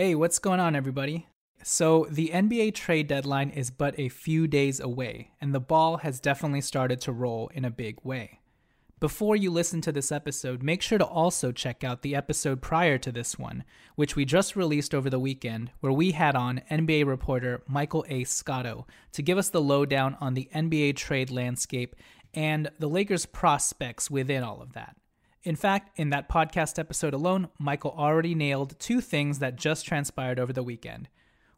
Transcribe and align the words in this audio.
Hey, 0.00 0.14
what's 0.14 0.38
going 0.38 0.60
on, 0.60 0.76
everybody? 0.76 1.26
So, 1.64 2.06
the 2.08 2.30
NBA 2.32 2.72
trade 2.76 3.08
deadline 3.08 3.50
is 3.50 3.72
but 3.72 3.98
a 3.98 4.08
few 4.08 4.46
days 4.46 4.78
away, 4.78 5.32
and 5.40 5.52
the 5.52 5.58
ball 5.58 5.96
has 5.96 6.20
definitely 6.20 6.60
started 6.60 7.00
to 7.00 7.10
roll 7.10 7.50
in 7.52 7.64
a 7.64 7.70
big 7.72 7.98
way. 8.04 8.38
Before 9.00 9.34
you 9.34 9.50
listen 9.50 9.80
to 9.80 9.90
this 9.90 10.12
episode, 10.12 10.62
make 10.62 10.82
sure 10.82 10.98
to 10.98 11.04
also 11.04 11.50
check 11.50 11.82
out 11.82 12.02
the 12.02 12.14
episode 12.14 12.62
prior 12.62 12.96
to 12.96 13.10
this 13.10 13.40
one, 13.40 13.64
which 13.96 14.14
we 14.14 14.24
just 14.24 14.54
released 14.54 14.94
over 14.94 15.10
the 15.10 15.18
weekend, 15.18 15.72
where 15.80 15.92
we 15.92 16.12
had 16.12 16.36
on 16.36 16.62
NBA 16.70 17.04
reporter 17.04 17.64
Michael 17.66 18.06
A. 18.08 18.22
Scotto 18.22 18.86
to 19.10 19.20
give 19.20 19.36
us 19.36 19.48
the 19.48 19.60
lowdown 19.60 20.16
on 20.20 20.34
the 20.34 20.48
NBA 20.54 20.94
trade 20.94 21.32
landscape 21.32 21.96
and 22.32 22.70
the 22.78 22.88
Lakers' 22.88 23.26
prospects 23.26 24.08
within 24.08 24.44
all 24.44 24.62
of 24.62 24.74
that. 24.74 24.94
In 25.48 25.56
fact, 25.56 25.98
in 25.98 26.10
that 26.10 26.28
podcast 26.28 26.78
episode 26.78 27.14
alone, 27.14 27.48
Michael 27.58 27.94
already 27.96 28.34
nailed 28.34 28.78
two 28.78 29.00
things 29.00 29.38
that 29.38 29.56
just 29.56 29.86
transpired 29.86 30.38
over 30.38 30.52
the 30.52 30.62
weekend. 30.62 31.08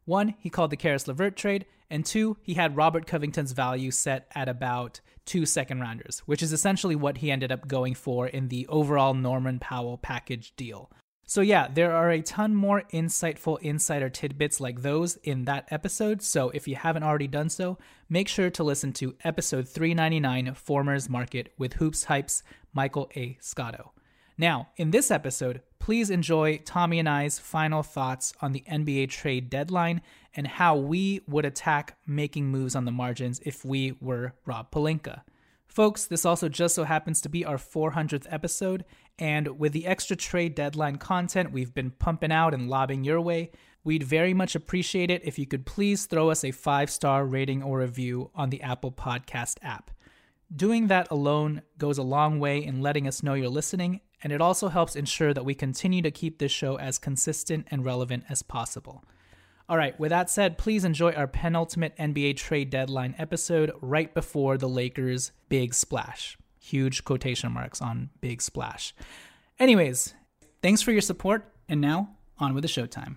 One, 0.05 0.37
he 0.39 0.49
called 0.49 0.71
the 0.71 0.77
Caris 0.77 1.09
LeVert 1.09 1.35
trade, 1.35 1.67
and 1.91 2.07
two, 2.07 2.37
he 2.41 2.55
had 2.55 2.77
Robert 2.77 3.09
Covington's 3.09 3.51
value 3.51 3.91
set 3.91 4.29
at 4.33 4.49
about 4.49 5.01
two 5.25 5.45
second 5.45 5.81
rounders, 5.81 6.21
which 6.21 6.41
is 6.41 6.53
essentially 6.53 6.95
what 6.95 7.19
he 7.19 7.33
ended 7.33 7.51
up 7.51 7.67
going 7.67 7.97
for 7.97 8.29
in 8.29 8.47
the 8.47 8.65
overall 8.69 9.13
Norman 9.13 9.59
Powell 9.59 9.99
package 9.99 10.55
deal. 10.55 10.89
So, 11.31 11.43
yeah, 11.43 11.69
there 11.73 11.95
are 11.95 12.11
a 12.11 12.23
ton 12.23 12.57
more 12.57 12.83
insightful 12.93 13.61
insider 13.61 14.11
tidbits 14.11 14.59
like 14.59 14.83
those 14.83 15.15
in 15.23 15.45
that 15.45 15.69
episode. 15.71 16.23
So, 16.23 16.51
if 16.51 16.67
you 16.67 16.75
haven't 16.75 17.05
already 17.05 17.29
done 17.29 17.49
so, 17.51 17.79
make 18.09 18.27
sure 18.27 18.51
to 18.51 18.65
listen 18.65 18.93
to 18.95 19.15
episode 19.23 19.69
399 19.69 20.55
Formers 20.55 21.09
Market 21.09 21.53
with 21.57 21.75
HoopsHype's, 21.75 22.43
Michael 22.73 23.09
A. 23.15 23.39
Scotto. 23.41 23.93
Now, 24.39 24.71
in 24.77 24.91
this 24.91 25.13
episode, 25.13 25.63
please 25.79 26.11
enjoy 26.11 26.63
Tommy 26.65 26.99
and 26.99 27.09
I's 27.09 27.39
final 27.39 27.85
thoughts 27.85 28.35
on 28.43 28.51
the 28.51 28.65
NBA 28.69 29.11
trade 29.11 29.51
deadline 29.51 30.01
and 30.35 30.49
how 30.49 30.75
we 30.75 31.21
would 31.29 31.45
attack 31.45 31.97
making 32.09 32.49
moves 32.49 32.75
on 32.75 32.87
the 32.87 32.91
margins 32.91 33.39
if 33.47 33.65
we 33.65 33.97
were 34.01 34.35
Rob 34.47 34.73
Pelinka. 34.73 35.21
Folks, 35.71 36.05
this 36.07 36.25
also 36.25 36.49
just 36.49 36.75
so 36.75 36.83
happens 36.83 37.21
to 37.21 37.29
be 37.29 37.45
our 37.45 37.57
400th 37.57 38.27
episode, 38.29 38.85
and 39.21 39.59
with 39.59 39.73
the 39.73 39.87
extra 39.87 40.17
trade 40.17 40.55
deadline 40.55 40.97
content 40.97 41.53
we've 41.53 41.75
been 41.75 41.91
pumping 41.91 42.33
out 42.33 42.55
and 42.55 42.71
lobbing 42.71 43.05
your 43.05 43.21
way, 43.21 43.51
we'd 43.85 44.03
very 44.03 44.33
much 44.33 44.55
appreciate 44.55 45.11
it 45.11 45.23
if 45.25 45.39
you 45.39 45.47
could 45.47 45.67
please 45.67 46.07
throw 46.07 46.31
us 46.31 46.43
a 46.43 46.51
five 46.51 46.91
star 46.91 47.27
rating 47.27 47.63
or 47.63 47.79
review 47.81 48.31
on 48.35 48.49
the 48.49 48.63
Apple 48.63 48.91
Podcast 48.91 49.59
app. 49.63 49.91
Doing 50.55 50.89
that 50.89 51.09
alone 51.11 51.63
goes 51.79 51.99
a 51.99 52.03
long 52.03 52.41
way 52.41 52.65
in 52.65 52.81
letting 52.81 53.07
us 53.07 53.23
know 53.23 53.35
you're 53.35 53.49
listening, 53.49 54.01
and 54.25 54.33
it 54.33 54.41
also 54.41 54.69
helps 54.69 54.97
ensure 54.97 55.33
that 55.33 55.45
we 55.45 55.55
continue 55.55 56.03
to 56.03 56.11
keep 56.11 56.39
this 56.39 56.51
show 56.51 56.77
as 56.77 56.99
consistent 56.99 57.69
and 57.71 57.85
relevant 57.85 58.25
as 58.29 58.43
possible. 58.43 59.05
All 59.69 59.77
right, 59.77 59.99
with 60.01 60.11
that 60.11 60.29
said, 60.29 60.59
please 60.59 60.85
enjoy 60.85 61.13
our 61.13 61.29
penultimate 61.29 61.97
NBA 61.97 62.37
trade 62.37 62.71
deadline 62.71 63.15
episode 63.19 63.71
right 63.81 64.13
before 64.13 64.59
the 64.59 64.69
Lakers' 64.69 65.31
big 65.49 65.75
splash. 65.75 66.37
Huge 66.61 67.05
quotation 67.05 67.53
marks 67.53 67.81
on 67.81 68.11
big 68.21 68.41
splash. 68.43 68.95
Anyways, 69.59 70.15
thanks 70.63 70.83
for 70.83 70.93
your 70.93 71.01
support, 71.01 71.53
and 71.69 71.81
now 71.81 72.11
on 72.39 72.55
with 72.55 72.63
the 72.63 72.69
showtime. 72.69 73.17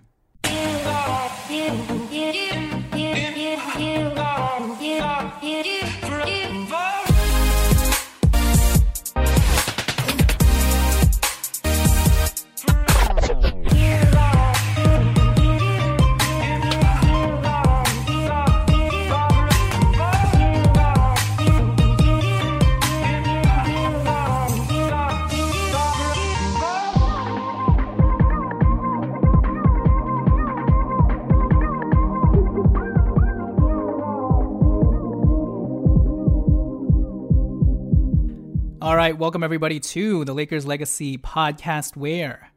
All 38.84 38.96
right, 38.96 39.16
welcome 39.16 39.42
everybody 39.42 39.80
to 39.80 40.26
the 40.26 40.34
Lakers 40.34 40.66
Legacy 40.66 41.16
podcast 41.16 41.96
where 41.96 42.50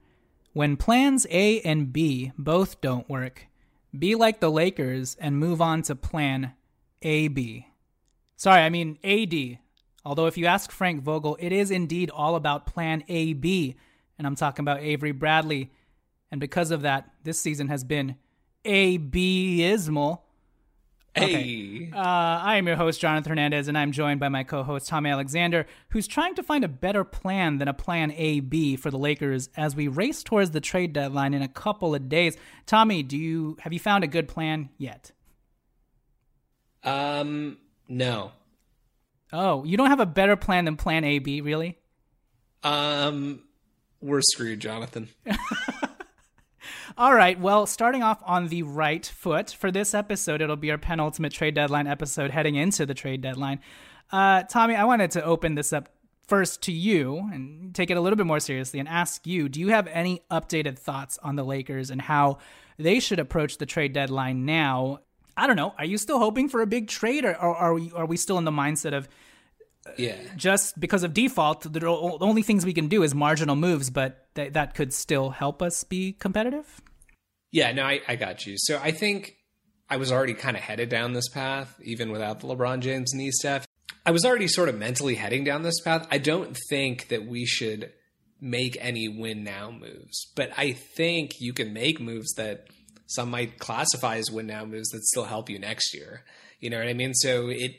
when 0.51 0.75
plans 0.75 1.25
A 1.29 1.61
and 1.61 1.93
B 1.93 2.33
both 2.38 2.81
don't 2.81 3.09
work, 3.09 3.47
be 3.97 4.13
like 4.13 4.41
the 4.41 4.51
Lakers 4.51 5.15
and 5.21 5.39
move 5.39 5.61
on 5.61 5.83
to 5.83 5.95
plan 5.95 6.51
AB. 7.01 7.65
Sorry, 8.35 8.61
I 8.61 8.67
mean 8.67 8.99
AD. 9.05 9.59
Although 10.03 10.25
if 10.25 10.38
you 10.38 10.47
ask 10.47 10.69
Frank 10.69 11.01
Vogel, 11.01 11.38
it 11.39 11.53
is 11.53 11.71
indeed 11.71 12.09
all 12.09 12.35
about 12.35 12.65
plan 12.65 13.05
AB, 13.07 13.77
and 14.17 14.27
I'm 14.27 14.35
talking 14.35 14.63
about 14.63 14.81
Avery 14.81 15.13
Bradley. 15.13 15.71
And 16.29 16.41
because 16.41 16.71
of 16.71 16.81
that, 16.81 17.09
this 17.23 17.39
season 17.39 17.69
has 17.69 17.85
been 17.85 18.17
abysmal. 18.65 20.25
Hey. 21.17 21.91
Uh, 21.94 22.00
I 22.00 22.57
am 22.57 22.67
your 22.67 22.75
host, 22.75 23.00
Jonathan 23.00 23.31
Hernandez, 23.31 23.67
and 23.67 23.78
I'm 23.78 23.91
joined 23.91 24.19
by 24.19 24.29
my 24.29 24.44
co 24.44 24.63
host, 24.63 24.88
Tommy 24.88 25.09
Alexander, 25.09 25.66
who's 25.89 26.07
trying 26.07 26.35
to 26.35 26.44
find 26.44 26.63
a 26.63 26.67
better 26.67 27.03
plan 27.03 27.57
than 27.57 27.67
a 27.67 27.73
plan 27.73 28.11
A 28.11 28.39
B 28.39 28.75
for 28.75 28.91
the 28.91 28.97
Lakers 28.97 29.50
as 29.57 29.75
we 29.75 29.88
race 29.88 30.23
towards 30.23 30.51
the 30.51 30.61
trade 30.61 30.94
deadline 30.94 31.33
in 31.33 31.41
a 31.41 31.47
couple 31.47 31.95
of 31.95 32.09
days. 32.09 32.38
Tommy, 32.66 33.03
do 33.03 33.17
you 33.17 33.57
have 33.61 33.73
you 33.73 33.79
found 33.79 34.03
a 34.03 34.07
good 34.07 34.27
plan 34.27 34.69
yet? 34.77 35.11
Um, 36.83 37.57
no. 37.88 38.31
Oh, 39.33 39.63
you 39.66 39.75
don't 39.77 39.89
have 39.89 40.00
a 40.00 40.06
better 40.06 40.35
plan 40.35 40.66
than 40.66 40.77
plan 40.77 41.03
A 41.03 41.19
B, 41.19 41.41
really? 41.41 41.77
Um, 42.63 43.44
we're 44.01 44.22
screwed, 44.22 44.59
Jonathan. 44.59 45.09
All 46.95 47.13
right. 47.13 47.39
Well, 47.39 47.65
starting 47.65 48.03
off 48.03 48.21
on 48.25 48.47
the 48.47 48.63
right 48.63 49.05
foot 49.05 49.49
for 49.51 49.71
this 49.71 49.93
episode, 49.93 50.41
it'll 50.41 50.55
be 50.55 50.71
our 50.71 50.77
penultimate 50.77 51.33
trade 51.33 51.55
deadline 51.55 51.87
episode 51.87 52.31
heading 52.31 52.55
into 52.55 52.85
the 52.85 52.93
trade 52.93 53.21
deadline. 53.21 53.59
Uh, 54.11 54.43
Tommy, 54.43 54.75
I 54.75 54.85
wanted 54.85 55.11
to 55.11 55.23
open 55.23 55.55
this 55.55 55.73
up 55.73 55.89
first 56.27 56.61
to 56.63 56.71
you 56.71 57.17
and 57.33 57.73
take 57.73 57.89
it 57.89 57.97
a 57.97 58.01
little 58.01 58.17
bit 58.17 58.25
more 58.25 58.39
seriously 58.39 58.79
and 58.79 58.87
ask 58.89 59.25
you 59.25 59.47
do 59.47 59.59
you 59.61 59.69
have 59.69 59.87
any 59.87 60.21
updated 60.29 60.77
thoughts 60.77 61.17
on 61.23 61.35
the 61.37 61.43
Lakers 61.43 61.89
and 61.89 62.01
how 62.01 62.37
they 62.77 62.99
should 62.99 63.19
approach 63.19 63.57
the 63.57 63.65
trade 63.65 63.93
deadline 63.93 64.45
now? 64.45 64.99
I 65.35 65.47
don't 65.47 65.55
know. 65.55 65.73
Are 65.77 65.85
you 65.85 65.97
still 65.97 66.19
hoping 66.19 66.49
for 66.49 66.61
a 66.61 66.67
big 66.67 66.87
trade 66.87 67.23
or, 67.25 67.31
or 67.31 67.55
are, 67.55 67.73
we, 67.73 67.91
are 67.95 68.05
we 68.05 68.17
still 68.17 68.37
in 68.37 68.43
the 68.45 68.51
mindset 68.51 68.93
of 68.93 69.07
Yeah. 69.97 70.15
just 70.35 70.79
because 70.79 71.03
of 71.03 71.13
default, 71.13 71.61
the 71.71 71.85
only 71.87 72.41
things 72.41 72.65
we 72.65 72.73
can 72.73 72.87
do 72.87 73.03
is 73.03 73.13
marginal 73.15 73.55
moves, 73.55 73.89
but 73.89 74.26
th- 74.38 74.54
that 74.54 74.74
could 74.74 74.94
still 74.94 75.31
help 75.31 75.62
us 75.62 75.84
be 75.84 76.13
competitive? 76.13 76.81
Yeah, 77.51 77.74
no, 77.74 77.84
I, 77.84 78.00
I 78.07 78.16
got 78.16 78.45
you. 78.45 78.56
So 78.57 78.80
I 78.81 78.92
think 78.92 79.36
I 79.89 79.98
was 79.98 80.12
already 80.12 80.34
kind 80.34 80.56
of 80.56 80.63
headed 80.63 80.89
down 80.89 81.13
this 81.13 81.28
path, 81.30 81.78
even 81.84 82.12
without 82.12 82.39
the 82.39 82.48
LeBron 82.48 82.80
James 82.80 83.13
knee 83.13 83.31
stuff. 83.31 83.66
I 84.06 84.12
was 84.12 84.24
already 84.24 84.48
sort 84.48 84.69
of 84.69 84.78
mentally 84.78 85.16
heading 85.16 85.44
down 85.44 85.63
this 85.63 85.81
path. 85.81 86.07
I 86.10 86.18
don't 86.18 86.57
think 86.69 87.10
that 87.10 87.25
we 87.25 87.45
should 87.45 87.92
make 88.39 88.78
any 88.80 89.07
win 89.10 89.44
now 89.44 89.72
moves, 89.72 90.31
but 90.36 90.51
I 90.57 90.74
think 90.74 91.31
you 91.39 91.51
can 91.51 91.74
make 91.74 92.00
moves 92.00 92.34
that 92.36 92.68
some 93.07 93.31
might 93.31 93.60
classify 93.60 94.18
as 94.18 94.31
win 94.31 94.48
now 94.48 94.63
moves 94.66 94.89
that 94.89 95.04
still 95.04 95.25
help 95.25 95.50
you 95.50 95.60
next 95.60 95.94
year. 95.94 96.24
You 96.60 96.69
know 96.69 96.78
what 96.78 96.88
I 96.88 96.94
mean? 96.94 97.13
So 97.13 97.50
it, 97.50 97.72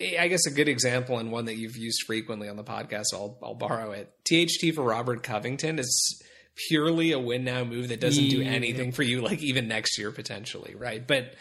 I 0.00 0.28
guess 0.28 0.46
a 0.46 0.50
good 0.50 0.68
example 0.68 1.18
and 1.18 1.32
one 1.32 1.46
that 1.46 1.56
you've 1.56 1.76
used 1.76 2.02
frequently 2.06 2.48
on 2.48 2.56
the 2.56 2.64
podcast, 2.64 3.06
I'll, 3.14 3.38
I'll 3.42 3.54
borrow 3.54 3.92
it. 3.92 4.12
THT 4.24 4.74
for 4.74 4.82
Robert 4.82 5.22
Covington 5.22 5.78
is 5.78 6.22
purely 6.68 7.12
a 7.12 7.18
win 7.18 7.44
now 7.44 7.64
move 7.64 7.88
that 7.88 8.00
doesn't 8.00 8.28
do 8.28 8.42
anything 8.42 8.92
for 8.92 9.02
you, 9.02 9.20
like 9.22 9.42
even 9.42 9.68
next 9.68 9.98
year 9.98 10.10
potentially, 10.10 10.74
right? 10.74 11.06
But 11.06 11.34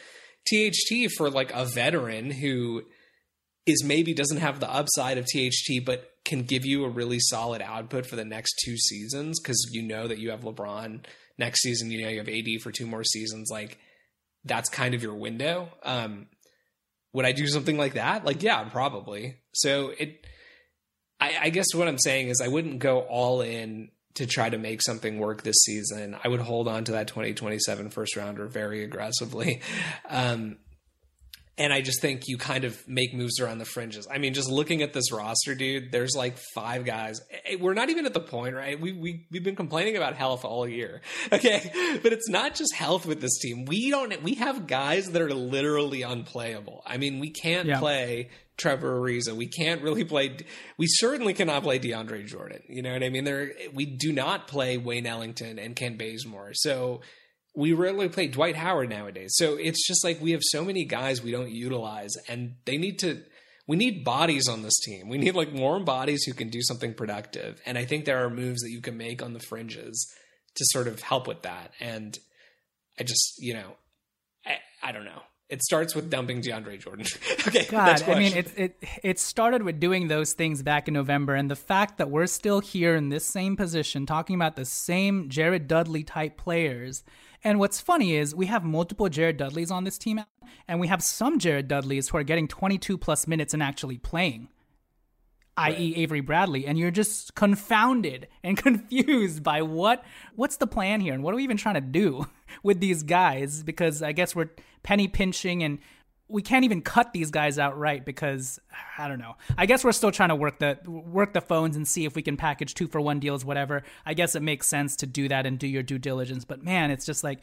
THT 0.49 1.11
for 1.17 1.29
like 1.29 1.51
a 1.53 1.65
veteran 1.65 2.31
who 2.31 2.83
is 3.65 3.83
maybe 3.83 4.13
doesn't 4.13 4.37
have 4.37 4.59
the 4.59 4.71
upside 4.71 5.17
of 5.17 5.25
THT, 5.25 5.83
but 5.85 6.11
can 6.23 6.43
give 6.43 6.65
you 6.65 6.85
a 6.85 6.89
really 6.89 7.19
solid 7.19 7.61
output 7.61 8.05
for 8.05 8.15
the 8.15 8.25
next 8.25 8.61
two 8.63 8.77
seasons 8.77 9.39
because 9.39 9.69
you 9.71 9.81
know 9.81 10.07
that 10.07 10.19
you 10.19 10.31
have 10.31 10.41
LeBron 10.41 11.05
next 11.37 11.61
season. 11.61 11.91
You 11.91 12.03
know 12.03 12.09
you 12.09 12.19
have 12.19 12.29
AD 12.29 12.61
for 12.61 12.71
two 12.71 12.87
more 12.87 13.03
seasons. 13.03 13.49
Like 13.51 13.79
that's 14.43 14.69
kind 14.69 14.93
of 14.93 15.01
your 15.01 15.15
window. 15.15 15.69
Um, 15.83 16.27
would 17.15 17.25
I 17.25 17.31
do 17.31 17.47
something 17.47 17.77
like 17.77 17.93
that? 17.93 18.25
Like, 18.25 18.43
yeah, 18.43 18.61
probably. 18.65 19.37
So 19.53 19.93
it, 19.97 20.27
I, 21.19 21.35
I 21.43 21.49
guess 21.49 21.73
what 21.73 21.87
I'm 21.87 21.97
saying 21.97 22.27
is 22.27 22.41
I 22.43 22.49
wouldn't 22.49 22.79
go 22.79 22.99
all 22.99 23.41
in 23.41 23.89
to 24.15 24.25
try 24.25 24.49
to 24.49 24.57
make 24.57 24.81
something 24.81 25.17
work 25.17 25.41
this 25.41 25.55
season. 25.63 26.17
I 26.21 26.27
would 26.27 26.41
hold 26.41 26.67
on 26.67 26.83
to 26.85 26.91
that 26.91 27.07
2027 27.07 27.89
first 27.89 28.17
rounder 28.17 28.47
very 28.47 28.83
aggressively. 28.83 29.61
Um, 30.07 30.57
and 31.57 31.71
I 31.71 31.81
just 31.81 32.01
think 32.01 32.27
you 32.27 32.37
kind 32.37 32.65
of 32.65 32.85
make 32.87 33.13
moves 33.13 33.39
around 33.39 33.59
the 33.59 33.65
fringes. 33.65 34.07
I 34.11 34.17
mean, 34.17 34.33
just 34.33 34.49
looking 34.49 34.81
at 34.81 34.91
this 34.91 35.11
roster, 35.11 35.55
dude, 35.55 35.91
there's 35.91 36.13
like 36.15 36.37
five 36.53 36.83
guys. 36.83 37.21
Eh, 37.31 37.53
eh, 37.53 37.57
we're 37.59 37.73
not 37.73 37.89
even 37.89 38.05
at 38.05 38.13
the 38.13 38.19
point, 38.19 38.55
right? 38.55 38.79
We 38.79 38.91
we 38.91 39.25
we've 39.31 39.43
been 39.43 39.55
complaining 39.55 39.95
about 39.95 40.15
health 40.15 40.43
all 40.43 40.67
year, 40.67 41.01
okay? 41.31 41.99
But 42.03 42.11
it's 42.11 42.29
not 42.29 42.55
just 42.55 42.73
health 42.73 43.05
with 43.05 43.21
this 43.21 43.39
team. 43.39 43.65
We 43.65 43.89
don't. 43.89 44.21
We 44.21 44.35
have 44.35 44.67
guys 44.67 45.11
that 45.11 45.21
are 45.21 45.33
literally 45.33 46.01
unplayable. 46.01 46.83
I 46.85 46.97
mean, 46.97 47.19
we 47.19 47.29
can't 47.29 47.67
yeah. 47.67 47.79
play 47.79 48.29
Trevor 48.57 48.99
Ariza. 48.99 49.33
We 49.33 49.47
can't 49.47 49.81
really 49.81 50.03
play. 50.03 50.35
We 50.77 50.87
certainly 50.87 51.33
cannot 51.33 51.63
play 51.63 51.79
DeAndre 51.79 52.25
Jordan. 52.25 52.63
You 52.67 52.81
know 52.81 52.91
what 52.91 53.03
I 53.03 53.09
mean? 53.09 53.23
There, 53.23 53.51
we 53.73 53.85
do 53.85 54.11
not 54.11 54.49
play 54.49 54.77
Wayne 54.77 55.07
Ellington 55.07 55.57
and 55.59 55.73
Kent 55.73 55.97
Bazemore. 55.97 56.51
So 56.53 56.99
we 57.55 57.73
rarely 57.73 58.09
play 58.09 58.27
Dwight 58.27 58.55
Howard 58.55 58.89
nowadays. 58.89 59.33
So 59.35 59.55
it's 59.55 59.85
just 59.87 60.03
like 60.03 60.21
we 60.21 60.31
have 60.31 60.41
so 60.43 60.63
many 60.63 60.85
guys 60.85 61.21
we 61.21 61.31
don't 61.31 61.51
utilize, 61.51 62.13
and 62.27 62.55
they 62.65 62.77
need 62.77 62.99
to. 62.99 63.21
We 63.67 63.77
need 63.77 64.03
bodies 64.03 64.47
on 64.47 64.61
this 64.61 64.79
team. 64.79 65.09
We 65.09 65.17
need 65.17 65.33
like 65.33 65.51
warm 65.51 65.85
bodies 65.85 66.23
who 66.23 66.33
can 66.33 66.49
do 66.49 66.61
something 66.61 66.93
productive. 66.93 67.59
And 67.65 67.79
I 67.79 67.85
think 67.85 68.05
there 68.05 68.23
are 68.23 68.29
moves 68.29 68.61
that 68.61 68.69
you 68.69 68.79
can 68.79 68.95
make 68.95 69.23
on 69.23 69.33
the 69.33 69.39
fringes 69.39 70.07
to 70.53 70.65
sort 70.67 70.87
of 70.87 71.01
help 71.01 71.27
with 71.27 71.41
that. 71.41 71.71
And 71.79 72.15
I 72.99 73.03
just, 73.03 73.39
you 73.39 73.55
know, 73.55 73.71
I, 74.45 74.57
I 74.83 74.91
don't 74.91 75.05
know. 75.05 75.23
It 75.49 75.63
starts 75.63 75.95
with 75.95 76.11
dumping 76.11 76.43
DeAndre 76.43 76.79
Jordan. 76.79 77.07
okay, 77.47 77.65
God, 77.67 78.03
I 78.07 78.19
mean, 78.19 78.35
it 78.35 78.53
it 78.55 78.83
it 79.03 79.19
started 79.19 79.63
with 79.63 79.79
doing 79.79 80.09
those 80.09 80.33
things 80.33 80.61
back 80.61 80.87
in 80.87 80.93
November, 80.93 81.33
and 81.33 81.49
the 81.49 81.55
fact 81.55 81.97
that 81.97 82.11
we're 82.11 82.27
still 82.27 82.61
here 82.61 82.95
in 82.95 83.09
this 83.09 83.25
same 83.25 83.55
position, 83.55 84.05
talking 84.05 84.35
about 84.35 84.55
the 84.55 84.65
same 84.65 85.29
Jared 85.29 85.67
Dudley 85.67 86.03
type 86.03 86.37
players 86.37 87.03
and 87.45 87.59
what's 87.59 87.79
funny 87.79 88.15
is 88.15 88.33
we 88.33 88.47
have 88.47 88.63
multiple 88.63 89.07
Jared 89.07 89.37
Dudleys 89.37 89.69
on 89.69 89.83
this 89.83 89.99
team, 89.99 90.19
and 90.67 90.79
we 90.79 90.87
have 90.87 91.03
some 91.03 91.37
Jared 91.37 91.67
Dudleys 91.67 92.09
who 92.09 92.17
are 92.17 92.23
getting 92.23 92.47
22 92.47 92.97
plus 92.97 93.27
minutes 93.27 93.53
and 93.53 93.61
actually 93.61 93.99
playing, 93.99 94.49
right. 95.55 95.77
i.e., 95.77 95.93
Avery 95.95 96.21
Bradley. 96.21 96.65
And 96.65 96.75
you're 96.79 96.89
just 96.89 97.35
confounded 97.35 98.27
and 98.43 98.57
confused 98.61 99.43
by 99.43 99.61
what 99.61 100.03
what's 100.35 100.57
the 100.57 100.65
plan 100.65 101.01
here, 101.01 101.13
and 101.13 101.21
what 101.21 101.35
are 101.35 101.37
we 101.37 101.43
even 101.43 101.55
trying 101.55 101.75
to 101.75 101.81
do 101.81 102.25
with 102.63 102.79
these 102.79 103.03
guys? 103.03 103.61
Because 103.61 104.01
I 104.01 104.11
guess 104.11 104.35
we're 104.35 104.49
penny 104.81 105.07
pinching 105.07 105.61
and 105.61 105.77
we 106.27 106.41
can't 106.41 106.65
even 106.65 106.81
cut 106.81 107.13
these 107.13 107.29
guys 107.29 107.59
outright 107.59 108.03
because 108.03 108.59
I 108.97 109.07
don't 109.07 109.19
know. 109.19 109.35
I 109.57 109.65
guess 109.65 109.83
we're 109.83 109.91
still 109.91 110.11
trying 110.11 110.29
to 110.29 110.35
work 110.35 110.59
the 110.59 110.79
work 110.85 111.33
the 111.33 111.41
phones 111.41 111.75
and 111.75 111.87
see 111.87 112.05
if 112.05 112.15
we 112.15 112.21
can 112.21 112.35
package 112.35 112.73
two 112.73 112.87
for 112.87 112.99
one 112.99 113.19
deals, 113.19 113.45
whatever. 113.45 113.83
I 114.05 114.15
guess 114.15 114.35
it 114.35 114.41
makes 114.41 114.67
sense 114.67 114.95
to 114.97 115.07
do 115.07 115.27
that 115.27 115.45
and 115.45 115.59
do 115.59 115.67
your 115.67 115.83
due 115.83 115.99
diligence. 115.99 116.43
But 116.43 116.63
man, 116.63 116.89
it's 116.89 117.05
just 117.05 117.23
like 117.23 117.41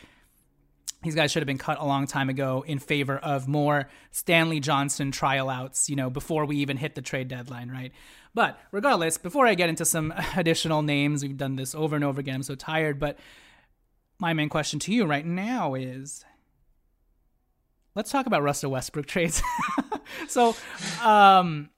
these 1.02 1.14
guys 1.14 1.30
should 1.30 1.42
have 1.42 1.46
been 1.46 1.58
cut 1.58 1.80
a 1.80 1.84
long 1.84 2.06
time 2.06 2.28
ago 2.28 2.64
in 2.66 2.78
favor 2.78 3.18
of 3.18 3.48
more 3.48 3.88
Stanley 4.10 4.60
Johnson 4.60 5.10
trial 5.10 5.48
outs, 5.48 5.88
you 5.88 5.96
know, 5.96 6.10
before 6.10 6.44
we 6.44 6.56
even 6.56 6.76
hit 6.76 6.94
the 6.94 7.02
trade 7.02 7.28
deadline, 7.28 7.70
right? 7.70 7.92
But 8.34 8.58
regardless, 8.70 9.18
before 9.18 9.46
I 9.46 9.54
get 9.54 9.68
into 9.68 9.84
some 9.84 10.12
additional 10.36 10.82
names, 10.82 11.22
we've 11.22 11.36
done 11.36 11.56
this 11.56 11.74
over 11.74 11.96
and 11.96 12.04
over 12.04 12.20
again. 12.20 12.36
I'm 12.36 12.42
so 12.42 12.54
tired, 12.54 12.98
but 12.98 13.18
my 14.18 14.32
main 14.32 14.48
question 14.48 14.78
to 14.80 14.92
you 14.92 15.04
right 15.04 15.26
now 15.26 15.74
is 15.74 16.24
let's 17.94 18.10
talk 18.10 18.26
about 18.26 18.42
Russell 18.42 18.70
Westbrook 18.70 19.06
trades. 19.06 19.42
so, 20.28 20.54
um, 21.02 21.70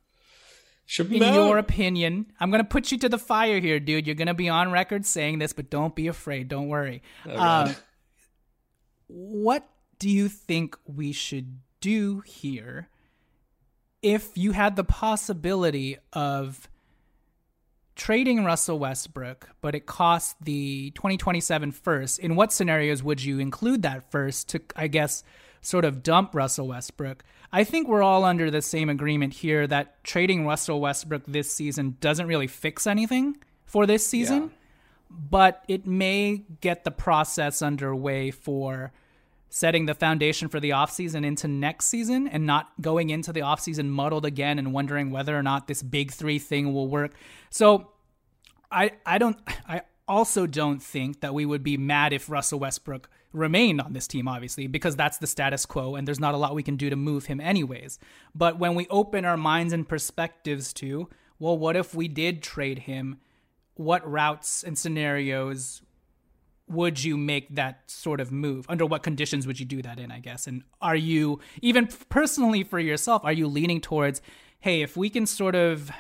in 0.99 1.23
your 1.23 1.59
opinion, 1.59 2.27
I'm 2.39 2.51
gonna 2.51 2.65
put 2.65 2.93
you 2.93 2.99
to 2.99 3.09
the 3.09 3.19
fire 3.19 3.61
here, 3.61 3.81
dude. 3.81 4.07
You're 4.07 4.15
gonna 4.15 4.35
be 4.35 4.49
on 4.49 4.71
record 4.71 5.07
saying 5.07 5.39
this, 5.39 5.53
but 5.53 5.71
don't 5.71 5.95
be 5.95 6.09
afraid. 6.09 6.49
Don't 6.49 6.69
worry. 6.69 7.03
Oh, 7.27 7.33
uh, 7.33 7.75
what 9.07 9.69
do 9.99 10.09
you 10.09 10.29
think 10.29 10.77
we 10.87 11.13
should 11.13 11.61
do 11.81 12.21
here 12.21 12.89
if 14.03 14.37
you 14.37 14.53
had 14.53 14.77
the 14.77 14.85
possibility 14.85 15.97
of 16.13 16.69
trading 17.97 18.45
Russell 18.45 18.79
Westbrook, 18.79 19.49
but 19.61 19.75
it 19.75 19.87
cost 19.87 20.37
the 20.45 20.91
2027 20.91 21.73
first? 21.73 22.19
In 22.19 22.37
what 22.37 22.53
scenarios 22.53 23.03
would 23.03 23.23
you 23.23 23.39
include 23.39 23.83
that 23.83 24.11
first 24.11 24.49
to, 24.51 24.61
I 24.77 24.89
guess, 24.89 25.25
sort 25.65 25.85
of 25.85 26.03
dump 26.03 26.35
Russell 26.35 26.69
Westbrook. 26.69 27.25
I 27.53 27.65
think 27.65 27.89
we're 27.89 28.03
all 28.03 28.25
under 28.25 28.51
the 28.51 28.63
same 28.63 28.91
agreement 28.91 29.33
here 29.33 29.67
that 29.67 30.03
trading 30.05 30.47
Russell 30.47 30.81
Westbrook 30.81 31.25
this 31.27 31.53
season 31.53 31.97
doesn't 32.01 32.27
really 32.27 32.47
fix 32.47 32.87
anything 32.87 33.37
for 33.65 33.87
this 33.87 34.07
season, 34.07 34.43
yeah. 34.43 34.49
but 35.11 35.65
it 35.69 35.87
may 35.87 36.45
get 36.61 36.85
the 36.85 36.91
process 36.91 37.63
underway 37.63 38.31
for 38.31 38.93
setting 39.49 39.87
the 39.87 39.95
foundation 39.95 40.49
for 40.49 40.59
the 40.59 40.71
offseason 40.71 41.25
into 41.25 41.47
next 41.47 41.87
season 41.87 42.27
and 42.27 42.45
not 42.45 42.73
going 42.81 43.11
into 43.11 43.33
the 43.33 43.41
offseason 43.41 43.87
muddled 43.87 44.27
again 44.27 44.59
and 44.59 44.73
wondering 44.73 45.11
whether 45.11 45.39
or 45.39 45.43
not 45.43 45.69
this 45.69 45.81
big 45.81 46.11
3 46.11 46.39
thing 46.41 46.75
will 46.75 46.89
work. 46.89 47.13
So 47.51 47.93
I 48.71 48.91
I 49.07 49.19
don't 49.19 49.39
I 49.69 49.83
also 50.07 50.47
don't 50.47 50.83
think 50.83 51.21
that 51.21 51.33
we 51.33 51.47
would 51.47 51.63
be 51.63 51.77
mad 51.77 52.13
if 52.13 52.29
Russell 52.29 52.59
Westbrook 52.59 53.09
remain 53.35 53.81
on 53.81 53.93
this 53.93 54.07
team, 54.07 54.29
obviously, 54.29 54.67
because 54.67 54.97
that's 54.97 55.19
the 55.19 55.27
status 55.27 55.67
quo 55.67 55.97
and 55.97 56.09
there's 56.09 56.21
not 56.21 56.35
a 56.35 56.39
lot 56.39 56.55
we 56.55 56.63
can 56.63 56.77
do 56.77 56.89
to 56.89 56.97
move 56.97 57.27
him, 57.27 57.41
anyways. 57.41 57.99
But 58.35 58.59
when 58.59 58.75
we 58.75 58.87
open 58.89 59.25
our 59.25 59.37
minds 59.37 59.73
and 59.73 59.87
perspectives 59.87 60.73
to, 60.75 61.11
well, 61.39 61.59
what 61.59 61.77
if 61.77 61.95
we 61.95 62.09
did 62.09 62.43
trade 62.43 62.81
him? 62.81 63.19
What 63.75 64.09
routes 64.09 64.63
and 64.63 64.79
scenarios 64.79 65.83
would 66.69 67.03
you 67.03 67.17
make 67.17 67.55
that 67.57 67.91
sort 67.91 68.21
of 68.21 68.33
move? 68.33 68.65
Under 68.69 68.87
what 68.87 69.03
conditions 69.03 69.47
would 69.47 69.59
you 69.61 69.67
do 69.67 69.83
that 69.83 69.99
in, 69.99 70.11
I 70.11 70.21
guess? 70.21 70.47
And 70.47 70.63
are 70.81 70.97
you, 70.97 71.41
even 71.61 71.89
personally 72.09 72.63
for 72.63 72.79
yourself, 72.79 73.25
are 73.25 73.33
you 73.33 73.49
leaning 73.49 73.81
towards, 73.81 74.23
hey, 74.61 74.81
if 74.81 74.97
we 74.97 75.11
can 75.11 75.27
sort 75.27 75.57
of 75.57 75.91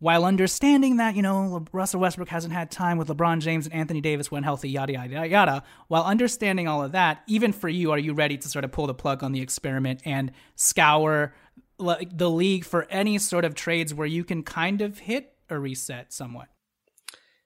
while 0.00 0.24
understanding 0.24 0.96
that, 0.96 1.14
you 1.14 1.22
know, 1.22 1.64
Russell 1.72 2.00
Westbrook 2.00 2.30
hasn't 2.30 2.52
had 2.52 2.70
time 2.70 2.96
with 2.98 3.08
LeBron 3.08 3.40
James 3.40 3.66
and 3.66 3.74
Anthony 3.74 4.00
Davis 4.00 4.30
when 4.30 4.42
healthy, 4.42 4.70
yada, 4.70 4.94
yada, 4.94 5.28
yada, 5.28 5.62
while 5.88 6.04
understanding 6.04 6.66
all 6.66 6.82
of 6.82 6.92
that, 6.92 7.22
even 7.26 7.52
for 7.52 7.68
you, 7.68 7.92
are 7.92 7.98
you 7.98 8.14
ready 8.14 8.38
to 8.38 8.48
sort 8.48 8.64
of 8.64 8.72
pull 8.72 8.86
the 8.86 8.94
plug 8.94 9.22
on 9.22 9.32
the 9.32 9.42
experiment 9.42 10.00
and 10.04 10.32
scour 10.56 11.34
the 11.78 12.30
league 12.30 12.64
for 12.64 12.86
any 12.90 13.18
sort 13.18 13.44
of 13.44 13.54
trades 13.54 13.94
where 13.94 14.06
you 14.06 14.24
can 14.24 14.42
kind 14.42 14.80
of 14.80 14.98
hit 14.98 15.34
a 15.50 15.58
reset 15.58 16.12
somewhat? 16.12 16.48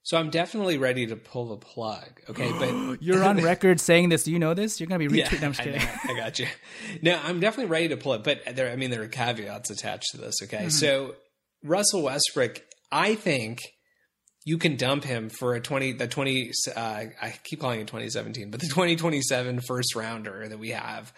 So 0.05 0.19
I'm 0.19 0.28
definitely 0.28 0.76
ready 0.76 1.07
to 1.07 1.17
pull 1.17 1.49
the 1.49 1.57
plug. 1.57 2.21
Okay, 2.28 2.52
but 2.52 2.99
you're 3.02 3.25
on 3.25 3.38
record 3.38 3.81
saying 3.81 4.11
this. 4.11 4.25
Do 4.25 4.33
you 4.33 4.38
know 4.38 4.52
this? 4.52 4.78
You're 4.78 4.87
gonna 4.87 4.99
be 4.99 5.09
retweeting. 5.09 5.40
Yeah, 5.40 5.47
I'm 5.47 5.52
just 5.52 5.62
kidding. 5.62 5.81
I, 5.81 6.12
I, 6.12 6.17
got 6.17 6.38
you. 6.38 6.47
No, 7.00 7.19
I'm 7.25 7.40
definitely 7.40 7.71
ready 7.71 7.88
to 7.88 7.97
pull 7.97 8.12
it, 8.12 8.23
but 8.23 8.55
there. 8.55 8.71
I 8.71 8.76
mean, 8.76 8.90
there 8.90 9.02
are 9.02 9.09
caveats 9.09 9.71
attached 9.71 10.11
to 10.11 10.19
this. 10.19 10.43
Okay, 10.43 10.59
mm-hmm. 10.59 10.69
so 10.69 11.14
Russell 11.64 12.02
Westbrook, 12.02 12.62
I 12.92 13.14
think 13.14 13.59
you 14.44 14.59
can 14.59 14.76
dump 14.76 15.04
him 15.04 15.30
for 15.30 15.54
a 15.54 15.61
20 15.61 15.92
the 15.94 16.06
20 16.06 16.52
uh, 16.76 16.80
I 16.80 17.35
keep 17.42 17.61
calling 17.61 17.80
it 17.80 17.87
2017, 17.87 18.50
but 18.50 18.61
the 18.61 18.66
2027 18.68 19.61
first 19.66 19.97
rounder 19.97 20.47
that 20.49 20.59
we 20.59 20.71
have. 20.71 21.12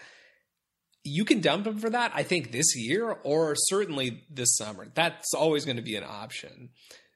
You 1.03 1.23
can 1.23 1.39
dump 1.39 1.65
him 1.65 1.77
for 1.77 1.89
that, 1.89 2.11
I 2.13 2.23
think, 2.23 2.51
this 2.51 2.75
year 2.75 3.09
or 3.23 3.55
certainly 3.55 4.23
this 4.29 4.57
summer. 4.57 4.87
That's 4.93 5.33
always 5.33 5.63
going 5.63 5.77
to 5.77 5.83
be 5.83 5.95
an 5.95 6.03
option. 6.03 6.69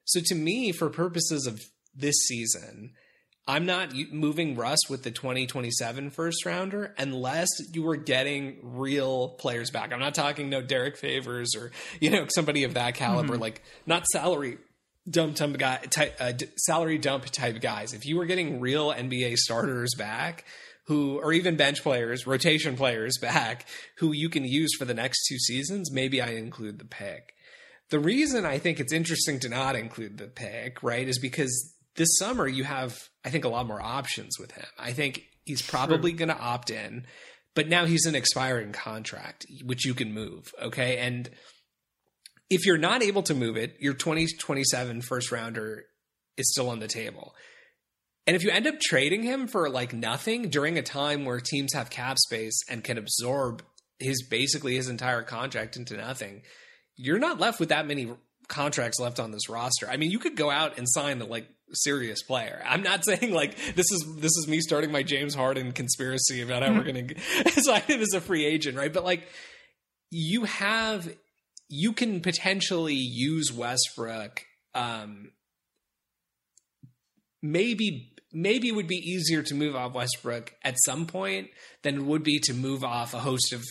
So, 0.05 0.21
to 0.27 0.35
me, 0.35 0.71
for 0.71 0.89
purposes 0.89 1.45
of 1.45 1.59
this 1.93 2.15
season, 2.27 2.93
I'm 3.51 3.65
not 3.65 3.93
moving 4.13 4.55
Russ 4.55 4.79
with 4.89 5.03
the 5.03 5.11
2027 5.11 6.11
first 6.11 6.45
rounder 6.45 6.95
unless 6.97 7.49
you 7.73 7.83
were 7.83 7.97
getting 7.97 8.59
real 8.63 9.27
players 9.27 9.71
back. 9.71 9.91
I'm 9.91 9.99
not 9.99 10.15
talking 10.15 10.49
no 10.49 10.61
Derrick 10.61 10.95
Favors 10.95 11.53
or 11.53 11.71
you 11.99 12.11
know 12.11 12.27
somebody 12.33 12.63
of 12.63 12.75
that 12.75 12.95
caliber, 12.95 13.33
mm-hmm. 13.33 13.41
like 13.41 13.61
not 13.85 14.05
salary 14.07 14.57
dump 15.09 15.35
type 15.35 15.57
guy, 15.57 15.77
type, 15.89 16.15
uh, 16.21 16.31
salary 16.55 16.97
dump 16.97 17.25
type 17.25 17.59
guys. 17.59 17.93
If 17.93 18.05
you 18.05 18.15
were 18.15 18.25
getting 18.25 18.61
real 18.61 18.93
NBA 18.93 19.35
starters 19.35 19.95
back, 19.97 20.45
who 20.85 21.19
or 21.19 21.33
even 21.33 21.57
bench 21.57 21.83
players, 21.83 22.25
rotation 22.25 22.77
players 22.77 23.17
back, 23.21 23.67
who 23.97 24.13
you 24.13 24.29
can 24.29 24.45
use 24.45 24.71
for 24.79 24.85
the 24.85 24.93
next 24.93 25.27
two 25.27 25.37
seasons, 25.37 25.91
maybe 25.91 26.21
I 26.21 26.35
include 26.35 26.79
the 26.79 26.85
pick. 26.85 27.33
The 27.89 27.99
reason 27.99 28.45
I 28.45 28.59
think 28.59 28.79
it's 28.79 28.93
interesting 28.93 29.41
to 29.41 29.49
not 29.49 29.75
include 29.75 30.19
the 30.19 30.27
pick, 30.27 30.81
right, 30.81 31.05
is 31.05 31.19
because 31.19 31.75
this 31.97 32.17
summer 32.17 32.47
you 32.47 32.63
have, 32.63 32.97
I 33.25 33.29
think, 33.29 33.45
a 33.45 33.49
lot 33.49 33.67
more 33.67 33.81
options 33.81 34.39
with 34.39 34.51
him. 34.51 34.65
I 34.79 34.93
think 34.93 35.23
he's 35.43 35.61
probably 35.61 36.11
going 36.11 36.29
to 36.29 36.37
opt 36.37 36.69
in, 36.69 37.05
but 37.55 37.67
now 37.67 37.85
he's 37.85 38.05
an 38.05 38.15
expiring 38.15 38.71
contract, 38.71 39.45
which 39.63 39.85
you 39.85 39.93
can 39.93 40.13
move. 40.13 40.53
Okay. 40.61 40.97
And 40.97 41.29
if 42.49 42.65
you're 42.65 42.77
not 42.77 43.03
able 43.03 43.23
to 43.23 43.33
move 43.33 43.57
it, 43.57 43.75
your 43.79 43.93
2027 43.93 45.01
first 45.01 45.31
rounder 45.31 45.85
is 46.37 46.51
still 46.51 46.69
on 46.69 46.79
the 46.79 46.87
table. 46.87 47.33
And 48.27 48.35
if 48.35 48.43
you 48.43 48.51
end 48.51 48.67
up 48.67 48.79
trading 48.79 49.23
him 49.23 49.47
for 49.47 49.69
like 49.69 49.93
nothing 49.93 50.49
during 50.49 50.77
a 50.77 50.83
time 50.83 51.25
where 51.25 51.39
teams 51.39 51.73
have 51.73 51.89
cap 51.89 52.17
space 52.19 52.61
and 52.69 52.83
can 52.83 52.97
absorb 52.97 53.63
his 53.99 54.23
basically 54.23 54.75
his 54.75 54.89
entire 54.89 55.23
contract 55.23 55.75
into 55.75 55.97
nothing, 55.97 56.43
you're 56.95 57.19
not 57.19 57.39
left 57.39 57.59
with 57.59 57.69
that 57.69 57.87
many 57.87 58.11
contracts 58.47 58.99
left 58.99 59.19
on 59.19 59.31
this 59.31 59.49
roster. 59.49 59.89
I 59.89 59.97
mean, 59.97 60.11
you 60.11 60.19
could 60.19 60.35
go 60.35 60.51
out 60.51 60.77
and 60.77 60.87
sign 60.87 61.19
the 61.19 61.25
like 61.25 61.47
serious 61.73 62.23
player. 62.23 62.61
I'm 62.65 62.83
not 62.83 63.05
saying 63.05 63.33
like 63.33 63.55
this 63.75 63.91
is 63.91 64.05
this 64.17 64.31
is 64.37 64.47
me 64.47 64.59
starting 64.59 64.91
my 64.91 65.03
James 65.03 65.35
Harden 65.35 65.71
conspiracy 65.71 66.41
about 66.41 66.63
how 66.63 66.73
we're 66.73 66.83
going 66.83 67.07
to 67.45 67.61
sign 67.61 67.81
him 67.81 68.01
as 68.01 68.13
a 68.13 68.21
free 68.21 68.45
agent, 68.45 68.77
right? 68.77 68.91
But 68.91 69.03
like 69.03 69.27
you 70.09 70.45
have 70.45 71.09
you 71.69 71.93
can 71.93 72.19
potentially 72.19 72.95
use 72.95 73.51
Westbrook 73.51 74.43
um 74.73 75.31
maybe 77.41 78.13
maybe 78.33 78.69
it 78.69 78.75
would 78.75 78.87
be 78.87 78.95
easier 78.95 79.41
to 79.43 79.55
move 79.55 79.75
off 79.75 79.93
Westbrook 79.93 80.53
at 80.63 80.75
some 80.85 81.05
point 81.05 81.49
than 81.83 81.95
it 81.95 82.03
would 82.03 82.23
be 82.23 82.39
to 82.39 82.53
move 82.53 82.83
off 82.83 83.13
a 83.13 83.19
host 83.19 83.53
of 83.53 83.63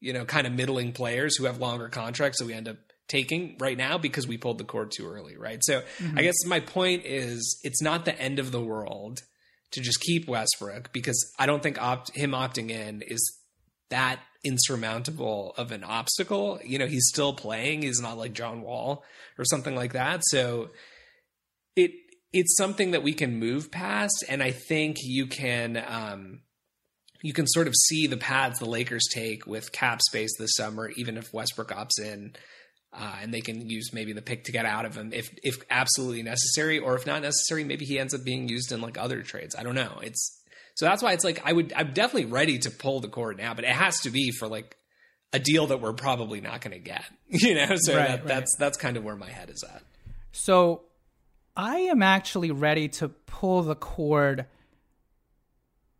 you 0.00 0.12
know 0.12 0.24
kind 0.24 0.46
of 0.46 0.52
middling 0.52 0.92
players 0.92 1.36
who 1.36 1.44
have 1.44 1.58
longer 1.58 1.88
contracts 1.88 2.38
so 2.38 2.46
we 2.46 2.54
end 2.54 2.68
up 2.68 2.76
taking 3.10 3.56
right 3.58 3.76
now 3.76 3.98
because 3.98 4.26
we 4.26 4.38
pulled 4.38 4.56
the 4.56 4.64
cord 4.64 4.90
too 4.90 5.06
early 5.06 5.36
right 5.36 5.62
so 5.62 5.80
mm-hmm. 5.98 6.18
i 6.18 6.22
guess 6.22 6.34
my 6.46 6.60
point 6.60 7.04
is 7.04 7.60
it's 7.64 7.82
not 7.82 8.04
the 8.04 8.18
end 8.18 8.38
of 8.38 8.52
the 8.52 8.60
world 8.60 9.20
to 9.72 9.80
just 9.80 10.00
keep 10.00 10.28
Westbrook 10.28 10.92
because 10.92 11.32
I 11.38 11.46
don't 11.46 11.62
think 11.62 11.80
opt- 11.80 12.16
him 12.16 12.32
opting 12.32 12.70
in 12.70 13.02
is 13.02 13.38
that 13.90 14.20
insurmountable 14.44 15.54
of 15.56 15.72
an 15.72 15.84
obstacle. 15.84 16.60
You 16.64 16.78
know, 16.78 16.86
he's 16.86 17.08
still 17.08 17.32
playing. 17.32 17.82
He's 17.82 18.00
not 18.00 18.18
like 18.18 18.32
John 18.32 18.62
Wall 18.62 19.04
or 19.38 19.44
something 19.44 19.74
like 19.74 19.92
that. 19.92 20.22
So 20.24 20.70
it 21.76 21.92
it's 22.32 22.56
something 22.56 22.92
that 22.92 23.02
we 23.02 23.12
can 23.12 23.40
move 23.40 23.72
past, 23.72 24.24
and 24.28 24.40
I 24.40 24.52
think 24.52 24.98
you 25.00 25.26
can 25.26 25.82
um, 25.86 26.40
you 27.22 27.32
can 27.32 27.46
sort 27.48 27.66
of 27.66 27.74
see 27.74 28.06
the 28.06 28.16
paths 28.16 28.60
the 28.60 28.66
Lakers 28.66 29.06
take 29.12 29.46
with 29.46 29.72
cap 29.72 30.00
space 30.00 30.30
this 30.38 30.54
summer, 30.54 30.90
even 30.96 31.16
if 31.16 31.32
Westbrook 31.34 31.70
opts 31.70 32.00
in. 32.00 32.34
Uh, 32.92 33.18
and 33.22 33.32
they 33.32 33.40
can 33.40 33.70
use 33.70 33.92
maybe 33.92 34.12
the 34.12 34.22
pick 34.22 34.44
to 34.44 34.52
get 34.52 34.66
out 34.66 34.84
of 34.84 34.96
him 34.96 35.12
if 35.12 35.30
if 35.44 35.58
absolutely 35.70 36.24
necessary, 36.24 36.78
or 36.80 36.96
if 36.96 37.06
not 37.06 37.22
necessary, 37.22 37.62
maybe 37.62 37.84
he 37.84 37.98
ends 37.98 38.12
up 38.14 38.24
being 38.24 38.48
used 38.48 38.72
in 38.72 38.80
like 38.80 38.98
other 38.98 39.22
trades. 39.22 39.54
I 39.56 39.62
don't 39.62 39.76
know. 39.76 40.00
It's 40.02 40.40
so 40.74 40.86
that's 40.86 41.02
why 41.02 41.12
it's 41.12 41.24
like 41.24 41.40
I 41.44 41.52
would 41.52 41.72
I'm 41.76 41.92
definitely 41.92 42.30
ready 42.30 42.58
to 42.60 42.70
pull 42.70 43.00
the 43.00 43.08
cord 43.08 43.38
now, 43.38 43.54
but 43.54 43.64
it 43.64 43.70
has 43.70 44.00
to 44.00 44.10
be 44.10 44.32
for 44.32 44.48
like 44.48 44.76
a 45.32 45.38
deal 45.38 45.68
that 45.68 45.80
we're 45.80 45.92
probably 45.92 46.40
not 46.40 46.60
going 46.60 46.72
to 46.72 46.78
get. 46.78 47.04
You 47.32 47.54
know, 47.54 47.76
so 47.76 47.96
right, 47.96 48.08
that, 48.08 48.18
right. 48.18 48.26
that's 48.26 48.56
that's 48.58 48.76
kind 48.76 48.96
of 48.96 49.04
where 49.04 49.14
my 49.14 49.30
head 49.30 49.50
is 49.50 49.62
at. 49.62 49.82
So 50.32 50.82
I 51.56 51.76
am 51.76 52.02
actually 52.02 52.50
ready 52.50 52.88
to 52.88 53.08
pull 53.08 53.62
the 53.62 53.76
cord 53.76 54.46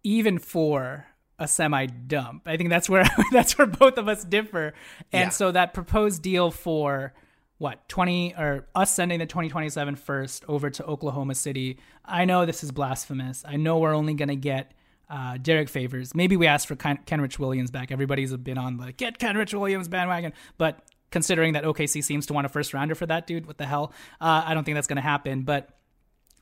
even 0.03 0.39
for 0.39 1.07
a 1.41 1.49
semi 1.49 1.87
dump. 1.87 2.43
I 2.47 2.57
think 2.57 2.69
that's 2.69 2.89
where 2.89 3.05
that's 3.33 3.59
where 3.59 3.67
both 3.67 3.99
of 3.99 4.07
us 4.07 4.23
differ. 4.23 4.75
And 5.13 5.27
yeah. 5.27 5.29
so 5.31 5.51
that 5.51 5.75
proposed 5.75 6.23
deal 6.23 6.53
for 6.53 7.15
what 7.59 7.89
20 7.89 8.35
or 8.39 8.67
us 8.75 8.95
sending 8.95 9.19
the 9.19 9.27
2027 9.27 9.97
first 9.97 10.45
over 10.47 10.71
to 10.71 10.85
Oklahoma 10.85 11.35
City. 11.35 11.79
I 12.05 12.27
know 12.27 12.47
this 12.47 12.63
is 12.63 12.71
blasphemous. 12.71 13.43
I 13.47 13.57
know 13.57 13.79
we're 13.79 13.95
only 13.95 14.15
going 14.15 14.29
to 14.29 14.37
get 14.37 14.73
uh, 15.11 15.39
Derrick 15.39 15.69
Favors. 15.69 16.15
Maybe 16.15 16.37
we 16.37 16.47
asked 16.47 16.69
for 16.69 16.77
Ken- 16.77 17.01
Kenrich 17.05 17.39
Williams 17.39 17.71
back. 17.71 17.91
Everybody's 17.91 18.35
been 18.37 18.59
on 18.59 18.77
the 18.77 18.93
get 18.93 19.19
Kenrich 19.19 19.53
Williams 19.53 19.89
bandwagon, 19.89 20.33
but 20.57 20.85
considering 21.11 21.55
that 21.55 21.65
OKC 21.65 22.05
seems 22.05 22.27
to 22.27 22.33
want 22.33 22.47
a 22.47 22.49
first 22.49 22.73
rounder 22.73 22.95
for 22.95 23.07
that 23.07 23.27
dude, 23.27 23.47
what 23.47 23.59
the 23.59 23.67
hell? 23.67 23.93
Uh, 24.21 24.45
I 24.47 24.55
don't 24.55 24.65
think 24.65 24.77
that's 24.77 24.87
going 24.87 24.97
to 24.97 25.03
happen. 25.03 25.43
But 25.43 25.71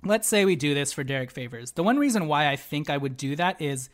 let's 0.05 0.29
say 0.29 0.45
we 0.45 0.57
do 0.57 0.75
this 0.75 0.93
for 0.93 1.03
Derrick 1.03 1.31
Favors. 1.31 1.73
The 1.73 1.83
one 1.83 1.99
reason 1.99 2.29
why 2.29 2.49
I 2.49 2.57
think 2.57 2.91
I 2.91 2.97
would 2.97 3.17
do 3.17 3.37
that 3.37 3.61
is 3.61 3.89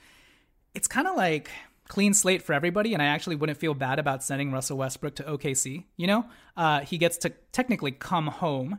it's 0.74 0.88
kind 0.88 1.06
of 1.06 1.16
like 1.16 1.50
clean 1.88 2.14
slate 2.14 2.42
for 2.42 2.52
everybody, 2.52 2.94
and 2.94 3.02
I 3.02 3.06
actually 3.06 3.36
wouldn't 3.36 3.58
feel 3.58 3.74
bad 3.74 3.98
about 3.98 4.22
sending 4.22 4.52
Russell 4.52 4.78
Westbrook 4.78 5.16
to 5.16 5.22
OKC. 5.22 5.84
You 5.96 6.06
know, 6.06 6.26
uh, 6.56 6.80
he 6.80 6.98
gets 6.98 7.18
to 7.18 7.30
technically 7.52 7.92
come 7.92 8.26
home. 8.26 8.78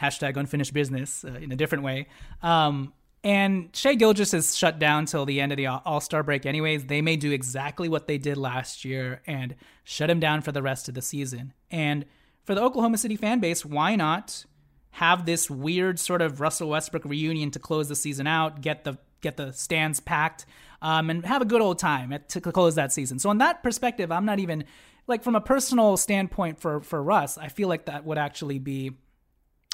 Hashtag 0.00 0.36
unfinished 0.36 0.74
business 0.74 1.24
uh, 1.24 1.34
in 1.34 1.52
a 1.52 1.56
different 1.56 1.84
way. 1.84 2.08
Um, 2.42 2.92
and 3.22 3.70
Shai 3.74 3.94
Gilgeous 3.94 4.34
is 4.34 4.56
shut 4.56 4.78
down 4.78 5.06
till 5.06 5.24
the 5.24 5.40
end 5.40 5.50
of 5.50 5.56
the 5.56 5.66
All 5.66 6.00
Star 6.00 6.22
break, 6.22 6.44
anyways. 6.44 6.84
They 6.86 7.00
may 7.00 7.16
do 7.16 7.32
exactly 7.32 7.88
what 7.88 8.06
they 8.06 8.18
did 8.18 8.36
last 8.36 8.84
year 8.84 9.22
and 9.26 9.54
shut 9.82 10.10
him 10.10 10.20
down 10.20 10.42
for 10.42 10.52
the 10.52 10.62
rest 10.62 10.88
of 10.88 10.94
the 10.94 11.02
season. 11.02 11.54
And 11.70 12.04
for 12.44 12.54
the 12.54 12.62
Oklahoma 12.62 12.98
City 12.98 13.16
fan 13.16 13.40
base, 13.40 13.64
why 13.64 13.96
not 13.96 14.44
have 14.90 15.24
this 15.24 15.50
weird 15.50 15.98
sort 15.98 16.20
of 16.20 16.40
Russell 16.40 16.68
Westbrook 16.68 17.04
reunion 17.04 17.50
to 17.52 17.58
close 17.58 17.88
the 17.88 17.96
season 17.96 18.26
out, 18.26 18.60
get 18.60 18.84
the 18.84 18.98
get 19.22 19.38
the 19.38 19.52
stands 19.52 20.00
packed, 20.00 20.44
um, 20.84 21.08
and 21.08 21.24
have 21.24 21.40
a 21.40 21.46
good 21.46 21.62
old 21.62 21.78
time 21.78 22.12
at, 22.12 22.28
to 22.28 22.40
close 22.42 22.74
that 22.74 22.92
season. 22.92 23.18
So, 23.18 23.30
in 23.30 23.38
that 23.38 23.62
perspective, 23.62 24.12
I'm 24.12 24.26
not 24.26 24.38
even 24.38 24.64
like 25.06 25.24
from 25.24 25.34
a 25.34 25.40
personal 25.40 25.96
standpoint 25.96 26.60
for 26.60 26.80
for 26.82 27.02
Russ. 27.02 27.38
I 27.38 27.48
feel 27.48 27.68
like 27.68 27.86
that 27.86 28.04
would 28.04 28.18
actually 28.18 28.58
be 28.58 28.92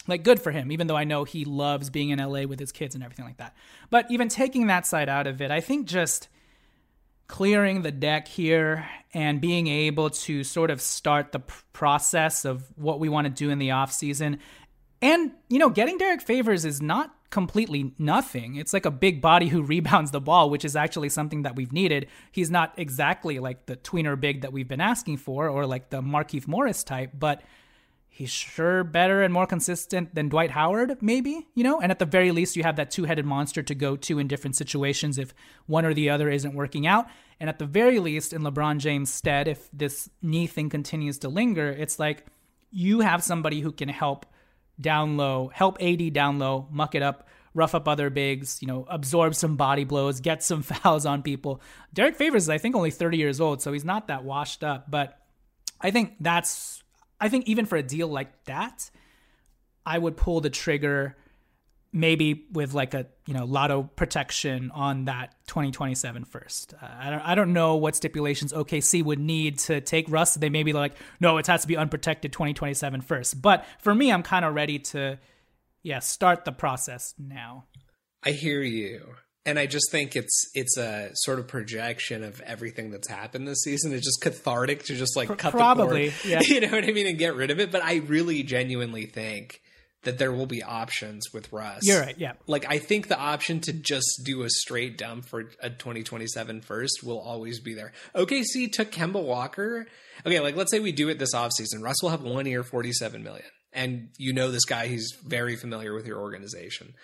like 0.06 0.22
good 0.22 0.40
for 0.40 0.52
him, 0.52 0.70
even 0.70 0.86
though 0.86 0.96
I 0.96 1.04
know 1.04 1.24
he 1.24 1.44
loves 1.44 1.90
being 1.90 2.10
in 2.10 2.20
LA 2.20 2.42
with 2.42 2.60
his 2.60 2.70
kids 2.70 2.94
and 2.94 3.02
everything 3.02 3.24
like 3.24 3.38
that. 3.38 3.56
But 3.90 4.06
even 4.08 4.28
taking 4.28 4.68
that 4.68 4.86
side 4.86 5.08
out 5.08 5.26
of 5.26 5.42
it, 5.42 5.50
I 5.50 5.60
think 5.60 5.88
just 5.88 6.28
clearing 7.26 7.82
the 7.82 7.92
deck 7.92 8.28
here 8.28 8.88
and 9.12 9.40
being 9.40 9.66
able 9.66 10.10
to 10.10 10.44
sort 10.44 10.70
of 10.70 10.80
start 10.80 11.32
the 11.32 11.40
process 11.72 12.44
of 12.44 12.64
what 12.76 13.00
we 13.00 13.08
want 13.08 13.24
to 13.24 13.32
do 13.32 13.50
in 13.50 13.58
the 13.58 13.70
off 13.70 13.92
season 13.92 14.38
and 15.00 15.30
you 15.48 15.58
know 15.58 15.68
getting 15.68 15.96
Derrick 15.96 16.22
Favors 16.22 16.64
is 16.64 16.82
not 16.82 17.14
completely 17.30 17.94
nothing. 17.98 18.56
It's 18.56 18.72
like 18.72 18.84
a 18.84 18.90
big 18.90 19.20
body 19.20 19.48
who 19.48 19.62
rebounds 19.74 20.10
the 20.10 20.20
ball, 20.20 20.50
which 20.50 20.64
is 20.64 20.76
actually 20.76 21.08
something 21.08 21.42
that 21.42 21.56
we've 21.56 21.72
needed. 21.72 22.08
He's 22.30 22.50
not 22.50 22.74
exactly 22.76 23.38
like 23.38 23.66
the 23.66 23.76
tweener 23.76 24.18
big 24.18 24.42
that 24.42 24.52
we've 24.52 24.68
been 24.68 24.80
asking 24.80 25.18
for 25.18 25.48
or 25.48 25.66
like 25.66 25.90
the 25.90 26.02
Markieff 26.02 26.46
Morris 26.46 26.84
type, 26.84 27.12
but 27.18 27.42
he's 28.08 28.30
sure 28.30 28.84
better 28.84 29.22
and 29.22 29.32
more 29.32 29.46
consistent 29.46 30.14
than 30.14 30.28
Dwight 30.28 30.50
Howard, 30.50 31.00
maybe, 31.00 31.46
you 31.54 31.64
know? 31.64 31.80
And 31.80 31.90
at 31.90 31.98
the 31.98 32.04
very 32.04 32.32
least, 32.32 32.56
you 32.56 32.64
have 32.64 32.76
that 32.76 32.90
two 32.90 33.04
headed 33.04 33.24
monster 33.24 33.62
to 33.62 33.74
go 33.74 33.96
to 33.96 34.18
in 34.18 34.28
different 34.28 34.56
situations 34.56 35.16
if 35.16 35.32
one 35.66 35.86
or 35.86 35.94
the 35.94 36.10
other 36.10 36.28
isn't 36.28 36.54
working 36.54 36.86
out. 36.86 37.06
And 37.38 37.48
at 37.48 37.58
the 37.58 37.66
very 37.66 37.98
least, 37.98 38.32
in 38.32 38.42
LeBron 38.42 38.78
James' 38.78 39.12
stead, 39.12 39.48
if 39.48 39.70
this 39.72 40.10
knee 40.20 40.46
thing 40.46 40.68
continues 40.68 41.18
to 41.20 41.28
linger, 41.28 41.70
it's 41.70 41.98
like 41.98 42.26
you 42.70 43.00
have 43.00 43.22
somebody 43.22 43.60
who 43.60 43.72
can 43.72 43.88
help 43.88 44.26
down 44.80 45.16
low, 45.16 45.50
help 45.52 45.76
AD 45.80 46.12
down 46.12 46.38
low, 46.38 46.68
muck 46.70 46.94
it 46.94 47.02
up, 47.02 47.28
rough 47.54 47.74
up 47.74 47.88
other 47.88 48.10
bigs, 48.10 48.60
you 48.60 48.68
know, 48.68 48.86
absorb 48.88 49.34
some 49.34 49.56
body 49.56 49.84
blows, 49.84 50.20
get 50.20 50.42
some 50.42 50.62
fouls 50.62 51.06
on 51.06 51.22
people. 51.22 51.60
Derrick 51.92 52.16
Favors 52.16 52.44
is, 52.44 52.48
I 52.48 52.58
think, 52.58 52.76
only 52.76 52.90
30 52.90 53.18
years 53.18 53.40
old, 53.40 53.62
so 53.62 53.72
he's 53.72 53.84
not 53.84 54.08
that 54.08 54.24
washed 54.24 54.64
up. 54.64 54.90
But 54.90 55.18
I 55.80 55.90
think 55.90 56.14
that's, 56.20 56.82
I 57.20 57.28
think 57.28 57.48
even 57.48 57.66
for 57.66 57.76
a 57.76 57.82
deal 57.82 58.08
like 58.08 58.44
that, 58.44 58.90
I 59.84 59.98
would 59.98 60.16
pull 60.16 60.40
the 60.40 60.50
trigger 60.50 61.16
maybe 61.92 62.46
with 62.52 62.72
like 62.72 62.94
a 62.94 63.06
you 63.26 63.34
know 63.34 63.44
lotto 63.44 63.82
protection 63.82 64.70
on 64.72 65.06
that 65.06 65.34
2027 65.46 66.24
first. 66.24 66.74
Uh, 66.80 66.86
I 66.86 67.10
don't 67.10 67.20
I 67.20 67.34
don't 67.34 67.52
know 67.52 67.76
what 67.76 67.96
stipulations 67.96 68.52
OKC 68.52 69.02
would 69.02 69.18
need 69.18 69.58
to 69.60 69.80
take 69.80 70.06
Russ. 70.08 70.34
They 70.34 70.50
may 70.50 70.62
be 70.62 70.72
like, 70.72 70.94
no, 71.18 71.38
it 71.38 71.46
has 71.46 71.62
to 71.62 71.68
be 71.68 71.76
unprotected 71.76 72.32
2027 72.32 73.00
first. 73.00 73.40
But 73.40 73.64
for 73.80 73.94
me, 73.94 74.12
I'm 74.12 74.22
kind 74.22 74.44
of 74.44 74.54
ready 74.54 74.78
to 74.78 75.18
yeah 75.82 75.98
start 75.98 76.44
the 76.44 76.52
process 76.52 77.14
now. 77.18 77.64
I 78.22 78.32
hear 78.32 78.62
you. 78.62 79.14
And 79.46 79.58
I 79.58 79.64
just 79.64 79.90
think 79.90 80.16
it's 80.16 80.50
it's 80.54 80.76
a 80.76 81.10
sort 81.14 81.38
of 81.38 81.48
projection 81.48 82.22
of 82.22 82.40
everything 82.42 82.90
that's 82.90 83.08
happened 83.08 83.48
this 83.48 83.62
season. 83.62 83.92
It's 83.92 84.04
just 84.04 84.20
cathartic 84.20 84.84
to 84.84 84.94
just 84.94 85.16
like 85.16 85.28
cut 85.38 85.52
probably, 85.52 86.10
the 86.10 86.14
cord, 86.14 86.30
yeah. 86.30 86.40
you 86.54 86.60
know 86.60 86.70
what 86.70 86.84
I 86.84 86.92
mean, 86.92 87.06
and 87.06 87.18
get 87.18 87.34
rid 87.34 87.50
of 87.50 87.58
it. 87.58 87.72
But 87.72 87.82
I 87.82 87.96
really 87.96 88.42
genuinely 88.42 89.06
think 89.06 89.62
that 90.02 90.18
there 90.18 90.32
will 90.32 90.46
be 90.46 90.62
options 90.62 91.26
with 91.32 91.52
Russ. 91.52 91.80
You're 91.82 92.00
right. 92.00 92.16
Yeah. 92.18 92.32
Like 92.46 92.64
I 92.68 92.78
think 92.78 93.08
the 93.08 93.18
option 93.18 93.60
to 93.60 93.72
just 93.72 94.22
do 94.24 94.42
a 94.42 94.50
straight 94.50 94.96
dump 94.96 95.26
for 95.26 95.50
a 95.60 95.70
2027 95.70 96.62
first 96.62 97.00
will 97.02 97.20
always 97.20 97.60
be 97.60 97.74
there. 97.74 97.92
OKC 98.14 98.72
took 98.72 98.90
Kemba 98.90 99.22
Walker. 99.22 99.86
Okay, 100.24 100.40
like 100.40 100.56
let's 100.56 100.70
say 100.70 100.80
we 100.80 100.92
do 100.92 101.08
it 101.08 101.18
this 101.18 101.34
offseason. 101.34 101.82
Russ 101.82 102.02
will 102.02 102.10
have 102.10 102.22
one 102.22 102.46
year, 102.46 102.62
47 102.62 103.22
million. 103.22 103.46
And 103.72 104.08
you 104.18 104.32
know 104.32 104.50
this 104.50 104.64
guy, 104.64 104.86
he's 104.88 105.12
very 105.24 105.56
familiar 105.56 105.94
with 105.94 106.06
your 106.06 106.18
organization. 106.18 106.94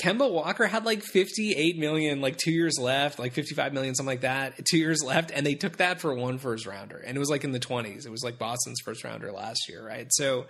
Kemba 0.00 0.30
Walker 0.30 0.66
had 0.66 0.86
like 0.86 1.02
58 1.02 1.78
million, 1.78 2.20
like 2.20 2.36
two 2.36 2.52
years 2.52 2.78
left, 2.78 3.18
like 3.18 3.32
55 3.32 3.72
million, 3.72 3.94
something 3.94 4.12
like 4.12 4.20
that, 4.22 4.64
two 4.64 4.78
years 4.78 5.02
left. 5.04 5.30
And 5.30 5.44
they 5.44 5.54
took 5.54 5.78
that 5.78 6.00
for 6.00 6.14
one 6.14 6.38
first 6.38 6.66
rounder. 6.66 6.96
And 6.98 7.16
it 7.16 7.20
was 7.20 7.28
like 7.28 7.44
in 7.44 7.52
the 7.52 7.60
20s. 7.60 8.06
It 8.06 8.10
was 8.10 8.22
like 8.24 8.38
Boston's 8.38 8.80
first 8.84 9.04
rounder 9.04 9.32
last 9.32 9.68
year, 9.68 9.86
right? 9.86 10.06
So 10.10 10.46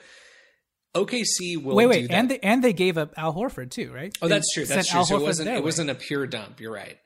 OKC 0.95 1.63
will 1.63 1.75
wait, 1.75 1.87
wait, 1.87 2.11
and 2.11 2.31
they 2.31 2.39
and 2.41 2.63
they 2.63 2.73
gave 2.73 2.99
up 2.99 3.15
Al 3.17 3.33
Horford 3.33 3.71
too, 3.71 3.93
right? 3.93 4.15
Oh, 4.21 4.29
that's 4.29 4.53
true. 4.53 4.67
That's 4.67 4.89
true. 4.89 5.05
So 5.05 5.17
it 5.17 5.23
wasn't 5.23 5.49
it 5.49 5.65
wasn't 5.65 5.91
a 5.91 5.95
pure 5.95 6.27
dump. 6.27 6.61
You're 6.61 6.73
right. 6.73 6.99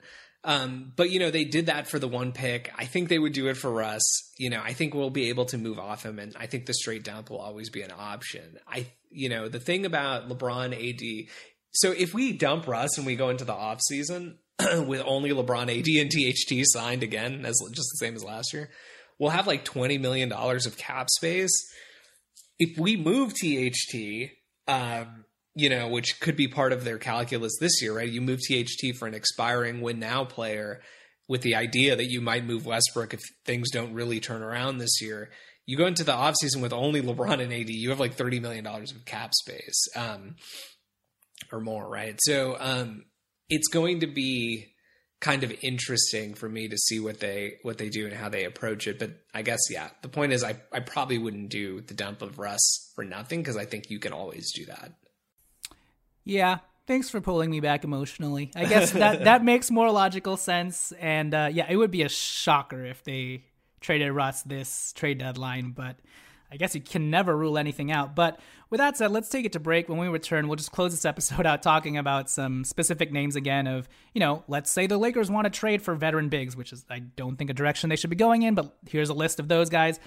Um, 0.46 0.92
but 0.94 1.10
you 1.10 1.18
know, 1.18 1.32
they 1.32 1.44
did 1.44 1.66
that 1.66 1.88
for 1.88 1.98
the 1.98 2.06
one 2.06 2.30
pick. 2.30 2.72
I 2.78 2.84
think 2.84 3.08
they 3.08 3.18
would 3.18 3.32
do 3.32 3.48
it 3.48 3.56
for 3.56 3.70
Russ. 3.70 4.04
You 4.38 4.48
know, 4.48 4.60
I 4.62 4.72
think 4.74 4.94
we'll 4.94 5.10
be 5.10 5.28
able 5.28 5.44
to 5.46 5.58
move 5.58 5.78
off 5.78 6.04
him, 6.04 6.20
and 6.20 6.34
I 6.38 6.46
think 6.46 6.66
the 6.66 6.74
straight 6.74 7.02
dump 7.04 7.30
will 7.30 7.40
always 7.40 7.68
be 7.68 7.82
an 7.82 7.92
option. 7.96 8.58
I, 8.66 8.86
you 9.10 9.28
know, 9.28 9.48
the 9.48 9.58
thing 9.58 9.84
about 9.84 10.28
LeBron, 10.28 10.72
AD. 10.72 11.28
So 11.72 11.90
if 11.90 12.14
we 12.14 12.32
dump 12.32 12.68
Russ 12.68 12.96
and 12.96 13.06
we 13.06 13.16
go 13.16 13.28
into 13.28 13.44
the 13.44 13.52
off 13.52 13.80
season 13.82 14.38
with 14.86 15.02
only 15.04 15.30
LeBron, 15.30 15.62
AD, 15.62 15.88
and 16.00 16.10
THT 16.10 16.64
signed 16.64 17.02
again, 17.02 17.44
as 17.44 17.60
just 17.72 17.88
the 17.92 17.98
same 17.98 18.14
as 18.14 18.24
last 18.24 18.52
year, 18.52 18.70
we'll 19.18 19.30
have 19.30 19.48
like 19.48 19.64
twenty 19.64 19.98
million 19.98 20.28
dollars 20.28 20.64
of 20.66 20.76
cap 20.76 21.08
space. 21.10 21.52
If 22.58 22.78
we 22.78 22.96
move 22.96 23.34
THT, 23.34 24.30
um, 24.68 25.24
you 25.54 25.70
know, 25.70 25.88
which 25.88 26.20
could 26.20 26.36
be 26.36 26.48
part 26.48 26.72
of 26.72 26.84
their 26.84 26.98
calculus 26.98 27.56
this 27.60 27.80
year, 27.82 27.96
right? 27.96 28.08
You 28.08 28.20
move 28.20 28.40
THT 28.40 28.96
for 28.98 29.08
an 29.08 29.14
expiring 29.14 29.80
win 29.80 29.98
now 29.98 30.24
player 30.24 30.80
with 31.28 31.42
the 31.42 31.54
idea 31.54 31.96
that 31.96 32.10
you 32.10 32.20
might 32.20 32.44
move 32.44 32.66
Westbrook 32.66 33.14
if 33.14 33.20
things 33.44 33.70
don't 33.70 33.94
really 33.94 34.20
turn 34.20 34.42
around 34.42 34.78
this 34.78 35.00
year. 35.00 35.30
You 35.64 35.76
go 35.76 35.86
into 35.86 36.04
the 36.04 36.12
offseason 36.12 36.60
with 36.60 36.72
only 36.72 37.02
LeBron 37.02 37.42
and 37.42 37.52
AD, 37.52 37.70
you 37.70 37.90
have 37.90 37.98
like 37.98 38.16
$30 38.16 38.40
million 38.40 38.66
of 38.66 39.04
cap 39.04 39.34
space 39.34 39.88
um, 39.96 40.36
or 41.50 41.60
more, 41.60 41.88
right? 41.88 42.18
So 42.20 42.56
um, 42.60 43.04
it's 43.48 43.68
going 43.68 44.00
to 44.00 44.06
be 44.06 44.66
kind 45.26 45.42
of 45.42 45.52
interesting 45.60 46.34
for 46.34 46.48
me 46.48 46.68
to 46.68 46.78
see 46.78 47.00
what 47.00 47.18
they 47.18 47.56
what 47.62 47.78
they 47.78 47.88
do 47.88 48.06
and 48.06 48.14
how 48.14 48.28
they 48.28 48.44
approach 48.44 48.86
it. 48.86 48.96
But 48.96 49.10
I 49.34 49.42
guess 49.42 49.58
yeah, 49.68 49.88
the 50.02 50.08
point 50.08 50.32
is 50.32 50.44
I 50.44 50.54
I 50.72 50.78
probably 50.78 51.18
wouldn't 51.18 51.48
do 51.48 51.80
the 51.80 51.94
dump 51.94 52.22
of 52.22 52.38
Russ 52.38 52.92
for 52.94 53.02
nothing 53.02 53.40
because 53.40 53.56
I 53.56 53.64
think 53.64 53.90
you 53.90 53.98
can 53.98 54.12
always 54.12 54.52
do 54.52 54.66
that. 54.66 54.92
Yeah, 56.22 56.58
thanks 56.86 57.10
for 57.10 57.20
pulling 57.20 57.50
me 57.50 57.58
back 57.58 57.82
emotionally. 57.82 58.52
I 58.54 58.66
guess 58.66 58.92
that 58.92 59.24
that 59.30 59.42
makes 59.42 59.68
more 59.68 59.90
logical 59.90 60.36
sense. 60.36 60.92
And 60.92 61.34
uh, 61.34 61.50
yeah, 61.52 61.66
it 61.68 61.76
would 61.76 61.90
be 61.90 62.02
a 62.02 62.08
shocker 62.08 62.84
if 62.84 63.02
they 63.02 63.42
traded 63.80 64.12
Russ 64.12 64.42
this 64.42 64.92
trade 64.92 65.18
deadline, 65.18 65.72
but 65.72 65.96
I 66.52 66.56
guess 66.56 66.76
you 66.76 66.80
can 66.80 67.10
never 67.10 67.36
rule 67.36 67.58
anything 67.58 67.90
out. 67.90 68.14
But 68.14 68.38
with 68.70 68.78
that 68.78 68.96
said, 68.96 69.12
let's 69.12 69.28
take 69.28 69.44
it 69.44 69.52
to 69.52 69.60
break. 69.60 69.88
When 69.88 69.98
we 69.98 70.08
return, 70.08 70.48
we'll 70.48 70.56
just 70.56 70.72
close 70.72 70.90
this 70.90 71.04
episode 71.04 71.46
out 71.46 71.62
talking 71.62 71.96
about 71.96 72.28
some 72.28 72.64
specific 72.64 73.12
names 73.12 73.36
again 73.36 73.66
of, 73.66 73.88
you 74.12 74.20
know, 74.20 74.42
let's 74.48 74.70
say 74.70 74.86
the 74.86 74.98
Lakers 74.98 75.30
want 75.30 75.44
to 75.44 75.50
trade 75.50 75.82
for 75.82 75.94
veteran 75.94 76.28
bigs, 76.28 76.56
which 76.56 76.72
is 76.72 76.84
I 76.90 76.98
don't 77.00 77.36
think 77.36 77.50
a 77.50 77.54
direction 77.54 77.90
they 77.90 77.96
should 77.96 78.10
be 78.10 78.16
going 78.16 78.42
in, 78.42 78.54
but 78.54 78.76
here's 78.88 79.08
a 79.08 79.14
list 79.14 79.38
of 79.38 79.48
those 79.48 79.70
guys. 79.70 80.00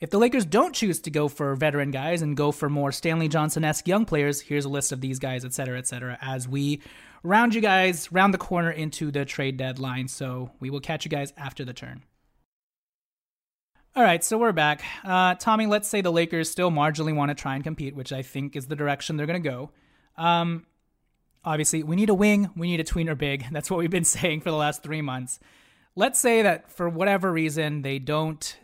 If 0.00 0.10
the 0.10 0.18
Lakers 0.18 0.44
don't 0.44 0.74
choose 0.74 1.00
to 1.02 1.10
go 1.10 1.28
for 1.28 1.54
veteran 1.54 1.92
guys 1.92 2.22
and 2.22 2.36
go 2.36 2.50
for 2.50 2.68
more 2.68 2.90
Stanley 2.90 3.28
Johnson 3.28 3.64
esque 3.64 3.86
young 3.86 4.04
players, 4.04 4.40
here's 4.40 4.64
a 4.64 4.68
list 4.68 4.90
of 4.90 5.00
these 5.00 5.20
guys, 5.20 5.44
et 5.44 5.54
cetera, 5.54 5.78
et 5.78 5.86
cetera, 5.86 6.18
as 6.20 6.48
we 6.48 6.82
round 7.22 7.54
you 7.54 7.60
guys 7.60 8.10
round 8.10 8.34
the 8.34 8.38
corner 8.38 8.72
into 8.72 9.12
the 9.12 9.24
trade 9.24 9.56
deadline. 9.56 10.08
So 10.08 10.50
we 10.58 10.70
will 10.70 10.80
catch 10.80 11.04
you 11.04 11.08
guys 11.08 11.32
after 11.36 11.64
the 11.64 11.72
turn. 11.72 12.02
All 13.94 14.02
right, 14.02 14.24
so 14.24 14.38
we're 14.38 14.52
back. 14.52 14.82
Uh, 15.04 15.34
Tommy, 15.34 15.66
let's 15.66 15.86
say 15.86 16.00
the 16.00 16.10
Lakers 16.10 16.50
still 16.50 16.70
marginally 16.70 17.14
want 17.14 17.28
to 17.28 17.34
try 17.34 17.56
and 17.56 17.62
compete, 17.62 17.94
which 17.94 18.10
I 18.10 18.22
think 18.22 18.56
is 18.56 18.66
the 18.66 18.74
direction 18.74 19.18
they're 19.18 19.26
going 19.26 19.42
to 19.42 19.50
go. 19.50 19.70
Um, 20.16 20.64
obviously, 21.44 21.82
we 21.82 21.94
need 21.94 22.08
a 22.08 22.14
wing, 22.14 22.48
we 22.56 22.68
need 22.68 22.80
a 22.80 22.84
tweener 22.84 23.18
big. 23.18 23.44
That's 23.52 23.70
what 23.70 23.76
we've 23.76 23.90
been 23.90 24.04
saying 24.18 24.40
for 24.40 24.50
the 24.50 24.56
last 24.56 24.82
three 24.82 25.02
months. 25.02 25.40
Let's 25.94 26.18
say 26.18 26.40
that 26.40 26.72
for 26.72 26.88
whatever 26.88 27.30
reason 27.30 27.82
they 27.82 27.98
don't 27.98 28.56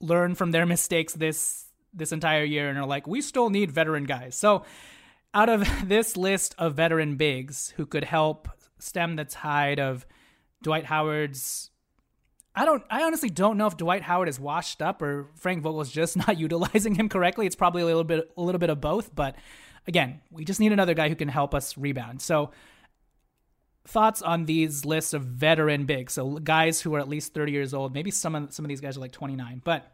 learn 0.00 0.34
from 0.34 0.50
their 0.50 0.66
mistakes 0.74 1.12
this 1.12 1.66
this 1.94 2.10
entire 2.10 2.42
year 2.42 2.70
and 2.70 2.78
are 2.78 2.86
like, 2.86 3.06
we 3.06 3.20
still 3.20 3.50
need 3.50 3.70
veteran 3.70 4.02
guys. 4.02 4.34
So 4.34 4.64
out 5.32 5.48
of 5.48 5.64
this 5.88 6.16
list 6.16 6.56
of 6.58 6.74
veteran 6.74 7.14
bigs 7.14 7.72
who 7.76 7.86
could 7.86 8.02
help 8.02 8.48
stem 8.80 9.14
the 9.14 9.24
tide 9.24 9.78
of 9.78 10.06
Dwight 10.60 10.86
Howard's 10.86 11.70
I 12.54 12.64
don't 12.64 12.82
I 12.90 13.02
honestly 13.04 13.30
don't 13.30 13.56
know 13.56 13.66
if 13.66 13.76
Dwight 13.76 14.02
Howard 14.02 14.28
is 14.28 14.38
washed 14.38 14.82
up 14.82 15.00
or 15.00 15.28
Frank 15.36 15.62
Vogel's 15.62 15.90
just 15.90 16.16
not 16.28 16.38
utilizing 16.38 16.94
him 16.94 17.08
correctly. 17.08 17.46
It's 17.46 17.56
probably 17.56 17.82
a 17.82 17.86
little 17.86 18.04
bit 18.04 18.30
a 18.36 18.42
little 18.42 18.58
bit 18.58 18.70
of 18.70 18.80
both, 18.80 19.14
but 19.14 19.36
again, 19.86 20.20
we 20.30 20.44
just 20.44 20.60
need 20.60 20.72
another 20.72 20.94
guy 20.94 21.08
who 21.08 21.16
can 21.16 21.28
help 21.28 21.54
us 21.54 21.76
rebound. 21.78 22.20
So 22.20 22.50
thoughts 23.86 24.22
on 24.22 24.44
these 24.44 24.84
lists 24.84 25.12
of 25.12 25.24
veteran 25.24 25.86
bigs, 25.86 26.12
so 26.12 26.38
guys 26.38 26.80
who 26.80 26.94
are 26.94 27.00
at 27.00 27.08
least 27.08 27.34
30 27.34 27.52
years 27.52 27.74
old. 27.74 27.94
Maybe 27.94 28.10
some 28.10 28.34
of 28.34 28.52
some 28.52 28.64
of 28.64 28.68
these 28.68 28.80
guys 28.80 28.96
are 28.96 29.00
like 29.00 29.12
29, 29.12 29.62
but 29.64 29.90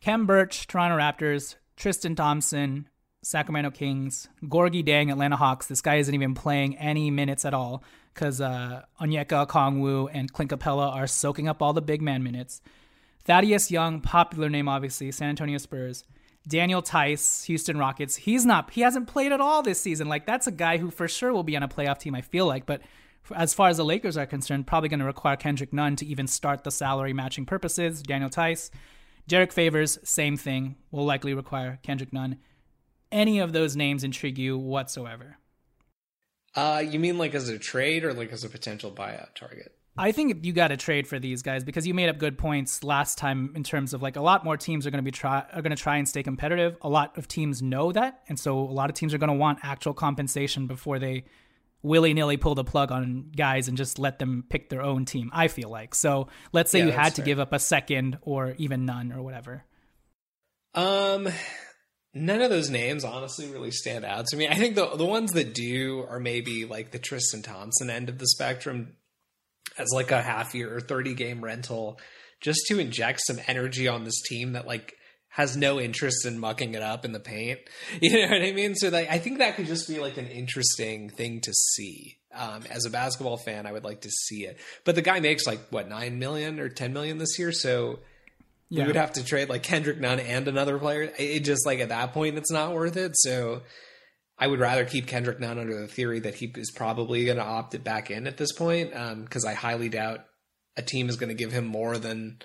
Khem 0.00 0.26
Birch, 0.26 0.66
Toronto 0.66 0.96
Raptors, 0.96 1.56
Tristan 1.76 2.14
Thompson, 2.14 2.88
Sacramento 3.22 3.70
Kings, 3.70 4.28
Gorgui 4.44 4.84
Dieng, 4.84 5.10
Atlanta 5.10 5.36
Hawks. 5.36 5.66
This 5.66 5.82
guy 5.82 5.96
isn't 5.96 6.14
even 6.14 6.34
playing 6.34 6.76
any 6.78 7.10
minutes 7.10 7.44
at 7.44 7.52
all 7.52 7.82
because 8.14 8.40
uh, 8.40 8.82
Onyeka 9.00 9.46
Okongwu 9.46 10.08
and 10.12 10.32
Clint 10.32 10.50
Capela 10.50 10.92
are 10.94 11.06
soaking 11.06 11.48
up 11.48 11.60
all 11.62 11.72
the 11.72 11.82
big 11.82 12.00
man 12.00 12.22
minutes. 12.22 12.60
Thaddeus 13.24 13.70
Young, 13.70 14.00
popular 14.00 14.48
name 14.48 14.68
obviously, 14.68 15.12
San 15.12 15.28
Antonio 15.28 15.58
Spurs. 15.58 16.04
Daniel 16.48 16.80
Theis, 16.80 17.44
Houston 17.44 17.76
Rockets. 17.76 18.16
He's 18.16 18.46
not. 18.46 18.70
He 18.70 18.80
hasn't 18.80 19.06
played 19.06 19.32
at 19.32 19.40
all 19.40 19.62
this 19.62 19.80
season. 19.80 20.08
Like 20.08 20.26
that's 20.26 20.46
a 20.46 20.52
guy 20.52 20.78
who 20.78 20.90
for 20.90 21.06
sure 21.06 21.32
will 21.32 21.42
be 21.42 21.56
on 21.56 21.62
a 21.62 21.68
playoff 21.68 21.98
team. 21.98 22.14
I 22.14 22.22
feel 22.22 22.46
like, 22.46 22.64
but 22.64 22.80
as 23.34 23.52
far 23.52 23.68
as 23.68 23.76
the 23.76 23.84
Lakers 23.84 24.16
are 24.16 24.26
concerned, 24.26 24.66
probably 24.66 24.88
going 24.88 25.00
to 25.00 25.06
require 25.06 25.36
Kendrick 25.36 25.72
Nunn 25.72 25.96
to 25.96 26.06
even 26.06 26.26
start 26.26 26.64
the 26.64 26.70
salary 26.70 27.12
matching 27.12 27.44
purposes. 27.44 28.02
Daniel 28.02 28.30
Theis, 28.30 28.70
Derrick 29.28 29.52
Favors, 29.52 29.98
same 30.02 30.36
thing. 30.36 30.76
Will 30.90 31.04
likely 31.04 31.34
require 31.34 31.78
Kendrick 31.82 32.12
Nunn. 32.12 32.38
Any 33.12 33.40
of 33.40 33.52
those 33.52 33.76
names 33.76 34.04
intrigue 34.04 34.38
you 34.38 34.56
whatsoever? 34.56 35.38
Uh, 36.54 36.82
you 36.84 36.98
mean 36.98 37.18
like 37.18 37.34
as 37.34 37.48
a 37.48 37.58
trade 37.58 38.04
or 38.04 38.12
like 38.12 38.32
as 38.32 38.44
a 38.44 38.48
potential 38.48 38.90
buyout 38.90 39.34
target? 39.34 39.76
I 39.96 40.12
think 40.12 40.44
you 40.44 40.52
got 40.52 40.68
to 40.68 40.76
trade 40.76 41.06
for 41.06 41.18
these 41.18 41.42
guys 41.42 41.64
because 41.64 41.86
you 41.86 41.94
made 41.94 42.08
up 42.08 42.18
good 42.18 42.38
points 42.38 42.82
last 42.84 43.18
time 43.18 43.52
in 43.54 43.64
terms 43.64 43.92
of 43.92 44.02
like 44.02 44.16
a 44.16 44.22
lot 44.22 44.44
more 44.44 44.56
teams 44.56 44.86
are 44.86 44.90
going 44.90 45.02
to 45.02 45.04
be 45.04 45.10
try 45.10 45.44
are 45.52 45.62
going 45.62 45.74
to 45.74 45.82
try 45.82 45.96
and 45.96 46.08
stay 46.08 46.22
competitive. 46.22 46.76
A 46.82 46.88
lot 46.88 47.18
of 47.18 47.28
teams 47.28 47.60
know 47.60 47.92
that, 47.92 48.22
and 48.28 48.38
so 48.38 48.58
a 48.58 48.72
lot 48.72 48.88
of 48.88 48.96
teams 48.96 49.12
are 49.12 49.18
going 49.18 49.28
to 49.28 49.34
want 49.34 49.58
actual 49.62 49.92
compensation 49.92 50.66
before 50.66 50.98
they 50.98 51.24
willy 51.82 52.14
nilly 52.14 52.36
pull 52.36 52.54
the 52.54 52.64
plug 52.64 52.92
on 52.92 53.30
guys 53.36 53.68
and 53.68 53.76
just 53.76 53.98
let 53.98 54.18
them 54.18 54.44
pick 54.48 54.68
their 54.68 54.82
own 54.82 55.04
team. 55.04 55.30
I 55.32 55.48
feel 55.48 55.68
like 55.68 55.94
so. 55.94 56.28
Let's 56.52 56.70
say 56.70 56.78
yeah, 56.80 56.86
you 56.86 56.92
had 56.92 57.16
to 57.16 57.22
fair. 57.22 57.26
give 57.26 57.40
up 57.40 57.52
a 57.52 57.58
second 57.58 58.18
or 58.22 58.54
even 58.58 58.86
none 58.86 59.12
or 59.12 59.22
whatever. 59.22 59.64
Um, 60.74 61.28
none 62.14 62.42
of 62.42 62.50
those 62.50 62.70
names 62.70 63.04
honestly 63.04 63.48
really 63.50 63.70
stand 63.70 64.04
out 64.04 64.26
to 64.26 64.36
me. 64.36 64.48
I 64.48 64.54
think 64.54 64.74
the 64.74 64.96
the 64.96 65.06
ones 65.06 65.32
that 65.32 65.54
do 65.54 66.04
are 66.08 66.20
maybe 66.20 66.64
like 66.64 66.90
the 66.90 66.98
Tristan 66.98 67.42
Thompson 67.42 67.90
end 67.90 68.08
of 68.08 68.18
the 68.18 68.26
spectrum 68.26 68.96
as 69.78 69.88
like 69.92 70.10
a 70.10 70.20
half 70.20 70.54
year 70.54 70.76
or 70.76 70.80
30 70.80 71.14
game 71.14 71.42
rental 71.42 71.98
just 72.40 72.60
to 72.68 72.78
inject 72.78 73.20
some 73.24 73.38
energy 73.46 73.86
on 73.86 74.04
this 74.04 74.20
team 74.22 74.52
that 74.52 74.66
like 74.66 74.94
has 75.28 75.56
no 75.56 75.78
interest 75.78 76.26
in 76.26 76.40
mucking 76.40 76.74
it 76.74 76.82
up 76.82 77.04
in 77.04 77.12
the 77.12 77.20
paint. 77.20 77.60
You 78.00 78.20
know 78.20 78.32
what 78.32 78.42
I 78.42 78.52
mean? 78.52 78.74
So 78.74 78.88
like 78.88 79.10
I 79.10 79.18
think 79.18 79.38
that 79.38 79.56
could 79.56 79.66
just 79.66 79.88
be 79.88 80.00
like 80.00 80.16
an 80.16 80.26
interesting 80.26 81.10
thing 81.10 81.40
to 81.42 81.52
see. 81.52 82.16
Um, 82.32 82.62
as 82.70 82.84
a 82.84 82.90
basketball 82.90 83.38
fan, 83.38 83.66
I 83.66 83.72
would 83.72 83.82
like 83.82 84.02
to 84.02 84.10
see 84.10 84.46
it. 84.46 84.56
But 84.84 84.94
the 84.94 85.02
guy 85.02 85.18
makes 85.18 85.48
like 85.48 85.60
what 85.70 85.88
nine 85.88 86.20
million 86.20 86.60
or 86.60 86.68
ten 86.68 86.92
million 86.92 87.18
this 87.18 87.38
year, 87.40 87.50
so 87.50 87.98
yeah. 88.70 88.82
we 88.82 88.86
would 88.86 88.96
have 88.96 89.12
to 89.12 89.24
trade 89.24 89.48
like 89.48 89.62
Kendrick 89.62 90.00
Nunn 90.00 90.20
and 90.20 90.48
another 90.48 90.78
player. 90.78 91.12
It 91.18 91.40
just 91.40 91.66
like 91.66 91.80
at 91.80 91.90
that 91.90 92.12
point, 92.12 92.38
it's 92.38 92.52
not 92.52 92.72
worth 92.72 92.96
it. 92.96 93.12
So 93.16 93.62
I 94.38 94.46
would 94.46 94.60
rather 94.60 94.84
keep 94.84 95.06
Kendrick 95.06 95.40
Nunn 95.40 95.58
under 95.58 95.78
the 95.78 95.88
theory 95.88 96.20
that 96.20 96.36
he 96.36 96.50
is 96.56 96.70
probably 96.70 97.26
going 97.26 97.36
to 97.36 97.44
opt 97.44 97.74
it 97.74 97.84
back 97.84 98.10
in 98.10 98.26
at 98.26 98.36
this 98.36 98.52
point 98.52 98.90
because 98.90 99.44
um, 99.44 99.50
I 99.50 99.54
highly 99.54 99.88
doubt 99.88 100.20
a 100.76 100.82
team 100.82 101.08
is 101.08 101.16
going 101.16 101.28
to 101.28 101.34
give 101.34 101.52
him 101.52 101.66
more 101.66 101.98
than 101.98 102.38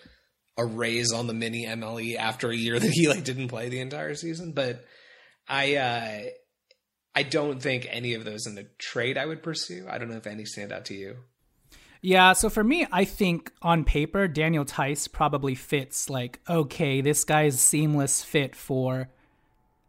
a 0.57 0.65
raise 0.65 1.13
on 1.13 1.27
the 1.27 1.33
mini 1.33 1.65
MLE 1.65 2.17
after 2.17 2.49
a 2.49 2.55
year 2.55 2.79
that 2.79 2.91
he 2.91 3.07
like 3.07 3.23
didn't 3.23 3.49
play 3.49 3.69
the 3.69 3.79
entire 3.79 4.15
season. 4.15 4.51
But 4.53 4.83
I 5.47 5.75
uh, 5.75 6.21
I 7.13 7.23
don't 7.23 7.61
think 7.61 7.87
any 7.89 8.15
of 8.15 8.25
those 8.25 8.47
in 8.47 8.55
the 8.55 8.67
trade 8.79 9.17
I 9.17 9.25
would 9.25 9.43
pursue. 9.43 9.85
I 9.89 9.97
don't 9.97 10.09
know 10.09 10.17
if 10.17 10.27
any 10.27 10.45
stand 10.45 10.71
out 10.71 10.85
to 10.85 10.95
you. 10.95 11.17
Yeah, 12.05 12.33
so 12.33 12.51
for 12.51 12.63
me, 12.63 12.85
I 12.91 13.03
think 13.03 13.51
on 13.63 13.83
paper, 13.83 14.27
Daniel 14.27 14.63
Theis 14.63 15.07
probably 15.11 15.55
fits 15.55 16.07
like, 16.07 16.39
okay, 16.47 17.01
this 17.01 17.23
guy's 17.23 17.59
seamless 17.59 18.23
fit 18.23 18.55
for 18.55 19.09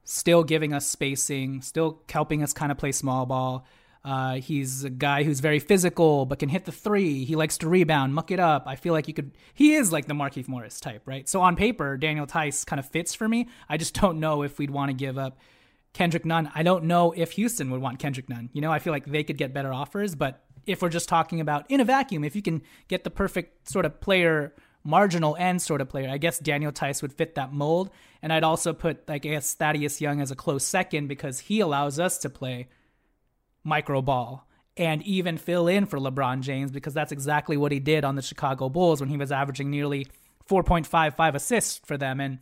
still 0.03 0.43
giving 0.43 0.73
us 0.73 0.87
spacing, 0.87 1.61
still 1.61 2.01
helping 2.09 2.43
us 2.43 2.55
kind 2.55 2.73
of 2.73 2.79
play 2.79 2.93
small 2.93 3.27
ball. 3.27 3.67
Uh, 4.03 4.37
he's 4.37 4.83
a 4.83 4.89
guy 4.89 5.25
who's 5.25 5.41
very 5.41 5.59
physical, 5.59 6.25
but 6.25 6.39
can 6.39 6.49
hit 6.49 6.65
the 6.65 6.73
three. 6.73 7.27
He 7.27 7.37
likes 7.37 7.59
to 7.59 7.69
rebound, 7.69 8.15
muck 8.15 8.31
it 8.31 8.41
up. 8.41 8.65
I 8.67 8.77
feel 8.77 8.95
like 8.95 9.09
you 9.09 9.13
could. 9.13 9.33
He 9.53 9.75
is 9.75 9.93
like 9.93 10.07
the 10.07 10.15
Markieff 10.15 10.49
Morris 10.49 10.81
type, 10.81 11.03
right? 11.05 11.29
So 11.29 11.43
on 11.43 11.55
paper, 11.55 11.99
Daniel 11.99 12.25
Theis 12.25 12.65
kind 12.65 12.81
of 12.81 12.89
fits 12.89 13.15
for 13.15 13.29
me. 13.29 13.47
I 13.69 13.77
just 13.77 13.93
don't 13.93 14.21
know 14.21 14.43
if 14.43 14.59
we'd 14.59 14.71
want 14.71 14.89
to 14.89 14.95
give 14.95 15.19
up 15.19 15.37
Kendrick 15.93 16.25
Nunn. 16.25 16.51
I 16.55 16.63
don't 16.63 16.85
know 16.85 17.13
if 17.15 17.33
Houston 17.33 17.71
would 17.73 17.83
want 17.83 17.99
Kendrick 17.99 18.31
Nunn. 18.31 18.49
You 18.55 18.63
know, 18.63 18.73
I 18.73 18.79
feel 18.79 18.95
like 18.95 19.05
they 19.05 19.23
could 19.23 19.37
get 19.37 19.53
better 19.53 19.75
offers, 19.75 20.15
but 20.15 20.46
if 20.67 20.83
we're 20.83 20.89
just 20.89 21.09
talking 21.09 21.41
about 21.41 21.71
in 21.71 21.81
a 21.81 21.85
vacuum, 21.85 22.25
if 22.25 22.37
you 22.37 22.43
can 22.43 22.63
get 22.89 23.05
the 23.05 23.11
perfect 23.11 23.69
sort 23.69 23.87
of 23.87 24.01
player 24.01 24.55
marginal 24.87 25.37
end 25.37 25.61
sort 25.61 25.81
of 25.81 25.89
player. 25.89 26.09
I 26.09 26.19
guess 26.19 26.39
Daniel 26.39 26.73
Theis 26.73 27.03
would 27.03 27.13
fit 27.13 27.35
that 27.35 27.53
mold. 27.53 27.91
And 28.23 28.33
I'd 28.33 28.45
also 28.45 28.73
put, 28.73 29.07
like, 29.09 29.27
I 29.27 29.31
guess 29.31 29.55
Thaddeus 29.55 30.01
Young 30.01 30.21
as 30.21 30.31
a 30.31 30.37
close 30.37 30.65
second 30.65 31.09
because 31.09 31.41
he 31.41 31.61
allows 31.61 31.99
us 31.99 32.19
to 32.19 32.31
play 32.31 32.69
micro 33.65 34.01
ball 34.01 34.49
and 34.77 35.03
even 35.03 35.37
fill 35.37 35.67
in 35.67 35.87
for 35.87 35.99
LeBron 35.99 36.41
James 36.41 36.71
because 36.71 36.95
that's 36.95 37.13
exactly 37.13 37.57
what 37.57 37.73
he 37.73 37.81
did 37.81 38.05
on 38.05 38.15
the 38.15 38.23
Chicago 38.23 38.69
Bulls 38.69 39.01
when 39.01 39.09
he 39.09 39.17
was 39.17 39.33
averaging 39.33 39.71
nearly 39.71 40.07
4.55 40.49 41.35
assists 41.35 41.81
for 41.85 41.97
them. 41.97 42.21
And 42.21 42.39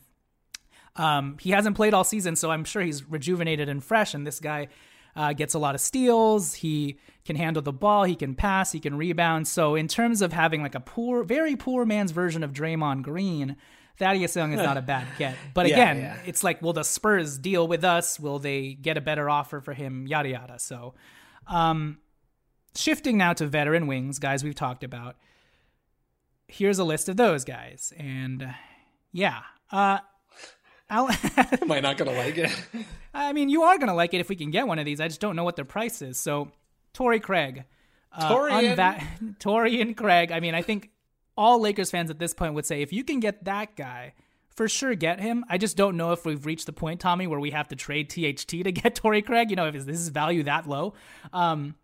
um, 0.96 1.38
he 1.40 1.50
hasn't 1.50 1.76
played 1.76 1.94
all 1.94 2.04
season, 2.04 2.37
so 2.37 2.50
I'm 2.50 2.64
sure 2.64 2.82
he's 2.82 3.08
rejuvenated 3.08 3.68
and 3.68 3.82
fresh. 3.82 4.14
And 4.14 4.26
this 4.26 4.38
guy 4.38 4.68
uh, 5.16 5.33
gets 5.33 5.55
a 5.55 5.59
lot 5.59 5.74
of 5.74 5.81
steals. 5.81 6.55
He 6.55 6.98
can 7.24 7.37
handle 7.37 7.62
the 7.62 7.72
ball. 7.72 8.05
He 8.05 8.16
can 8.16 8.35
pass. 8.35 8.72
He 8.72 8.81
can 8.81 8.96
rebound. 8.96 9.48
So 9.48 9.74
in 9.74 9.88
terms 9.88 10.22
of 10.22 10.33
having 10.33 10.62
like 10.62 10.74
a 10.74 10.81
poor, 10.81 11.24
very 11.24 11.57
poor 11.57 11.85
man's 11.85 12.11
version 12.11 12.42
of 12.42 12.53
Draymond 12.53 13.03
Green, 13.03 13.57
Thaddeus 13.96 14.35
Young 14.37 14.53
is 14.53 14.61
not 14.61 14.77
a 14.77 14.83
bad 14.83 15.07
get. 15.18 15.37
But 15.55 15.68
Yeah, 15.68 15.74
again, 15.74 15.96
yeah. 15.98 16.18
it's 16.27 16.42
like, 16.44 16.61
will 16.61 16.72
the 16.72 16.83
Spurs 16.83 17.38
deal 17.38 17.66
with 17.68 17.85
us? 17.85 18.18
Will 18.18 18.38
they 18.38 18.74
get 18.74 18.96
a 18.96 19.00
better 19.00 19.31
offer 19.31 19.61
for 19.61 19.72
him? 19.72 20.07
Yada 20.07 20.29
yada. 20.31 20.59
So, 20.59 20.94
um, 21.46 21.98
shifting 22.77 23.16
now 23.16 23.33
to 23.35 23.46
veteran 23.46 23.87
wings, 23.87 24.18
guys 24.18 24.42
we've 24.42 24.55
talked 24.55 24.83
about. 24.83 25.16
Here's 26.48 26.79
a 26.79 26.85
list 26.85 27.09
of 27.09 27.16
those 27.16 27.44
guys, 27.44 27.92
and 27.96 28.55
yeah, 29.12 29.40
uh, 29.72 29.98
Am 31.62 31.70
I 31.72 31.80
not 31.80 31.96
gonna 31.98 32.12
like 32.12 32.38
it? 32.38 32.50
I 33.14 33.33
mean, 33.33 33.48
you 33.48 33.62
are 33.62 33.78
gonna 33.78 33.94
like 33.94 34.14
it 34.14 34.20
if 34.20 34.28
we 34.28 34.37
can 34.37 34.50
get 34.50 34.66
one 34.66 34.78
of 34.78 34.85
these. 34.85 35.00
I 35.00 35.09
just 35.09 35.20
don't 35.20 35.37
know 35.37 35.44
what 35.44 35.57
their 35.57 35.64
price 35.64 36.02
is. 36.02 36.18
So, 36.18 36.50
Torrey 36.92 37.20
Craig, 37.20 37.64
uh, 38.12 38.28
Torian. 38.28 38.76
unva- 38.76 39.37
Torian 39.38 39.96
Craig. 39.96 40.33
I 40.33 40.40
mean, 40.40 40.54
I 40.54 40.62
think 40.62 40.90
all 41.37 41.61
Lakers 41.61 41.90
fans 41.90 42.11
at 42.11 42.18
this 42.18 42.33
point 42.35 42.54
would 42.54 42.66
say 42.66 42.83
if 42.83 42.92
you 42.92 43.02
can 43.04 43.20
get 43.20 43.44
that 43.44 43.74
guy, 43.76 44.14
for 44.50 44.68
sure 44.68 44.94
get 44.94 45.18
him. 45.20 45.44
I 45.48 45.59
just 45.59 45.76
don't 45.76 45.96
know 45.96 46.12
if 46.12 46.24
we've 46.24 46.46
reached 46.46 46.66
the 46.66 46.72
point, 46.72 47.00
Tommy, 47.00 47.26
where 47.26 47.40
we 47.40 47.50
have 47.50 47.66
to 47.68 47.76
trade 47.76 48.09
THT 48.11 48.48
to 48.48 48.70
get 48.72 48.94
Torrey 48.94 49.20
Craig. 49.22 49.50
You 49.50 49.57
know, 49.57 49.66
if 49.66 49.74
this 49.85 49.98
is 49.98 50.09
value 50.11 50.44
that 50.44 50.68
low. 50.68 50.94
Um, 51.33 51.74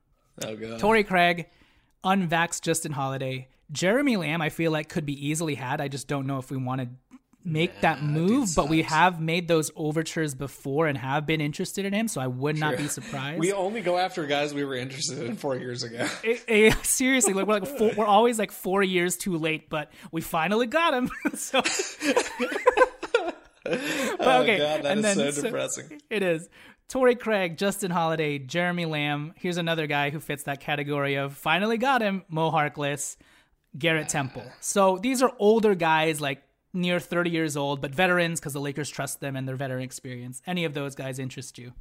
Oh 0.44 0.54
god. 0.56 0.78
Torrey 0.78 1.04
Craig, 1.04 1.46
unvaxxed 2.04 2.62
Justin 2.62 2.92
Holiday, 2.92 3.48
Jeremy 3.72 4.16
Lamb. 4.16 4.40
I 4.40 4.48
feel 4.48 4.70
like 4.72 4.88
could 4.88 5.04
be 5.04 5.28
easily 5.28 5.54
had. 5.54 5.80
I 5.80 5.88
just 5.88 6.08
don't 6.08 6.26
know 6.26 6.38
if 6.38 6.50
we 6.50 6.56
want 6.56 6.80
to 6.80 6.88
make 7.44 7.80
that 7.80 8.02
move. 8.02 8.50
But 8.54 8.68
we 8.68 8.82
have 8.82 9.20
made 9.20 9.48
those 9.48 9.70
overtures 9.76 10.34
before 10.34 10.86
and 10.86 10.98
have 10.98 11.26
been 11.26 11.40
interested 11.40 11.84
in 11.84 11.92
him, 11.92 12.08
so 12.08 12.20
I 12.20 12.26
would 12.26 12.56
not 12.58 12.76
be 12.76 12.86
surprised. 12.88 13.40
we 13.40 13.52
only 13.52 13.80
go 13.80 13.98
after 13.98 14.26
guys 14.26 14.52
we 14.52 14.64
were 14.64 14.74
interested 14.76 15.22
in 15.22 15.36
four 15.36 15.56
years 15.56 15.82
ago. 15.82 16.06
Seriously, 16.82 17.32
like 17.32 17.46
we're 17.46 17.60
like 17.60 17.66
four, 17.66 17.92
we're 17.96 18.06
always 18.06 18.38
like 18.38 18.52
four 18.52 18.82
years 18.82 19.16
too 19.16 19.36
late, 19.36 19.70
but 19.70 19.90
we 20.12 20.20
finally 20.20 20.66
got 20.66 20.94
him. 20.94 21.10
so, 21.34 21.62
but 23.64 23.76
oh, 24.20 24.42
okay, 24.42 24.56
Oh 24.56 24.58
god, 24.58 24.82
that 24.82 24.86
and 24.86 24.98
is 25.04 25.16
then 25.16 25.32
so 25.32 25.42
depressing. 25.42 26.00
It 26.10 26.22
is. 26.22 26.48
Torrey 26.88 27.14
Craig, 27.14 27.56
Justin 27.56 27.92
Holiday, 27.92 28.38
Jeremy 28.38 28.84
Lamb. 28.84 29.32
Here's 29.36 29.58
another 29.58 29.86
guy 29.86 30.10
who 30.10 30.18
fits 30.18 30.42
that 30.44 30.60
category 30.60 31.14
of 31.14 31.34
finally 31.36 31.78
got 31.78 32.02
him, 32.02 32.24
Mo 32.28 32.50
Harkless, 32.50 33.16
Garrett 33.78 34.08
Temple. 34.08 34.42
So 34.60 34.98
these 34.98 35.22
are 35.22 35.30
older 35.38 35.76
guys, 35.76 36.20
like 36.20 36.42
near 36.72 37.00
30 37.00 37.30
years 37.30 37.56
old, 37.56 37.80
but 37.80 37.94
veterans 37.94 38.40
because 38.40 38.52
the 38.52 38.60
Lakers 38.60 38.88
trust 38.88 39.20
them 39.20 39.36
and 39.36 39.46
their 39.46 39.56
veteran 39.56 39.82
experience. 39.82 40.42
Any 40.46 40.64
of 40.64 40.74
those 40.74 40.94
guys 40.94 41.18
interest 41.18 41.58
you? 41.58 41.72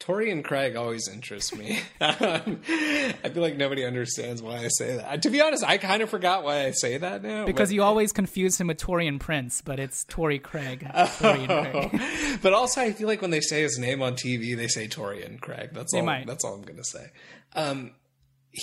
Tori 0.00 0.30
and 0.30 0.44
Craig 0.44 0.76
always 0.76 1.08
interest 1.08 1.56
me. 1.56 1.80
I 2.00 2.38
feel 2.38 3.42
like 3.42 3.56
nobody 3.56 3.84
understands 3.84 4.40
why 4.40 4.58
I 4.58 4.68
say 4.68 4.96
that. 4.96 5.22
To 5.22 5.30
be 5.30 5.40
honest, 5.40 5.64
I 5.64 5.76
kind 5.78 6.02
of 6.02 6.08
forgot 6.08 6.44
why 6.44 6.66
I 6.66 6.70
say 6.70 6.98
that 6.98 7.22
now. 7.22 7.44
Because 7.44 7.70
but, 7.70 7.74
you 7.74 7.82
always 7.82 8.12
confuse 8.12 8.60
him 8.60 8.68
with 8.68 8.78
Taurean 8.78 9.18
Prince, 9.18 9.60
but 9.60 9.80
it's 9.80 10.04
Torrey 10.04 10.38
Craig. 10.38 10.88
Torian 10.94 11.90
Craig. 11.90 12.38
but 12.42 12.52
also, 12.52 12.80
I 12.80 12.92
feel 12.92 13.08
like 13.08 13.20
when 13.20 13.32
they 13.32 13.40
say 13.40 13.62
his 13.62 13.76
name 13.76 14.00
on 14.00 14.14
TV, 14.14 14.56
they 14.56 14.68
say 14.68 14.86
Tori 14.86 15.24
and 15.24 15.40
Craig. 15.40 15.70
That's 15.72 15.92
all. 15.92 16.02
might. 16.02 16.26
That's 16.28 16.44
all 16.44 16.54
I'm 16.54 16.62
gonna 16.62 16.84
say. 16.84 17.10
Um, 17.54 17.90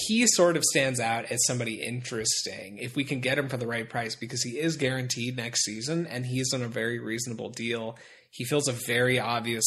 he 0.08 0.28
sort 0.28 0.58
of 0.58 0.64
stands 0.64 1.00
out 1.00 1.26
as 1.26 1.46
somebody 1.46 1.82
interesting 1.82 2.78
if 2.78 2.96
we 2.96 3.04
can 3.04 3.22
get 3.22 3.38
him 3.38 3.50
for 3.50 3.58
the 3.58 3.68
right 3.68 3.90
price 3.90 4.16
because 4.16 4.44
he 4.44 4.60
is 4.60 4.78
guaranteed 4.78 5.38
next 5.38 5.64
season 5.64 6.06
and 6.08 6.26
he's 6.26 6.54
on 6.54 6.62
a 6.62 6.68
very 6.68 7.00
reasonable 7.00 7.50
deal. 7.50 7.98
He 8.30 8.44
feels 8.44 8.68
a 8.68 8.74
very 8.74 9.20
obvious 9.20 9.64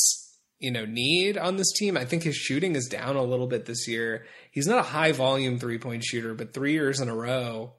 you 0.58 0.70
know 0.70 0.84
need 0.84 1.38
on 1.38 1.56
this 1.56 1.72
team. 1.72 1.96
I 1.96 2.04
think 2.04 2.22
his 2.22 2.36
shooting 2.36 2.76
is 2.76 2.86
down 2.86 3.16
a 3.16 3.22
little 3.22 3.46
bit 3.46 3.66
this 3.66 3.88
year. 3.88 4.26
He's 4.50 4.66
not 4.66 4.78
a 4.78 4.82
high 4.82 5.12
volume 5.12 5.58
three 5.58 5.78
point 5.78 6.04
shooter, 6.04 6.34
but 6.34 6.52
three 6.52 6.72
years 6.72 7.00
in 7.00 7.08
a 7.08 7.14
row, 7.14 7.74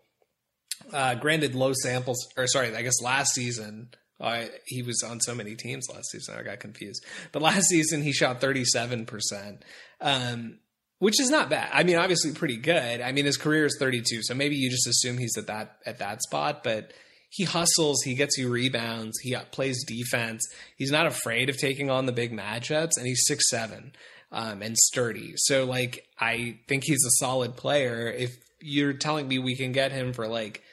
uh, 0.91 1.15
granted 1.15 1.55
low 1.55 1.73
samples, 1.73 2.27
or 2.37 2.47
sorry, 2.47 2.75
I 2.75 2.81
guess 2.81 3.01
last 3.01 3.33
season 3.33 3.89
uh, 4.19 4.45
he 4.65 4.81
was 4.81 5.03
on 5.03 5.19
so 5.19 5.35
many 5.35 5.55
teams 5.55 5.87
last 5.93 6.09
season. 6.11 6.35
I 6.37 6.43
got 6.43 6.59
confused, 6.59 7.05
but 7.31 7.41
last 7.41 7.67
season 7.67 8.01
he 8.01 8.11
shot 8.11 8.41
thirty 8.41 8.65
seven 8.65 9.05
percent. 9.05 9.63
Um, 10.01 10.59
which 10.99 11.19
is 11.19 11.29
not 11.29 11.49
bad. 11.49 11.69
I 11.73 11.83
mean, 11.83 11.95
obviously 11.97 12.31
pretty 12.33 12.57
good. 12.57 13.01
I 13.01 13.11
mean, 13.11 13.25
his 13.25 13.37
career 13.37 13.65
is 13.65 13.75
32, 13.79 14.23
so 14.23 14.33
maybe 14.35 14.55
you 14.55 14.69
just 14.69 14.87
assume 14.87 15.17
he's 15.17 15.37
at 15.37 15.47
that 15.47 15.77
at 15.85 15.99
that 15.99 16.21
spot, 16.23 16.63
but 16.63 16.91
he 17.31 17.43
hustles, 17.43 18.01
he 18.03 18.15
gets 18.15 18.37
you 18.37 18.49
rebounds, 18.49 19.19
he 19.19 19.35
plays 19.51 19.83
defense. 19.85 20.41
He's 20.77 20.91
not 20.91 21.05
afraid 21.05 21.49
of 21.49 21.57
taking 21.57 21.89
on 21.89 22.05
the 22.05 22.11
big 22.11 22.31
matchups, 22.31 22.97
and 22.97 23.05
he's 23.05 23.25
six 23.27 23.49
seven 23.49 23.91
um, 24.31 24.61
and 24.61 24.77
sturdy. 24.77 25.33
So, 25.37 25.65
like, 25.65 26.05
I 26.19 26.57
think 26.67 26.83
he's 26.85 27.05
a 27.05 27.11
solid 27.19 27.55
player. 27.55 28.07
If 28.11 28.35
you're 28.61 28.93
telling 28.93 29.27
me 29.27 29.37
we 29.39 29.55
can 29.55 29.71
get 29.71 29.91
him 29.91 30.11
for 30.13 30.27
like 30.27 30.63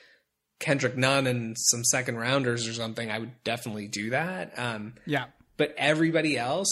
Kendrick 0.59 0.97
Nunn 0.97 1.27
and 1.27 1.55
some 1.59 1.85
second 1.85 2.17
rounders 2.17 2.67
or 2.67 2.73
something, 2.73 3.11
I 3.11 3.19
would 3.19 3.33
definitely 3.45 3.89
do 3.89 4.11
that. 4.11 4.59
Um, 4.59 4.95
Yeah. 5.05 5.27
but 5.59 5.75
everybody 5.77 6.39
else, 6.39 6.69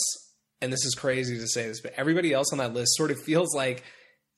and 0.61 0.73
this 0.73 0.85
is 0.85 0.95
crazy 0.95 1.39
to 1.39 1.47
say 1.49 1.67
this, 1.69 1.81
but 1.81 1.93
everybody 1.97 2.33
else 2.33 2.53
on 2.53 2.59
that 2.59 2.73
list 2.75 2.97
sort 2.97 3.11
of 3.11 3.21
feels 3.25 3.55
like 3.55 3.83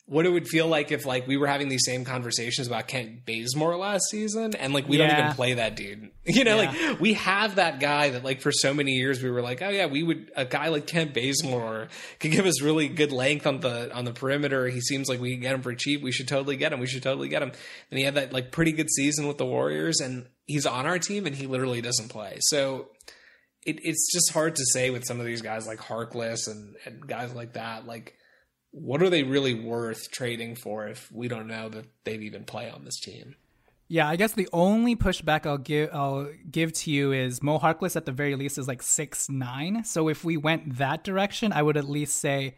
what 0.09 0.24
it 0.24 0.31
would 0.31 0.46
feel 0.46 0.68
like 0.68 0.92
if 0.92 1.05
like 1.05 1.26
we 1.26 1.37
were 1.37 1.48
having 1.48 1.68
these 1.68 1.85
same 1.85 2.05
conversations 2.05 2.68
about 2.68 2.87
Kent 2.87 3.26
Bazemore 3.26 3.76
last 3.76 4.05
season, 4.09 4.55
and 4.55 4.72
like 4.72 4.87
we 4.88 4.98
don't 4.98 5.11
even 5.11 5.33
play 5.33 5.55
that 5.55 5.74
dude. 5.74 6.11
You 6.24 6.44
know, 6.44 6.61
Yeah. 6.61 6.70
like 6.90 7.00
we 7.00 7.14
have 7.14 7.57
that 7.57 7.81
guy 7.81 8.11
that 8.11 8.22
like 8.22 8.40
for 8.40 8.52
so 8.52 8.72
many 8.72 8.92
years 8.92 9.20
we 9.20 9.31
were 9.31 9.42
like, 9.42 9.62
oh 9.62 9.68
yeah, 9.68 9.87
we 9.87 10.05
would 10.05 10.31
a 10.37 10.44
guy 10.44 10.68
like 10.68 10.87
Kent 10.87 11.12
Bazemore 11.12 11.88
could 12.20 12.31
give 12.31 12.46
us 12.46 12.62
really 12.62 12.87
good 12.88 13.11
length 13.11 13.48
on 13.48 13.59
the 13.59 13.92
on 13.92 14.05
the 14.05 14.12
perimeter. 14.12 14.68
He 14.68 14.81
seems 14.81 15.09
like 15.09 15.20
we 15.20 15.33
can 15.33 15.40
get 15.40 15.55
him 15.55 15.62
for 15.62 15.74
cheap. 15.74 16.02
We 16.02 16.12
should 16.12 16.29
totally 16.29 16.57
get 16.57 16.72
him. 16.72 16.79
We 16.79 16.87
should 16.87 17.02
totally 17.02 17.29
get 17.29 17.42
him. 17.42 17.50
And 17.90 17.98
he 17.98 18.05
had 18.05 18.14
that 18.14 18.33
like 18.33 18.52
pretty 18.52 18.70
good 18.72 18.90
season 18.90 19.26
with 19.26 19.38
the 19.38 19.46
Warriors, 19.46 19.98
and 20.00 20.26
he's 20.46 20.66
on 20.66 20.87
our 20.87 21.00
team, 21.00 21.26
and 21.26 21.35
he 21.35 21.48
literally 21.48 21.81
doesn't 21.81 22.11
play. 22.11 22.37
So 22.42 22.90
it, 23.66 23.81
it's 23.83 24.11
just 24.12 24.33
hard 24.33 24.55
to 24.57 24.64
say 24.64 24.90
with 24.90 25.05
some 25.05 25.18
of 25.20 25.26
these 25.26 25.42
guys 25.42 25.66
like 25.66 25.81
Harkless 25.81 26.48
and, 26.48 26.76
and 26.85 27.07
guys 27.07 27.35
like 27.35 27.55
that. 27.55 27.87
Like, 27.87 28.14
what 28.70 29.02
are 29.02 29.11
they 29.11 29.24
really 29.24 29.55
worth 29.55 30.11
trading 30.11 30.55
for 30.55 30.87
if 30.87 31.11
we 31.12 31.29
don't 31.29 31.48
know 31.48 31.68
that 31.68 31.87
they've 32.05 32.22
even 32.22 32.44
play 32.44 32.70
on 32.70 32.85
this 32.85 33.00
team? 33.00 33.35
Yeah, 33.88 34.09
I 34.09 34.16
guess 34.16 34.33
the 34.33 34.48
only 34.52 34.96
pushback 34.96 35.46
I'll 35.46 35.59
give 35.59 35.90
I'll 35.92 36.29
give 36.50 36.72
to 36.74 36.90
you 36.90 37.12
is 37.12 37.42
Mo 37.42 37.59
Harkless 37.59 37.94
at 37.94 38.05
the 38.05 38.12
very 38.12 38.35
least 38.35 38.59
is 38.59 38.66
like 38.66 38.83
six 38.83 39.29
nine. 39.29 39.85
So 39.85 40.09
if 40.09 40.24
we 40.24 40.37
went 40.37 40.79
that 40.79 41.05
direction, 41.05 41.52
I 41.52 41.62
would 41.62 41.76
at 41.76 41.88
least 41.88 42.18
say, 42.18 42.57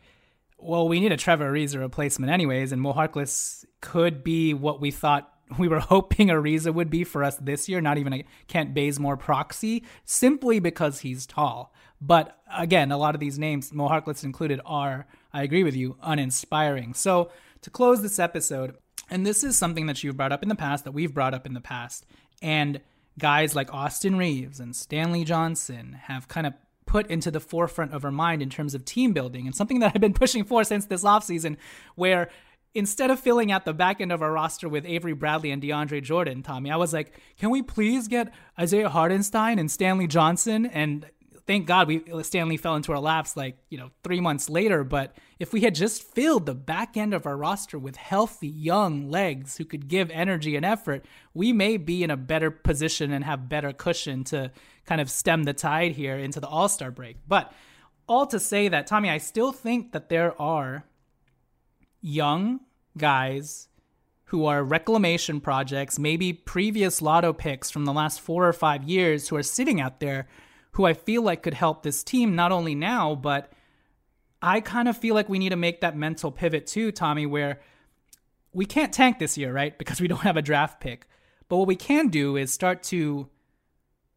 well, 0.58 0.88
we 0.88 1.00
need 1.00 1.12
a 1.12 1.18
Trevor 1.18 1.52
Ariza 1.52 1.78
replacement 1.80 2.32
anyways, 2.32 2.72
and 2.72 2.80
Mo 2.80 2.94
Harkless 2.94 3.64
could 3.80 4.24
be 4.24 4.54
what 4.54 4.80
we 4.80 4.90
thought 4.90 5.30
we 5.58 5.68
were 5.68 5.80
hoping 5.80 6.28
Ariza 6.28 6.72
would 6.72 6.90
be 6.90 7.04
for 7.04 7.24
us 7.24 7.36
this 7.36 7.68
year, 7.68 7.80
not 7.80 7.98
even 7.98 8.12
a 8.12 8.24
Kent 8.46 8.74
Bazemore 8.74 9.16
proxy, 9.16 9.84
simply 10.04 10.58
because 10.58 11.00
he's 11.00 11.26
tall. 11.26 11.72
But 12.00 12.38
again, 12.56 12.92
a 12.92 12.98
lot 12.98 13.14
of 13.14 13.20
these 13.20 13.38
names, 13.38 13.72
Mo 13.72 13.88
included, 14.22 14.60
are, 14.64 15.06
I 15.32 15.42
agree 15.42 15.64
with 15.64 15.74
you, 15.74 15.96
uninspiring. 16.02 16.94
So 16.94 17.30
to 17.62 17.70
close 17.70 18.02
this 18.02 18.18
episode, 18.18 18.76
and 19.10 19.26
this 19.26 19.42
is 19.42 19.56
something 19.56 19.86
that 19.86 20.04
you've 20.04 20.16
brought 20.16 20.32
up 20.32 20.42
in 20.42 20.48
the 20.48 20.54
past, 20.54 20.84
that 20.84 20.92
we've 20.92 21.14
brought 21.14 21.34
up 21.34 21.46
in 21.46 21.54
the 21.54 21.60
past, 21.60 22.06
and 22.40 22.80
guys 23.18 23.56
like 23.56 23.72
Austin 23.74 24.16
Reaves 24.16 24.60
and 24.60 24.76
Stanley 24.76 25.24
Johnson 25.24 25.98
have 26.04 26.28
kind 26.28 26.46
of 26.46 26.54
put 26.86 27.10
into 27.10 27.30
the 27.30 27.40
forefront 27.40 27.92
of 27.92 28.04
our 28.04 28.10
mind 28.10 28.42
in 28.42 28.48
terms 28.48 28.74
of 28.74 28.84
team 28.84 29.12
building 29.12 29.46
and 29.46 29.54
something 29.54 29.80
that 29.80 29.92
I've 29.94 30.00
been 30.00 30.14
pushing 30.14 30.44
for 30.44 30.64
since 30.64 30.86
this 30.86 31.04
offseason, 31.04 31.56
where 31.96 32.30
instead 32.74 33.10
of 33.10 33.18
filling 33.18 33.50
out 33.50 33.64
the 33.64 33.74
back 33.74 34.00
end 34.00 34.12
of 34.12 34.22
our 34.22 34.32
roster 34.32 34.68
with 34.68 34.84
Avery 34.86 35.14
Bradley 35.14 35.50
and 35.50 35.62
DeAndre 35.62 36.02
Jordan, 36.02 36.42
Tommy, 36.42 36.70
I 36.70 36.76
was 36.76 36.92
like, 36.92 37.12
can 37.38 37.50
we 37.50 37.62
please 37.62 38.08
get 38.08 38.32
Isaiah 38.58 38.88
Hartenstein 38.88 39.58
and 39.58 39.70
Stanley 39.70 40.06
Johnson? 40.06 40.66
And 40.66 41.06
thank 41.46 41.66
God 41.66 41.88
we 41.88 42.04
Stanley 42.22 42.58
fell 42.58 42.76
into 42.76 42.92
our 42.92 43.00
laps 43.00 43.36
like, 43.36 43.56
you 43.70 43.78
know, 43.78 43.90
three 44.04 44.20
months 44.20 44.50
later. 44.50 44.84
But 44.84 45.16
if 45.38 45.52
we 45.52 45.62
had 45.62 45.74
just 45.74 46.02
filled 46.02 46.46
the 46.46 46.54
back 46.54 46.96
end 46.96 47.14
of 47.14 47.26
our 47.26 47.36
roster 47.36 47.78
with 47.78 47.96
healthy 47.96 48.48
young 48.48 49.10
legs 49.10 49.56
who 49.56 49.64
could 49.64 49.88
give 49.88 50.10
energy 50.10 50.54
and 50.56 50.64
effort, 50.64 51.06
we 51.32 51.52
may 51.52 51.78
be 51.78 52.04
in 52.04 52.10
a 52.10 52.16
better 52.16 52.50
position 52.50 53.12
and 53.12 53.24
have 53.24 53.48
better 53.48 53.72
cushion 53.72 54.24
to 54.24 54.52
kind 54.84 55.00
of 55.00 55.10
stem 55.10 55.44
the 55.44 55.54
tide 55.54 55.92
here 55.92 56.18
into 56.18 56.38
the 56.38 56.46
All 56.46 56.68
Star 56.68 56.90
break. 56.90 57.16
But 57.26 57.52
all 58.06 58.26
to 58.26 58.38
say 58.38 58.68
that, 58.68 58.86
Tommy, 58.86 59.10
I 59.10 59.18
still 59.18 59.52
think 59.52 59.92
that 59.92 60.08
there 60.08 60.40
are 60.40 60.84
young 62.00 62.60
guys 62.96 63.68
who 64.26 64.44
are 64.44 64.62
reclamation 64.62 65.40
projects, 65.40 65.98
maybe 65.98 66.32
previous 66.32 67.00
lotto 67.00 67.32
picks 67.32 67.70
from 67.70 67.86
the 67.86 67.92
last 67.92 68.20
four 68.20 68.46
or 68.46 68.52
five 68.52 68.84
years 68.84 69.28
who 69.28 69.36
are 69.36 69.42
sitting 69.42 69.80
out 69.80 70.00
there 70.00 70.28
who 70.72 70.84
I 70.84 70.92
feel 70.92 71.22
like 71.22 71.42
could 71.42 71.54
help 71.54 71.82
this 71.82 72.04
team 72.04 72.36
not 72.36 72.52
only 72.52 72.74
now, 72.74 73.14
but 73.14 73.52
I 74.40 74.60
kind 74.60 74.86
of 74.86 74.96
feel 74.96 75.14
like 75.14 75.28
we 75.28 75.38
need 75.38 75.48
to 75.48 75.56
make 75.56 75.80
that 75.80 75.96
mental 75.96 76.30
pivot 76.30 76.66
too, 76.66 76.92
Tommy, 76.92 77.26
where 77.26 77.60
we 78.52 78.66
can't 78.66 78.92
tank 78.92 79.18
this 79.18 79.38
year, 79.38 79.52
right? 79.52 79.76
Because 79.78 80.00
we 80.00 80.08
don't 80.08 80.20
have 80.20 80.36
a 80.36 80.42
draft 80.42 80.80
pick. 80.80 81.08
But 81.48 81.56
what 81.56 81.66
we 81.66 81.76
can 81.76 82.08
do 82.08 82.36
is 82.36 82.52
start 82.52 82.82
to 82.84 83.28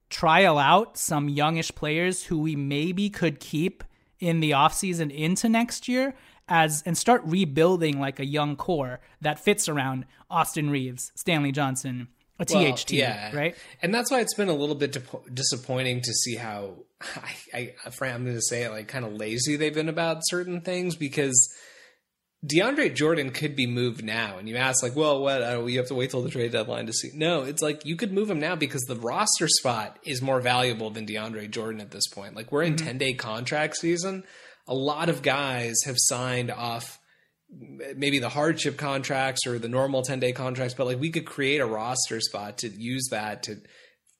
trial 0.09 0.57
out 0.57 0.97
some 0.97 1.29
youngish 1.29 1.73
players 1.73 2.25
who 2.25 2.37
we 2.37 2.55
maybe 2.55 3.09
could 3.09 3.39
keep 3.39 3.83
in 4.19 4.41
the 4.41 4.51
offseason 4.51 5.09
into 5.09 5.47
next 5.47 5.87
year 5.87 6.13
as 6.51 6.83
and 6.85 6.97
start 6.97 7.21
rebuilding 7.25 7.97
like 7.97 8.19
a 8.19 8.25
young 8.25 8.57
core 8.57 8.99
that 9.21 9.39
fits 9.39 9.69
around 9.69 10.05
Austin 10.29 10.69
Reaves, 10.69 11.11
Stanley 11.15 11.53
Johnson, 11.53 12.09
a 12.39 12.45
Well, 12.53 12.73
THT, 12.75 12.91
yeah. 12.91 13.33
right? 13.33 13.55
And 13.81 13.95
that's 13.95 14.11
why 14.11 14.19
it's 14.19 14.33
been 14.33 14.49
a 14.49 14.53
little 14.53 14.75
bit 14.75 14.91
dip- 14.91 15.33
disappointing 15.33 16.01
to 16.01 16.11
see 16.13 16.35
how 16.35 16.73
I, 17.53 17.73
I 17.81 18.05
I'm 18.05 18.25
going 18.25 18.35
to 18.35 18.41
say 18.41 18.63
it 18.63 18.71
like 18.71 18.89
kind 18.89 19.05
of 19.05 19.13
lazy 19.13 19.55
they've 19.55 19.73
been 19.73 19.87
about 19.89 20.17
certain 20.23 20.59
things 20.59 20.97
because 20.97 21.49
DeAndre 22.45 22.93
Jordan 22.93 23.29
could 23.29 23.55
be 23.55 23.67
moved 23.67 24.03
now, 24.03 24.37
and 24.37 24.49
you 24.49 24.57
ask 24.57 24.83
like, 24.83 24.95
well, 24.95 25.21
what? 25.21 25.43
Uh, 25.43 25.63
you 25.65 25.77
have 25.77 25.87
to 25.87 25.95
wait 25.95 26.09
till 26.09 26.23
the 26.23 26.29
trade 26.29 26.51
deadline 26.51 26.87
to 26.87 26.93
see. 26.93 27.11
No, 27.13 27.43
it's 27.43 27.61
like 27.61 27.85
you 27.85 27.95
could 27.95 28.11
move 28.11 28.29
him 28.29 28.39
now 28.39 28.55
because 28.55 28.81
the 28.81 28.95
roster 28.95 29.47
spot 29.47 29.99
is 30.03 30.21
more 30.23 30.41
valuable 30.41 30.89
than 30.89 31.05
DeAndre 31.05 31.49
Jordan 31.49 31.79
at 31.79 31.91
this 31.91 32.07
point. 32.07 32.35
Like 32.35 32.51
we're 32.51 32.63
in 32.63 32.75
10 32.75 32.97
day 32.97 33.13
contract 33.13 33.77
season. 33.77 34.23
A 34.67 34.73
lot 34.73 35.09
of 35.09 35.21
guys 35.21 35.75
have 35.85 35.97
signed 35.97 36.51
off 36.51 36.99
maybe 37.95 38.19
the 38.19 38.29
hardship 38.29 38.77
contracts 38.77 39.45
or 39.45 39.59
the 39.59 39.67
normal 39.67 40.01
10 40.01 40.19
day 40.19 40.31
contracts, 40.31 40.73
but 40.73 40.87
like 40.87 40.99
we 40.99 41.09
could 41.11 41.25
create 41.25 41.59
a 41.59 41.65
roster 41.65 42.21
spot 42.21 42.59
to 42.59 42.69
use 42.69 43.07
that 43.11 43.43
to 43.43 43.57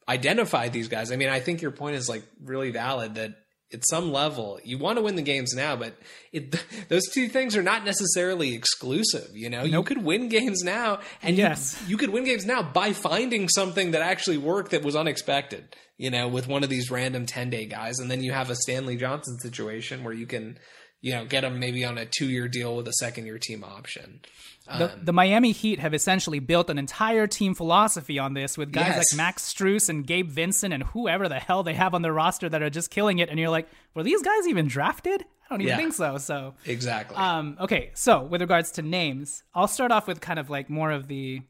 identify 0.07 0.67
these 0.69 0.87
guys. 0.87 1.11
I 1.11 1.15
mean, 1.15 1.29
I 1.29 1.39
think 1.39 1.61
your 1.61 1.71
point 1.71 1.95
is 1.95 2.09
like 2.09 2.23
really 2.43 2.71
valid 2.71 3.15
that 3.15 3.35
at 3.73 3.85
some 3.87 4.11
level 4.11 4.59
you 4.63 4.77
want 4.77 4.97
to 4.97 5.01
win 5.03 5.15
the 5.15 5.21
games 5.21 5.53
now, 5.53 5.75
but 5.75 5.93
it, 6.31 6.55
those 6.89 7.07
two 7.13 7.27
things 7.27 7.55
are 7.55 7.63
not 7.63 7.85
necessarily 7.85 8.53
exclusive. 8.53 9.29
You 9.33 9.49
know, 9.49 9.63
you 9.63 9.83
could 9.83 10.03
win 10.03 10.27
games 10.29 10.63
now 10.63 10.99
and 11.23 11.37
you- 11.37 11.43
Yes. 11.43 11.81
you, 11.87 11.97
could 11.97 12.09
win 12.09 12.23
games 12.25 12.45
now 12.45 12.61
by 12.63 12.93
finding 12.93 13.47
something 13.49 13.91
that 13.91 14.01
actually 14.01 14.37
worked 14.37 14.71
that 14.71 14.83
was 14.83 14.95
unexpected, 14.95 15.75
you 15.97 16.09
know, 16.09 16.27
with 16.27 16.47
one 16.47 16.63
of 16.63 16.69
these 16.69 16.91
random 16.91 17.25
10 17.25 17.49
day 17.49 17.65
guys. 17.65 17.99
And 17.99 18.09
then 18.11 18.21
you 18.23 18.31
have 18.31 18.49
a 18.49 18.55
Stanley 18.55 18.97
Johnson 18.97 19.37
situation 19.39 20.03
where 20.03 20.13
you 20.13 20.25
can, 20.27 20.57
you 21.01 21.13
know, 21.13 21.25
get 21.25 21.43
him 21.43 21.59
maybe 21.59 21.83
on 21.83 21.97
a 21.97 22.05
two 22.05 22.27
year 22.27 22.47
deal 22.47 22.75
with 22.75 22.87
a 22.87 22.93
second 22.93 23.25
year 23.25 23.39
team 23.39 23.63
option. 23.63 24.21
The, 24.67 24.91
the 25.01 25.11
Miami 25.13 25.51
Heat 25.51 25.79
have 25.79 25.93
essentially 25.93 26.39
built 26.39 26.69
an 26.69 26.77
entire 26.77 27.27
team 27.27 27.53
philosophy 27.55 28.17
on 28.19 28.33
this 28.35 28.57
with 28.57 28.71
guys 28.71 28.95
Yes. 28.95 28.97
like 29.11 29.17
Max 29.17 29.51
Strus 29.53 29.89
and 29.89 30.05
Gabe 30.07 30.29
Vincent 30.29 30.73
and 30.73 30.83
whoever 30.83 31.27
the 31.27 31.39
hell 31.39 31.61
they 31.63 31.73
have 31.73 31.93
on 31.93 32.03
their 32.03 32.13
roster 32.13 32.47
that 32.47 32.61
are 32.61 32.69
just 32.69 32.89
killing 32.89 33.19
it. 33.19 33.27
And 33.29 33.37
you're 33.39 33.49
like, 33.49 33.67
were 33.95 34.03
these 34.03 34.21
guys 34.21 34.47
even 34.47 34.67
drafted? 34.67 35.21
I 35.23 35.49
don't 35.49 35.61
even 35.61 35.69
Yeah. 35.71 35.77
think 35.77 35.93
so. 35.93 36.17
So, 36.19 36.53
Exactly. 36.65 37.17
um, 37.17 37.57
okay. 37.59 37.91
So, 37.95 38.23
with 38.23 38.39
regards 38.39 38.71
to 38.73 38.81
names, 38.81 39.43
I'll 39.53 39.67
start 39.67 39.91
off 39.91 40.07
with 40.07 40.21
kind 40.21 40.39
of 40.39 40.49
like 40.49 40.69
more 40.69 40.91
of 40.91 41.07
the. 41.07 41.41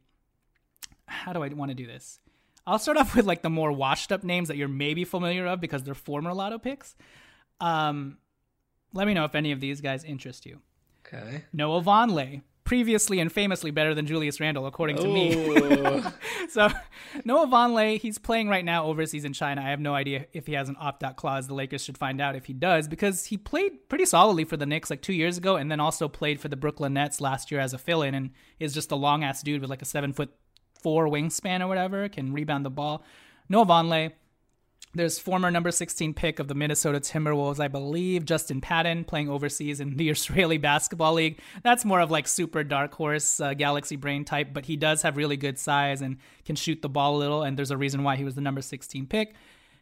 How 1.06 1.34
do 1.34 1.43
I 1.43 1.50
want 1.50 1.69
to 1.69 1.76
do 1.76 1.86
this? 1.86 2.19
I'll 2.65 2.80
start 2.80 2.97
off 2.97 3.15
with 3.15 3.26
like 3.26 3.41
the 3.43 3.50
more 3.50 3.71
washed 3.71 4.12
up 4.12 4.24
names 4.24 4.47
that 4.47 4.58
you're 4.58 4.67
maybe 4.67 5.04
familiar 5.04 5.45
of 5.45 5.60
because 5.62 5.84
they're 5.84 5.93
former 5.93 6.34
Lotto 6.34 6.58
picks. 6.58 6.95
Um, 7.60 8.17
let 8.93 9.06
me 9.06 9.13
know 9.13 9.26
if 9.26 9.36
any 9.36 9.52
of 9.52 9.60
these 9.60 9.82
guys 9.82 10.04
interest 10.04 10.45
you. 10.47 10.60
okay. 11.06 11.43
Noah 11.54 11.82
Vonleh, 11.84 12.41
previously 12.72 13.20
and 13.20 13.30
famously 13.30 13.70
better 13.70 13.94
than 13.94 14.06
Julius 14.06 14.40
Randle, 14.40 14.66
according 14.66 14.96
to 14.96 15.04
me. 15.06 15.36
Ooh. 15.36 16.04
So 16.50 16.70
Noah 17.26 17.48
Vonleh, 17.48 18.00
he's 18.00 18.18
playing 18.18 18.48
right 18.48 18.64
now 18.64 18.86
overseas 18.86 19.26
in 19.26 19.34
China. 19.34 19.62
I 19.62 19.70
have 19.70 19.80
no 19.80 19.94
idea 19.94 20.26
if 20.32 20.48
he 20.48 20.54
has 20.54 20.70
an 20.70 20.78
opt-out 20.80 21.18
clause. 21.18 21.48
The 21.48 21.54
Lakers 21.54 21.84
should 21.84 21.98
find 21.98 22.22
out 22.22 22.36
if 22.36 22.46
he 22.46 22.54
does 22.54 22.88
because 22.90 23.26
he 23.26 23.38
played 23.38 23.90
pretty 23.90 24.06
solidly 24.06 24.46
for 24.46 24.56
the 24.56 24.66
Knicks 24.66 24.90
like 24.90 25.02
two 25.02 25.14
years 25.14 25.38
ago, 25.38 25.58
and 25.58 25.70
then 25.70 25.82
also 25.82 26.08
played 26.08 26.40
for 26.40 26.48
the 26.48 26.56
Brooklyn 26.56 26.94
Nets 26.94 27.20
last 27.20 27.52
year 27.52 27.60
as 27.60 27.74
a 27.74 27.78
fill-in, 27.78 28.16
and 28.16 28.32
is 28.60 28.74
just 28.74 28.92
a 28.92 28.96
long-ass 28.96 29.44
dude 29.44 29.60
with 29.60 29.70
like 29.70 29.82
a 29.82 29.86
seven 29.86 30.14
foot 30.14 30.34
four 30.82 31.08
wingspan 31.08 31.60
or 31.62 31.68
whatever, 31.68 32.08
can 32.08 32.32
rebound 32.32 32.66
the 32.66 32.70
ball. 32.70 33.04
Noah 33.50 33.66
Vonleh. 33.66 34.14
There's 34.94 35.20
former 35.20 35.50
number 35.50 35.72
16 35.72 36.14
pick 36.14 36.40
of 36.40 36.50
the 36.50 36.56
Minnesota 36.56 37.00
Timberwolves, 37.00 37.62
I 37.62 37.70
believe, 37.70 38.26
Justin 38.26 38.60
Patton, 38.60 39.06
playing 39.06 39.30
overseas 39.30 39.80
in 39.80 39.96
the 39.96 40.10
Israeli 40.16 40.58
Basketball 40.58 41.14
League. 41.14 41.40
That's 41.64 41.86
more 41.86 42.02
of 42.02 42.12
like 42.12 42.28
super 42.28 42.64
dark 42.64 42.94
horse, 42.94 43.40
uh, 43.40 43.54
galaxy 43.54 43.96
brain 43.96 44.26
type, 44.26 44.50
but 44.54 44.66
he 44.66 44.76
does 44.76 45.02
have 45.04 45.16
really 45.16 45.38
good 45.38 45.58
size 45.58 46.02
and 46.02 46.18
can 46.44 46.56
shoot 46.58 46.82
the 46.82 46.90
ball 46.90 47.16
a 47.16 47.20
little, 47.20 47.44
and 47.44 47.58
there's 47.58 47.72
a 47.72 47.78
reason 47.78 48.04
why 48.04 48.18
he 48.18 48.26
was 48.26 48.36
the 48.36 48.42
number 48.42 48.62
16 48.62 49.08
pick. 49.08 49.34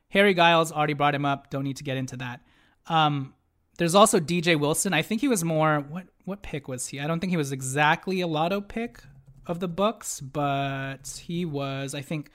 Harry 0.10 0.34
Giles 0.34 0.72
already 0.72 0.94
brought 0.94 1.16
him 1.16 1.26
up. 1.26 1.50
Don't 1.50 1.64
need 1.64 1.78
to 1.78 1.84
get 1.84 1.98
into 1.98 2.18
that. 2.18 2.42
Um, 2.88 3.34
there's 3.78 3.96
also 3.96 4.20
DJ 4.20 4.60
Wilson. 4.60 4.94
I 4.94 5.02
think 5.02 5.22
he 5.22 5.28
was 5.28 5.44
more 5.44 5.80
what 5.90 6.08
what 6.26 6.42
pick 6.44 6.68
was 6.68 6.88
he? 6.88 7.00
I 7.00 7.08
don't 7.08 7.20
think 7.20 7.32
he 7.32 7.38
was 7.38 7.52
exactly 7.52 8.22
a 8.22 8.28
lotto 8.28 8.62
pick 8.62 9.02
of 9.48 9.60
the 9.60 9.68
Bucks, 9.68 10.20
but 10.20 11.22
he 11.24 11.46
was 11.46 11.96
I 11.96 12.02
think 12.02 12.30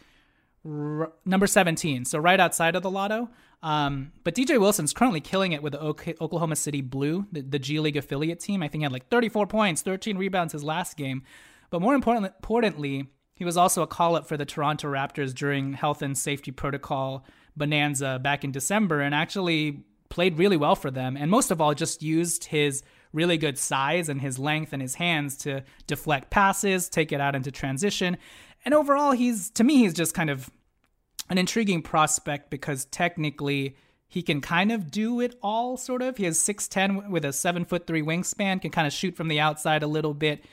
r- 0.64 1.12
number 1.24 1.46
17, 1.46 2.05
so 2.05 2.18
right 2.18 2.40
outside 2.40 2.77
of 2.77 2.83
the 2.83 2.90
lotto. 2.90 3.29
Um, 3.62 4.12
but 4.24 4.35
DJ 4.35 4.61
Wilson's 4.61 4.92
currently 4.92 5.20
killing 5.20 5.53
it 5.53 5.62
with 5.62 5.72
the 5.72 5.81
OK- 5.81 6.14
Oklahoma 6.20 6.57
City 6.57 6.83
Blue, 6.83 7.27
the, 7.33 7.40
the 7.40 7.59
G 7.59 7.81
League 7.81 7.96
affiliate 7.96 8.40
team. 8.40 8.62
I 8.62 8.68
think 8.68 8.81
he 8.81 8.85
had 8.85 8.92
like 8.92 9.09
34 9.09 9.46
points, 9.46 9.81
13 9.83 10.18
rebounds 10.18 10.53
his 10.53 10.62
last 10.62 10.96
game. 10.96 11.22
But 11.70 11.81
more 11.81 11.94
important, 11.94 12.27
importantly, 12.27 13.07
he 13.35 13.44
was 13.44 13.57
also 13.57 13.83
a 13.83 13.87
call 13.87 14.16
up 14.16 14.27
for 14.27 14.37
the 14.37 14.44
Toronto 14.44 14.88
Raptors 14.88 15.35
during 15.35 15.72
health 15.72 16.03
and 16.03 16.16
safety 16.16 16.53
protocol 16.53 17.24
bonanza 17.57 18.20
back 18.22 18.44
in 18.44 18.53
December 18.53 19.00
and 19.00 19.14
actually 19.14 19.85
played 20.09 20.38
really 20.38 20.57
well 20.57 20.77
for 20.77 20.90
them. 20.90 21.16
And 21.16 21.31
most 21.31 21.50
of 21.50 21.61
all, 21.61 21.74
just 21.74 22.03
used 22.03 22.44
his 22.44 22.83
really 23.12 23.38
good 23.38 23.59
size 23.59 24.09
and 24.09 24.20
his 24.20 24.38
length 24.38 24.72
and 24.72 24.83
his 24.83 24.96
hands 24.96 25.37
to 25.38 25.64
deflect 25.87 26.31
passes, 26.31 26.88
take 26.88 27.12
it 27.12 27.20
out 27.20 27.35
into 27.35 27.50
transition. 27.50 28.16
And 28.64 28.74
overall, 28.74 29.12
he's 29.12 29.50
to 29.50 29.64
me, 29.64 29.79
he's 29.79 29.94
just 29.94 30.14
kind 30.14 30.31
of 30.31 30.50
an 31.29 31.38
intriguing 31.38 31.83
prospect 31.83 32.50
because 32.50 32.87
technically 32.87 33.77
he 34.07 34.22
can 34.22 34.40
kind 34.40 34.70
of 34.70 34.90
do 34.90 35.20
it 35.20 35.37
all 35.42 35.77
sort 35.77 36.03
of. 36.03 36.16
He 36.16 36.24
has 36.24 36.38
6'10 36.38 37.11
with 37.11 37.24
a 37.24 37.33
7 37.33 37.64
foot 37.64 37.87
3 37.87 38.03
wingspan 38.03 38.61
can 38.61 38.70
kind 38.70 38.87
of 38.87 38.92
shoot 38.92 39.16
from 39.16 39.29
the 39.29 39.40
outside 39.40 39.83
a 39.83 39.87
little 39.87 40.14
bit 40.14 40.44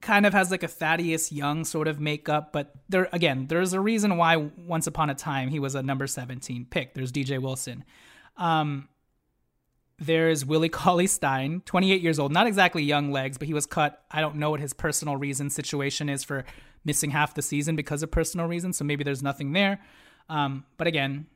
kind 0.00 0.26
of 0.26 0.32
has 0.32 0.50
like 0.50 0.62
a 0.62 0.68
thaddeus 0.68 1.32
young 1.32 1.64
sort 1.64 1.88
of 1.88 1.98
makeup 1.98 2.52
but 2.52 2.72
there 2.88 3.08
again 3.12 3.46
there's 3.48 3.72
a 3.72 3.80
reason 3.80 4.16
why 4.16 4.36
once 4.36 4.86
upon 4.86 5.10
a 5.10 5.14
time 5.14 5.48
he 5.48 5.58
was 5.58 5.74
a 5.74 5.82
number 5.82 6.06
17 6.06 6.66
pick. 6.70 6.94
There's 6.94 7.12
dj 7.12 7.40
wilson. 7.40 7.84
Um 8.36 8.88
there's 10.00 10.44
Willie 10.44 10.68
Cauley 10.80 11.08
Stein, 11.08 11.62
28 11.64 12.00
years 12.00 12.20
old, 12.20 12.30
not 12.30 12.46
exactly 12.46 12.84
young 12.84 13.10
legs, 13.10 13.36
but 13.36 13.48
he 13.48 13.54
was 13.54 13.66
cut. 13.66 14.04
I 14.12 14.20
don't 14.20 14.36
know 14.36 14.50
what 14.50 14.60
his 14.60 14.72
personal 14.72 15.16
reason 15.16 15.50
situation 15.50 16.08
is 16.08 16.22
for 16.22 16.44
missing 16.88 17.10
half 17.10 17.34
the 17.34 17.42
season 17.42 17.76
because 17.76 18.02
of 18.02 18.10
personal 18.10 18.46
reasons, 18.46 18.76
so 18.76 18.84
maybe 18.84 19.04
there's 19.04 19.22
nothing 19.22 19.52
there. 19.52 19.78
Um, 20.28 20.64
but 20.76 20.86
again, 20.86 21.26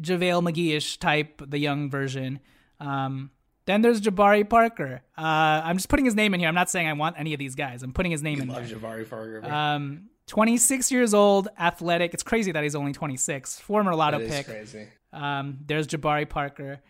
JaVale 0.00 0.42
McGee-ish 0.42 0.98
type, 0.98 1.42
the 1.46 1.58
young 1.58 1.90
version. 1.90 2.40
Um, 2.78 3.30
then 3.66 3.82
there's 3.82 4.00
Jabari 4.00 4.48
Parker. 4.48 5.02
Uh, 5.18 5.20
I'm 5.64 5.76
just 5.76 5.88
putting 5.88 6.04
his 6.04 6.14
name 6.14 6.34
in 6.34 6.40
here. 6.40 6.48
I'm 6.48 6.54
not 6.54 6.70
saying 6.70 6.88
I 6.88 6.92
want 6.94 7.16
any 7.18 7.34
of 7.34 7.38
these 7.38 7.54
guys. 7.54 7.82
I'm 7.82 7.92
putting 7.92 8.10
his 8.10 8.22
name 8.22 8.40
in 8.40 8.48
Love 8.48 8.66
there. 8.68 8.78
Jabari 8.78 9.08
Parker. 9.08 9.44
Um, 9.44 10.08
26 10.26 10.90
years 10.90 11.12
old, 11.12 11.48
athletic. 11.58 12.14
It's 12.14 12.22
crazy 12.22 12.52
that 12.52 12.62
he's 12.62 12.74
only 12.74 12.92
26. 12.92 13.58
Former 13.60 13.94
Lotto 13.94 14.18
pick. 14.26 14.46
crazy. 14.46 14.86
Um, 15.12 15.58
there's 15.66 15.86
Jabari 15.86 16.28
Parker. 16.28 16.80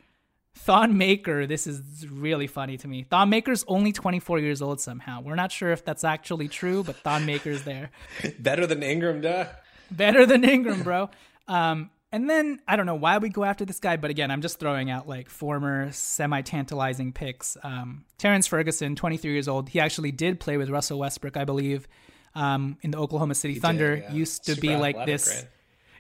Thon 0.54 0.98
Maker, 0.98 1.46
this 1.46 1.66
is 1.66 2.06
really 2.08 2.46
funny 2.46 2.76
to 2.78 2.88
me. 2.88 3.04
Thon 3.04 3.30
Maker's 3.30 3.64
only 3.68 3.92
24 3.92 4.40
years 4.40 4.60
old 4.60 4.80
somehow. 4.80 5.20
We're 5.20 5.36
not 5.36 5.52
sure 5.52 5.70
if 5.72 5.84
that's 5.84 6.04
actually 6.04 6.48
true, 6.48 6.82
but 6.82 6.96
Thon 6.96 7.24
Maker's 7.24 7.62
there. 7.62 7.90
Better 8.38 8.66
than 8.66 8.82
Ingram, 8.82 9.20
duh. 9.20 9.46
Better 9.90 10.26
than 10.26 10.44
Ingram, 10.44 10.82
bro. 10.82 11.10
Um, 11.48 11.90
and 12.12 12.28
then 12.28 12.58
I 12.66 12.76
don't 12.76 12.86
know 12.86 12.96
why 12.96 13.18
we 13.18 13.28
go 13.28 13.44
after 13.44 13.64
this 13.64 13.78
guy, 13.78 13.96
but 13.96 14.10
again, 14.10 14.30
I'm 14.30 14.42
just 14.42 14.58
throwing 14.58 14.90
out 14.90 15.08
like 15.08 15.28
former 15.30 15.92
semi 15.92 16.42
tantalizing 16.42 17.12
picks. 17.12 17.56
Um, 17.62 18.04
Terrence 18.18 18.46
Ferguson, 18.46 18.96
23 18.96 19.32
years 19.32 19.48
old. 19.48 19.68
He 19.68 19.78
actually 19.78 20.12
did 20.12 20.40
play 20.40 20.56
with 20.56 20.70
Russell 20.70 20.98
Westbrook, 20.98 21.36
I 21.36 21.44
believe, 21.44 21.86
um, 22.34 22.78
in 22.82 22.90
the 22.90 22.98
Oklahoma 22.98 23.34
City 23.34 23.54
Thunder. 23.54 23.96
yeah. 23.96 24.12
Used 24.12 24.44
to 24.46 24.54
Super 24.54 24.60
be 24.60 24.76
like 24.76 25.06
this. 25.06 25.28
right? 25.28 25.48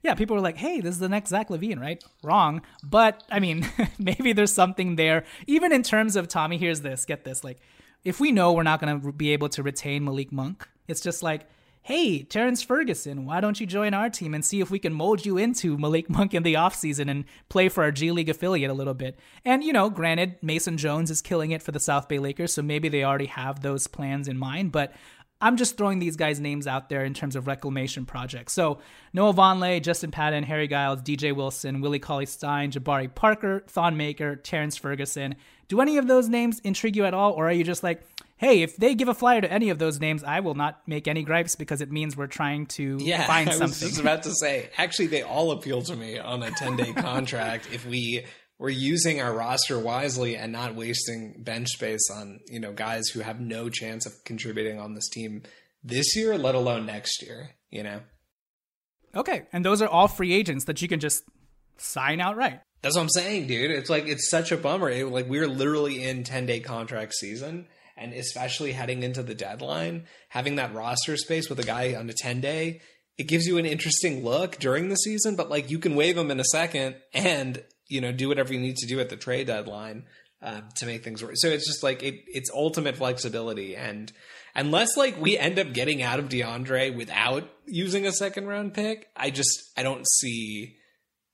Yeah, 0.02 0.14
people 0.14 0.34
were 0.36 0.42
like, 0.42 0.56
"Hey, 0.56 0.80
this 0.80 0.94
is 0.94 1.00
the 1.00 1.08
next 1.08 1.30
Zach 1.30 1.48
LaVine, 1.48 1.80
right?" 1.80 2.02
Wrong, 2.22 2.62
but 2.82 3.22
I 3.30 3.40
mean, 3.40 3.68
maybe 3.98 4.32
there's 4.32 4.52
something 4.52 4.96
there. 4.96 5.24
Even 5.46 5.72
in 5.72 5.82
terms 5.82 6.16
of 6.16 6.28
Tommy, 6.28 6.56
here's 6.58 6.80
this. 6.80 7.04
Get 7.04 7.24
this. 7.24 7.44
Like, 7.44 7.58
if 8.04 8.18
we 8.20 8.32
know 8.32 8.52
we're 8.52 8.62
not 8.62 8.80
going 8.80 9.00
to 9.00 9.12
be 9.12 9.32
able 9.32 9.48
to 9.50 9.62
retain 9.62 10.04
Malik 10.04 10.32
Monk, 10.32 10.66
it's 10.88 11.02
just 11.02 11.22
like, 11.22 11.46
"Hey, 11.82 12.22
Terrence 12.22 12.62
Ferguson, 12.62 13.26
why 13.26 13.40
don't 13.42 13.60
you 13.60 13.66
join 13.66 13.92
our 13.92 14.08
team 14.08 14.32
and 14.32 14.42
see 14.42 14.60
if 14.60 14.70
we 14.70 14.78
can 14.78 14.94
mold 14.94 15.26
you 15.26 15.36
into 15.36 15.76
Malik 15.76 16.08
Monk 16.08 16.32
in 16.32 16.44
the 16.44 16.54
offseason 16.54 17.10
and 17.10 17.24
play 17.50 17.68
for 17.68 17.84
our 17.84 17.92
G 17.92 18.10
League 18.10 18.30
affiliate 18.30 18.70
a 18.70 18.74
little 18.74 18.94
bit?" 18.94 19.18
And 19.44 19.62
you 19.62 19.74
know, 19.74 19.90
granted, 19.90 20.36
Mason 20.40 20.78
Jones 20.78 21.10
is 21.10 21.20
killing 21.20 21.50
it 21.50 21.62
for 21.62 21.72
the 21.72 21.80
South 21.80 22.08
Bay 22.08 22.18
Lakers, 22.18 22.54
so 22.54 22.62
maybe 22.62 22.88
they 22.88 23.04
already 23.04 23.26
have 23.26 23.60
those 23.60 23.86
plans 23.86 24.28
in 24.28 24.38
mind, 24.38 24.72
but 24.72 24.94
I'm 25.40 25.56
just 25.56 25.78
throwing 25.78 25.98
these 25.98 26.16
guys' 26.16 26.38
names 26.38 26.66
out 26.66 26.88
there 26.88 27.04
in 27.04 27.14
terms 27.14 27.34
of 27.34 27.46
reclamation 27.46 28.04
projects. 28.04 28.52
So 28.52 28.80
Noah 29.12 29.32
Vonleh, 29.32 29.82
Justin 29.82 30.10
Patton, 30.10 30.44
Harry 30.44 30.68
Giles, 30.68 31.00
DJ 31.02 31.34
Wilson, 31.34 31.80
Willie 31.80 31.98
Cauley 31.98 32.26
Stein, 32.26 32.70
Jabari 32.70 33.12
Parker, 33.12 33.64
Thon 33.68 33.96
Maker, 33.96 34.36
Terrence 34.36 34.76
Ferguson. 34.76 35.36
Do 35.68 35.80
any 35.80 35.98
of 35.98 36.06
those 36.06 36.28
names 36.28 36.60
intrigue 36.60 36.96
you 36.96 37.04
at 37.04 37.14
all? 37.14 37.32
Or 37.32 37.48
are 37.48 37.52
you 37.52 37.64
just 37.64 37.82
like, 37.82 38.02
hey, 38.36 38.62
if 38.62 38.76
they 38.76 38.94
give 38.94 39.08
a 39.08 39.14
flyer 39.14 39.40
to 39.40 39.52
any 39.52 39.68
of 39.70 39.78
those 39.78 40.00
names, 40.00 40.24
I 40.24 40.40
will 40.40 40.54
not 40.54 40.80
make 40.86 41.06
any 41.06 41.22
gripes 41.22 41.56
because 41.56 41.80
it 41.80 41.92
means 41.92 42.16
we're 42.16 42.26
trying 42.26 42.66
to 42.66 42.98
yeah, 43.00 43.26
find 43.26 43.48
I 43.50 43.56
was 43.58 43.80
just 43.80 44.00
about 44.00 44.22
to 44.24 44.34
say, 44.34 44.70
actually, 44.78 45.08
they 45.08 45.22
all 45.22 45.52
appeal 45.52 45.82
to 45.82 45.94
me 45.94 46.18
on 46.18 46.42
a 46.42 46.50
10 46.50 46.76
day 46.76 46.92
contract 46.96 47.68
if 47.72 47.86
we 47.86 48.24
were 48.60 48.68
using 48.68 49.22
our 49.22 49.32
roster 49.32 49.78
wisely 49.78 50.36
and 50.36 50.52
not 50.52 50.74
wasting 50.74 51.34
bench 51.38 51.68
space 51.70 52.10
on, 52.14 52.40
you 52.46 52.60
know, 52.60 52.72
guys 52.72 53.08
who 53.08 53.20
have 53.20 53.40
no 53.40 53.70
chance 53.70 54.04
of 54.04 54.12
contributing 54.26 54.78
on 54.78 54.94
this 54.94 55.08
team 55.08 55.42
this 55.82 56.14
year, 56.14 56.36
let 56.36 56.54
alone 56.54 56.84
next 56.84 57.22
year, 57.22 57.52
you 57.70 57.82
know? 57.82 58.00
Okay. 59.16 59.44
And 59.50 59.64
those 59.64 59.80
are 59.80 59.88
all 59.88 60.08
free 60.08 60.34
agents 60.34 60.66
that 60.66 60.82
you 60.82 60.88
can 60.88 61.00
just 61.00 61.22
sign 61.78 62.20
outright. 62.20 62.60
That's 62.82 62.96
what 62.96 63.02
I'm 63.02 63.08
saying, 63.08 63.46
dude. 63.46 63.70
It's 63.70 63.88
like, 63.88 64.06
it's 64.06 64.28
such 64.28 64.52
a 64.52 64.58
bummer. 64.58 64.90
It, 64.90 65.06
like, 65.06 65.26
we're 65.26 65.48
literally 65.48 66.04
in 66.04 66.22
10 66.22 66.44
day 66.44 66.60
contract 66.60 67.14
season. 67.14 67.66
And 67.96 68.12
especially 68.12 68.72
heading 68.72 69.02
into 69.02 69.22
the 69.22 69.34
deadline, 69.34 70.04
having 70.28 70.56
that 70.56 70.74
roster 70.74 71.16
space 71.16 71.48
with 71.48 71.58
a 71.60 71.64
guy 71.64 71.94
on 71.94 72.10
a 72.10 72.14
10 72.14 72.42
day, 72.42 72.82
it 73.16 73.26
gives 73.26 73.46
you 73.46 73.56
an 73.56 73.66
interesting 73.66 74.22
look 74.22 74.58
during 74.58 74.88
the 74.88 74.96
season, 74.96 75.36
but 75.36 75.50
like 75.50 75.70
you 75.70 75.78
can 75.78 75.94
waive 75.94 76.16
him 76.16 76.30
in 76.30 76.40
a 76.40 76.44
second 76.44 76.96
and 77.12 77.62
you 77.90 78.00
know 78.00 78.12
do 78.12 78.28
whatever 78.28 78.54
you 78.54 78.60
need 78.60 78.76
to 78.76 78.86
do 78.86 79.00
at 79.00 79.10
the 79.10 79.16
trade 79.16 79.48
deadline 79.48 80.04
uh, 80.42 80.62
to 80.76 80.86
make 80.86 81.04
things 81.04 81.22
work. 81.22 81.32
So 81.34 81.48
it's 81.48 81.66
just 81.66 81.82
like 81.82 82.02
it, 82.02 82.22
it's 82.26 82.50
ultimate 82.50 82.96
flexibility, 82.96 83.76
and 83.76 84.10
unless 84.54 84.96
like 84.96 85.20
we 85.20 85.36
end 85.36 85.58
up 85.58 85.72
getting 85.72 86.02
out 86.02 86.18
of 86.18 86.28
DeAndre 86.28 86.96
without 86.96 87.48
using 87.66 88.06
a 88.06 88.12
second 88.12 88.46
round 88.46 88.72
pick, 88.72 89.08
I 89.16 89.30
just 89.30 89.50
I 89.76 89.82
don't 89.82 90.06
see 90.08 90.76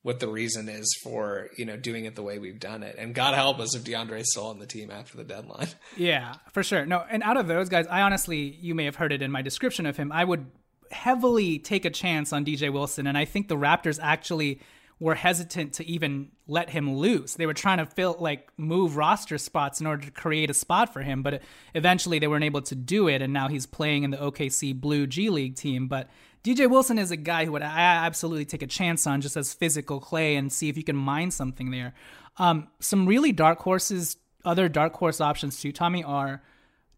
what 0.02 0.20
the 0.20 0.28
reason 0.28 0.68
is 0.68 0.86
for 1.02 1.50
you 1.56 1.64
know 1.64 1.76
doing 1.76 2.04
it 2.04 2.14
the 2.14 2.22
way 2.22 2.38
we've 2.38 2.60
done 2.60 2.82
it. 2.82 2.96
And 2.98 3.14
God 3.14 3.34
help 3.34 3.58
us 3.58 3.76
if 3.76 3.84
DeAndre's 3.84 4.30
still 4.30 4.46
on 4.46 4.58
the 4.58 4.66
team 4.66 4.90
after 4.90 5.16
the 5.16 5.24
deadline. 5.24 5.68
Yeah, 5.96 6.34
for 6.52 6.62
sure. 6.62 6.84
No, 6.84 7.04
and 7.08 7.22
out 7.22 7.36
of 7.36 7.46
those 7.46 7.68
guys, 7.68 7.86
I 7.86 8.02
honestly, 8.02 8.56
you 8.60 8.74
may 8.74 8.84
have 8.84 8.96
heard 8.96 9.12
it 9.12 9.22
in 9.22 9.30
my 9.30 9.40
description 9.40 9.86
of 9.86 9.96
him. 9.96 10.12
I 10.12 10.24
would 10.24 10.46
heavily 10.90 11.58
take 11.58 11.84
a 11.84 11.90
chance 11.90 12.32
on 12.32 12.44
DJ 12.44 12.72
Wilson, 12.72 13.06
and 13.06 13.16
I 13.16 13.24
think 13.24 13.48
the 13.48 13.56
Raptors 13.56 13.98
actually 14.02 14.60
were 14.98 15.14
hesitant 15.14 15.74
to 15.74 15.86
even 15.86 16.30
let 16.46 16.70
him 16.70 16.96
loose. 16.96 17.34
They 17.34 17.46
were 17.46 17.54
trying 17.54 17.78
to 17.78 17.86
fill 17.86 18.16
like 18.18 18.50
move 18.56 18.96
roster 18.96 19.36
spots 19.36 19.80
in 19.80 19.86
order 19.86 20.06
to 20.06 20.10
create 20.10 20.48
a 20.48 20.54
spot 20.54 20.92
for 20.92 21.02
him, 21.02 21.22
but 21.22 21.42
eventually 21.74 22.18
they 22.18 22.28
weren't 22.28 22.44
able 22.44 22.62
to 22.62 22.74
do 22.74 23.08
it 23.08 23.20
and 23.20 23.32
now 23.32 23.48
he's 23.48 23.66
playing 23.66 24.04
in 24.04 24.10
the 24.10 24.16
OKC 24.16 24.78
Blue 24.78 25.06
G 25.06 25.28
League 25.28 25.56
team, 25.56 25.86
but 25.86 26.08
DJ 26.42 26.70
Wilson 26.70 26.96
is 26.96 27.10
a 27.10 27.16
guy 27.16 27.44
who 27.44 27.52
would 27.52 27.62
I 27.62 28.06
absolutely 28.06 28.44
take 28.44 28.62
a 28.62 28.68
chance 28.68 29.06
on 29.06 29.20
just 29.20 29.36
as 29.36 29.52
physical 29.52 30.00
clay 30.00 30.36
and 30.36 30.50
see 30.50 30.68
if 30.68 30.76
you 30.76 30.84
can 30.84 30.96
mine 30.96 31.30
something 31.30 31.72
there. 31.72 31.92
Um, 32.38 32.68
some 32.78 33.06
really 33.06 33.32
dark 33.32 33.58
horses, 33.58 34.16
other 34.44 34.68
dark 34.68 34.94
horse 34.94 35.20
options 35.20 35.60
too, 35.60 35.72
Tommy, 35.72 36.04
are 36.04 36.42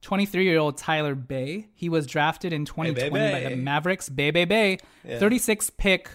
23 0.03 0.45
year 0.45 0.59
old 0.59 0.77
Tyler 0.77 1.15
Bey. 1.15 1.69
He 1.75 1.89
was 1.89 2.07
drafted 2.07 2.53
in 2.53 2.65
2020 2.65 3.11
Bay, 3.11 3.45
by 3.45 3.49
the 3.49 3.57
Mavericks. 3.57 4.09
Bay, 4.09 4.31
Bay, 4.31 4.45
Bay. 4.45 4.79
36 5.05 5.71
pick, 5.71 6.11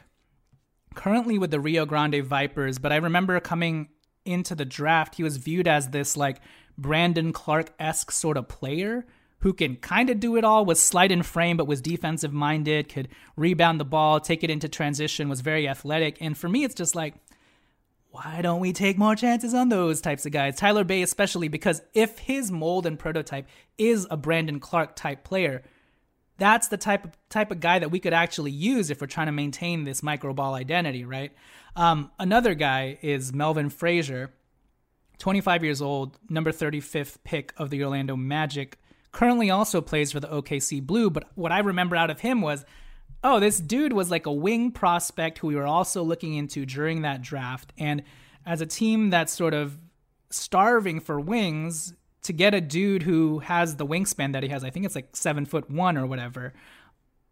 currently 0.94 1.38
with 1.38 1.52
the 1.52 1.60
Rio 1.60 1.86
Grande 1.86 2.24
Vipers. 2.24 2.80
But 2.80 2.92
I 2.92 2.98
remember 2.98 3.40
coming 3.40 3.90
into 4.26 4.56
the 4.56 4.66
draft, 4.66 5.16
he 5.16 5.24
was 5.24 5.38
viewed 5.38 5.68
as 5.68 5.90
this 5.90 6.16
like 6.16 6.40
Brandon 6.78 7.34
Clarke 7.34 7.74
esque 7.80 8.12
sort 8.12 8.38
of 8.38 8.48
player 8.48 9.06
who 9.40 9.52
can 9.52 9.76
kind 9.76 10.10
of 10.10 10.22
do 10.22 10.38
it 10.38 10.46
all, 10.46 10.64
was 10.64 10.82
slight 10.82 11.12
in 11.12 11.22
frame, 11.22 11.58
but 11.58 11.68
was 11.68 11.82
defensive 11.82 12.32
minded, 12.32 12.88
could 12.88 13.10
rebound 13.36 13.78
the 13.78 13.86
ball, 13.86 14.22
take 14.22 14.42
it 14.42 14.50
into 14.50 14.70
transition, 14.70 15.28
was 15.28 15.42
very 15.42 15.68
athletic. 15.68 16.16
And 16.22 16.38
for 16.38 16.48
me, 16.48 16.64
it's 16.64 16.74
just 16.74 16.96
like, 16.96 17.16
why 18.10 18.42
don't 18.42 18.62
we 18.62 18.72
take 18.72 18.98
more 18.98 19.18
chances 19.18 19.54
on 19.54 19.68
those 19.68 20.00
types 20.00 20.26
of 20.26 20.32
guys? 20.32 20.56
Tyler 20.56 20.86
Bey, 20.86 21.02
especially 21.02 21.50
because 21.50 21.82
if 21.94 22.20
his 22.20 22.52
mold 22.52 22.86
and 22.86 22.98
prototype 22.98 23.48
is 23.78 24.08
a 24.10 24.16
Brandon 24.16 24.62
Clarke 24.62 24.96
type 24.96 25.26
player, 25.26 25.64
that's 26.38 26.68
the 26.68 26.78
type 26.78 27.06
of 27.06 27.12
type 27.30 27.52
of 27.52 27.60
guy 27.60 27.80
that 27.80 27.92
we 27.92 28.00
could 28.00 28.14
actually 28.14 28.52
use 28.52 28.90
if 28.90 29.02
we're 29.02 29.08
trying 29.08 29.28
to 29.28 29.32
maintain 29.32 29.84
this 29.84 30.02
micro 30.02 30.34
ball 30.34 30.56
identity, 30.56 31.06
right? 31.06 31.32
Um, 31.76 32.12
another 32.20 32.54
guy 32.54 32.98
is 33.02 33.34
Melvin 33.34 33.70
Frazier, 33.70 34.32
25 35.20 35.64
years 35.64 35.82
old, 35.82 36.18
number 36.30 36.52
35th 36.52 37.18
pick 37.24 37.54
of 37.58 37.70
the 37.70 37.84
Orlando 37.84 38.16
Magic. 38.16 38.78
Currently 39.12 39.52
also 39.52 39.80
plays 39.80 40.12
for 40.12 40.20
the 40.20 40.28
OKC 40.28 40.82
Blue, 40.82 41.10
but 41.10 41.26
what 41.36 41.52
I 41.52 41.60
remember 41.60 41.96
out 41.96 42.10
of 42.10 42.22
him 42.22 42.42
was 42.42 42.66
oh, 43.24 43.40
this 43.40 43.60
dude 43.60 43.94
was 43.94 44.12
like 44.12 44.26
a 44.26 44.32
wing 44.32 44.72
prospect 44.72 45.38
who 45.38 45.48
we 45.48 45.56
were 45.56 45.66
also 45.66 46.04
looking 46.04 46.36
into 46.36 46.66
during 46.66 47.04
that 47.04 47.22
draft. 47.22 47.72
And 47.78 48.04
as 48.46 48.62
a 48.62 48.66
team 48.66 49.10
that's 49.10 49.34
sort 49.34 49.54
of 49.54 49.78
starving 50.30 51.00
for 51.00 51.20
wings, 51.20 51.94
to 52.24 52.34
get 52.34 52.54
a 52.54 52.62
dude 52.62 53.04
who 53.04 53.40
has 53.40 53.76
the 53.76 53.86
wingspan 53.86 54.34
that 54.34 54.44
he 54.44 54.50
has, 54.50 54.64
I 54.64 54.70
think 54.70 54.86
it's 54.86 54.96
like 54.96 55.16
seven 55.16 55.46
foot 55.46 55.70
one 55.70 55.98
or 55.98 56.06
whatever, 56.06 56.54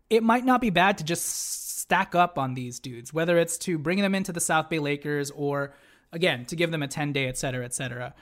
it 0.10 0.24
might 0.24 0.46
not 0.46 0.62
be 0.62 0.70
bad 0.70 0.98
to 1.00 1.04
just 1.04 1.80
stack 1.80 2.14
up 2.16 2.38
on 2.38 2.54
these 2.54 2.80
dudes, 2.80 3.14
whether 3.14 3.38
it's 3.38 3.58
to 3.60 3.78
bring 3.78 4.02
them 4.02 4.14
into 4.14 4.32
the 4.32 4.40
South 4.42 4.70
Bay 4.70 4.80
Lakers 4.80 5.32
or, 5.32 5.74
again, 6.12 6.46
to 6.46 6.56
give 6.56 6.72
them 6.72 6.84
a 6.84 6.88
10 6.88 7.14
day, 7.14 7.28
et 7.28 7.38
cetera, 7.38 7.64
et 7.66 7.74
cetera. 7.74 8.14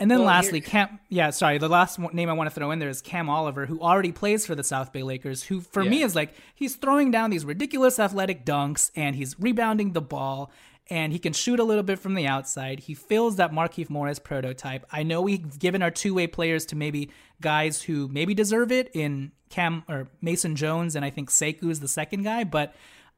And 0.00 0.10
then 0.10 0.18
Well, 0.20 0.28
lastly, 0.28 0.60
here- 0.60 0.68
Cam. 0.68 0.98
Yeah, 1.10 1.30
sorry. 1.30 1.58
The 1.58 1.68
last 1.68 1.98
name 1.98 2.28
I 2.28 2.32
want 2.32 2.48
to 2.50 2.54
throw 2.54 2.70
in 2.72 2.78
there 2.80 2.88
is 2.88 3.00
Cam 3.02 3.28
Oliver, 3.28 3.66
who 3.66 3.80
already 3.80 4.10
plays 4.10 4.44
for 4.46 4.54
the 4.56 4.64
South 4.64 4.92
Bay 4.92 5.02
Lakers. 5.04 5.44
Who, 5.44 5.60
for 5.60 5.84
me, 5.84 6.02
is 6.02 6.16
like 6.16 6.34
he's 6.54 6.74
throwing 6.76 7.10
down 7.12 7.30
these 7.30 7.44
ridiculous 7.44 8.00
athletic 8.00 8.44
dunks 8.44 8.90
and 8.96 9.14
he's 9.14 9.38
rebounding 9.38 9.92
the 9.92 10.00
ball 10.00 10.50
and 10.90 11.12
he 11.12 11.18
can 11.18 11.32
shoot 11.32 11.60
a 11.60 11.64
little 11.64 11.82
bit 11.82 11.98
from 11.98 12.14
the 12.14 12.26
outside. 12.26 12.80
He 12.80 12.94
fills 12.94 13.36
that 13.36 13.52
Markieff 13.52 13.88
Morris 13.88 14.18
prototype. 14.18 14.84
I 14.90 15.02
know 15.02 15.22
we've 15.22 15.58
given 15.58 15.82
our 15.82 15.90
two 15.90 16.14
way 16.14 16.26
players 16.26 16.66
to 16.66 16.76
maybe 16.76 17.10
guys 17.40 17.82
who 17.82 18.08
maybe 18.08 18.34
deserve 18.34 18.72
it 18.72 18.90
in 18.94 19.32
Cam 19.48 19.84
or 19.88 20.08
Mason 20.20 20.56
Jones, 20.56 20.96
and 20.96 21.04
I 21.04 21.10
think 21.10 21.30
Sekou 21.30 21.70
is 21.70 21.80
the 21.80 21.88
second 21.88 22.22
guy, 22.24 22.44
but. 22.44 22.74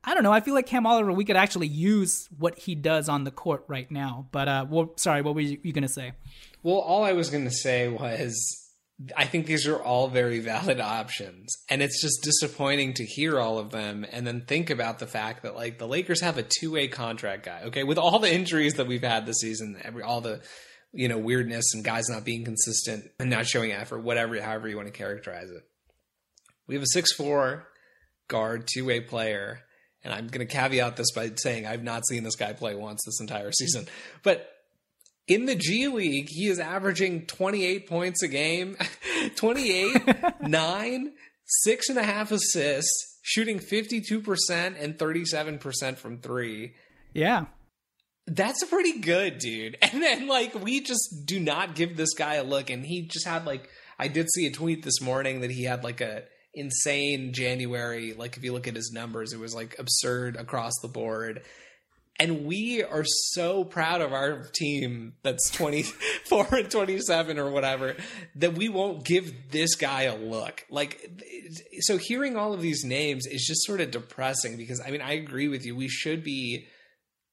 I 0.07 0.13
don't 0.13 0.23
know. 0.23 0.35
I 0.35 0.41
feel 0.41 0.53
like 0.53 0.67
Cam 0.67 0.85
Oliver, 0.85 1.15
we 1.15 1.25
could 1.25 1.37
actually 1.37 1.67
use 1.67 2.29
what 2.37 2.59
he 2.59 2.75
does 2.75 3.09
on 3.09 3.25
the 3.25 3.31
court 3.31 3.65
right 3.69 3.91
now. 3.91 4.27
But 4.33 4.49
uh, 4.49 4.67
well, 4.69 4.93
sorry, 4.97 5.23
what 5.23 5.35
were 5.35 5.41
you, 5.41 5.59
you 5.63 5.73
going 5.73 5.81
to 5.81 5.89
say? 5.89 6.13
Well, 6.63 6.77
all 6.77 7.05
I 7.05 7.15
was 7.15 7.31
going 7.31 7.45
to 7.45 7.51
say 7.51 7.89
was 7.89 8.64
I 9.17 9.25
think 9.25 9.47
these 9.47 9.67
are 9.67 9.77
all 9.77 10.09
very 10.09 10.39
valid 10.39 10.81
options. 10.81 11.55
And 11.69 11.83
it's 11.83 12.01
just 12.01 12.23
disappointing 12.23 12.95
to 12.95 13.05
hear 13.05 13.41
all 13.41 13.59
of 13.59 13.71
them 13.71 14.07
and 14.11 14.27
then 14.27 14.43
think 14.43 14.71
about 14.71 14.99
the 14.99 15.07
fact 15.07 15.43
that 15.43 15.57
like 15.57 15.79
the 15.79 15.89
Lakers 15.89 16.21
have 16.21 16.39
a 16.39 16.45
two-way 16.45 16.89
contract 16.89 17.45
guy. 17.45 17.63
Okay, 17.65 17.85
with 17.85 17.99
all 17.99 18.19
the 18.19 18.33
injuries 18.33 18.75
that 18.75 18.87
we've 18.87 19.03
had 19.03 19.27
this 19.27 19.39
season, 19.39 19.81
every 19.83 20.03
all 20.03 20.21
the 20.21 20.43
you 20.93 21.09
know 21.09 21.19
weirdness 21.19 21.75
and 21.75 21.85
guys 21.85 22.09
not 22.09 22.25
being 22.25 22.45
consistent 22.45 23.05
and 23.19 23.31
not 23.31 23.47
showing 23.47 23.73
effort, 23.73 24.01
whatever 24.01 24.41
however 24.41 24.69
you 24.69 24.77
want 24.77 24.89
to 24.89 24.93
characterize 24.93 25.51
it. 25.51 25.63
We 26.67 26.75
have 26.77 26.83
a 26.85 26.93
six 26.93 27.13
four 27.13 27.67
guard 28.29 28.69
two-way 28.73 29.01
player 29.01 29.61
and 30.05 30.13
I'm 30.13 30.29
going 30.29 30.47
to 30.47 30.53
caveat 30.53 30.97
this 30.97 31.11
by 31.13 31.31
saying 31.37 31.67
I've 31.67 31.83
not 31.83 32.07
seen 32.07 32.23
this 32.23 32.37
guy 32.37 32.53
play 32.53 32.75
once 32.75 33.03
this 33.05 33.21
entire 33.21 33.51
season. 33.53 33.87
But 34.23 34.49
in 35.27 35.47
the 35.47 35.55
G 35.55 35.89
League, 35.89 36.29
he 36.29 36.49
is 36.49 36.59
averaging 36.59 37.27
28 37.27 37.89
points 37.89 38.23
a 38.23 38.29
game, 38.29 38.77
28, 39.37 40.41
9, 40.43 41.13
six 41.47 41.89
and 41.89 41.99
a 41.99 42.03
half 42.03 42.31
assists, 42.31 43.19
shooting 43.23 43.59
52% 43.59 44.75
and 44.79 44.99
37% 44.99 45.97
from 45.97 46.19
three. 46.19 46.75
Yeah. 47.13 47.47
That's 48.27 48.65
pretty 48.65 49.01
good, 49.01 49.39
dude. 49.39 49.77
And 49.83 50.03
then, 50.03 50.27
like, 50.27 50.55
we 50.63 50.81
just 50.81 51.23
do 51.25 51.39
not 51.39 51.75
give 51.75 51.97
this 51.97 52.15
guy 52.15 52.35
a 52.35 52.45
look. 52.45 52.71
And 52.71 52.85
he 52.85 53.03
just 53.03 53.27
had, 53.27 53.45
like, 53.47 53.69
I 53.99 54.09
did 54.09 54.31
see 54.31 54.47
a 54.47 54.51
tweet 54.51 54.83
this 54.83 55.01
morning 55.01 55.41
that 55.41 55.51
he 55.51 55.65
had, 55.65 55.85
like, 55.85 56.01
a 56.01 56.25
insane 56.55 57.33
January. 57.33 58.13
Like, 58.13 58.37
if 58.37 58.43
you 58.43 58.53
look 58.53 58.67
at 58.67 58.77
his 58.77 58.93
numbers, 58.93 59.33
it 59.33 59.41
was, 59.41 59.55
like, 59.55 59.77
absurd 59.79 60.37
across 60.37 60.73
the 60.83 60.89
board. 60.89 61.43
And 62.21 62.47
we 62.47 62.83
are 62.85 63.05
so 63.05 63.65
proud 63.65 64.01
of 64.01 64.13
our 64.13 64.45
team 64.53 65.15
that's 65.25 65.51
24 65.51 66.47
and 66.53 66.71
27 66.71 67.39
or 67.41 67.51
whatever 67.51 67.97
that 68.37 68.55
we 68.55 68.69
won't 68.69 69.05
give 69.05 69.51
this 69.51 69.75
guy 69.75 70.03
a 70.03 70.17
look. 70.17 70.65
Like, 70.71 71.11
so 71.81 71.99
hearing 71.99 72.37
all 72.37 72.53
of 72.53 72.63
these 72.63 72.85
names 72.85 73.27
is 73.27 73.45
just 73.45 73.65
sort 73.65 73.81
of 73.81 73.91
depressing 73.91 74.57
because, 74.57 74.81
I 74.81 74.93
mean, 74.93 75.01
I 75.01 75.15
agree 75.15 75.49
with 75.49 75.67
you. 75.67 75.75
We 75.75 75.89
should 75.89 76.23
be 76.23 76.69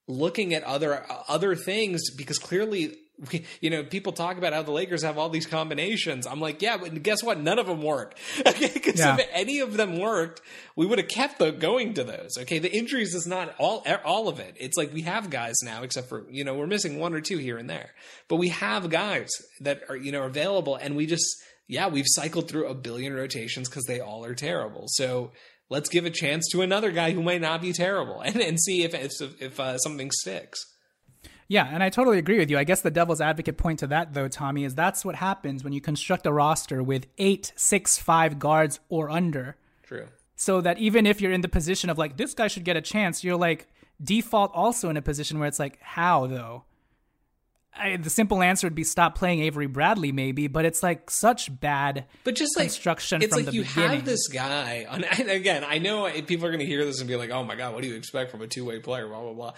looking 0.07 0.53
at 0.53 0.63
other 0.63 1.05
other 1.27 1.55
things 1.55 2.09
because 2.17 2.39
clearly 2.39 2.95
we, 3.31 3.45
you 3.61 3.69
know 3.69 3.83
people 3.83 4.11
talk 4.13 4.37
about 4.37 4.53
how 4.53 4.61
the 4.63 4.71
Lakers 4.71 5.03
have 5.03 5.17
all 5.17 5.29
these 5.29 5.45
combinations. 5.45 6.25
I'm 6.25 6.39
like, 6.39 6.61
yeah, 6.61 6.77
but 6.77 7.03
guess 7.03 7.23
what? 7.23 7.39
None 7.39 7.59
of 7.59 7.67
them 7.67 7.81
work. 7.81 8.15
Okay, 8.47 8.71
because 8.73 8.99
Yeah. 8.99 9.15
if 9.17 9.27
any 9.31 9.59
of 9.59 9.73
them 9.77 9.99
worked, 9.99 10.41
we 10.75 10.85
would 10.85 10.97
have 10.99 11.07
kept 11.07 11.39
the, 11.39 11.51
going 11.51 11.93
to 11.95 12.03
those. 12.03 12.31
Okay, 12.39 12.59
the 12.59 12.71
injuries 12.75 13.13
is 13.13 13.25
not 13.27 13.53
all 13.59 13.85
all 14.03 14.27
of 14.27 14.39
it. 14.39 14.55
It's 14.59 14.77
like 14.77 14.93
we 14.93 15.01
have 15.03 15.29
guys 15.29 15.55
now, 15.63 15.83
except 15.83 16.09
for 16.09 16.25
you 16.29 16.43
know 16.43 16.55
we're 16.55 16.67
missing 16.67 16.99
one 16.99 17.13
or 17.13 17.21
two 17.21 17.37
here 17.37 17.57
and 17.57 17.69
there, 17.69 17.91
but 18.27 18.37
we 18.37 18.49
have 18.49 18.89
guys 18.89 19.29
that 19.61 19.81
are 19.89 19.95
you 19.95 20.11
know 20.11 20.23
available, 20.23 20.75
and 20.75 20.95
we 20.95 21.05
just 21.05 21.25
yeah, 21.67 21.87
we've 21.87 22.05
cycled 22.07 22.49
through 22.49 22.67
a 22.67 22.73
billion 22.75 23.13
rotations 23.13 23.69
because 23.69 23.85
they 23.85 23.99
all 24.01 24.25
are 24.25 24.35
terrible. 24.35 24.85
So 24.87 25.31
let's 25.69 25.87
give 25.89 26.05
a 26.05 26.09
chance 26.09 26.49
to 26.51 26.61
another 26.61 26.91
guy 26.91 27.11
who 27.11 27.23
might 27.23 27.39
not 27.39 27.61
be 27.61 27.71
terrible 27.71 28.19
and, 28.25 28.35
and 28.41 28.59
see 28.59 28.83
if 28.83 28.93
if, 28.93 29.41
if 29.41 29.59
uh, 29.59 29.77
something 29.77 30.09
sticks. 30.11 30.59
Yeah, 31.51 31.67
and 31.69 31.83
I 31.83 31.89
totally 31.89 32.17
agree 32.17 32.39
with 32.39 32.49
you. 32.49 32.57
I 32.57 32.63
guess 32.63 32.79
the 32.79 32.89
devil's 32.89 33.19
advocate 33.19 33.57
point 33.57 33.79
to 33.79 33.87
that, 33.87 34.13
though, 34.13 34.29
Tommy, 34.29 34.63
is 34.63 34.73
that's 34.73 35.03
what 35.03 35.15
happens 35.15 35.65
when 35.65 35.73
you 35.73 35.81
construct 35.81 36.25
a 36.25 36.31
roster 36.31 36.81
with 36.81 37.07
eight, 37.17 37.51
six, 37.57 37.97
five 37.97 38.39
guards 38.39 38.79
or 38.87 39.09
under. 39.09 39.57
True. 39.83 40.07
So 40.37 40.61
that 40.61 40.77
even 40.77 41.05
if 41.05 41.19
you're 41.19 41.33
in 41.33 41.41
the 41.41 41.49
position 41.49 41.89
of 41.89 41.97
like, 41.97 42.15
this 42.15 42.33
guy 42.33 42.47
should 42.47 42.63
get 42.63 42.77
a 42.77 42.81
chance, 42.81 43.21
you're 43.21 43.35
like 43.35 43.67
default 44.01 44.51
also 44.53 44.87
in 44.89 44.95
a 44.95 45.01
position 45.01 45.39
where 45.39 45.47
it's 45.49 45.59
like, 45.59 45.77
how 45.81 46.25
though? 46.25 46.63
I, 47.73 47.97
the 47.97 48.09
simple 48.09 48.41
answer 48.41 48.65
would 48.65 48.75
be 48.75 48.85
stop 48.85 49.17
playing 49.17 49.41
Avery 49.41 49.67
Bradley, 49.67 50.13
maybe, 50.13 50.47
but 50.47 50.63
it's 50.63 50.81
like 50.81 51.09
such 51.09 51.59
bad 51.59 52.05
but 52.23 52.35
just 52.35 52.55
like 52.55 52.67
construction 52.67 53.21
it's 53.21 53.33
from 53.35 53.45
like 53.45 53.53
you 53.53 53.63
beginning. 53.63 53.89
have 53.97 54.05
this 54.05 54.27
guy 54.27 54.85
on 54.89 55.03
and 55.19 55.29
again 55.29 55.63
i 55.65 55.77
know 55.77 56.09
people 56.27 56.45
are 56.45 56.49
going 56.49 56.59
to 56.59 56.65
hear 56.65 56.83
this 56.83 56.99
and 56.99 57.07
be 57.07 57.15
like 57.15 57.29
oh 57.29 57.43
my 57.43 57.55
god 57.55 57.73
what 57.73 57.81
do 57.81 57.87
you 57.87 57.95
expect 57.95 58.29
from 58.29 58.41
a 58.41 58.47
two-way 58.47 58.79
player 58.79 59.07
blah 59.07 59.21
blah 59.21 59.33
blah 59.33 59.53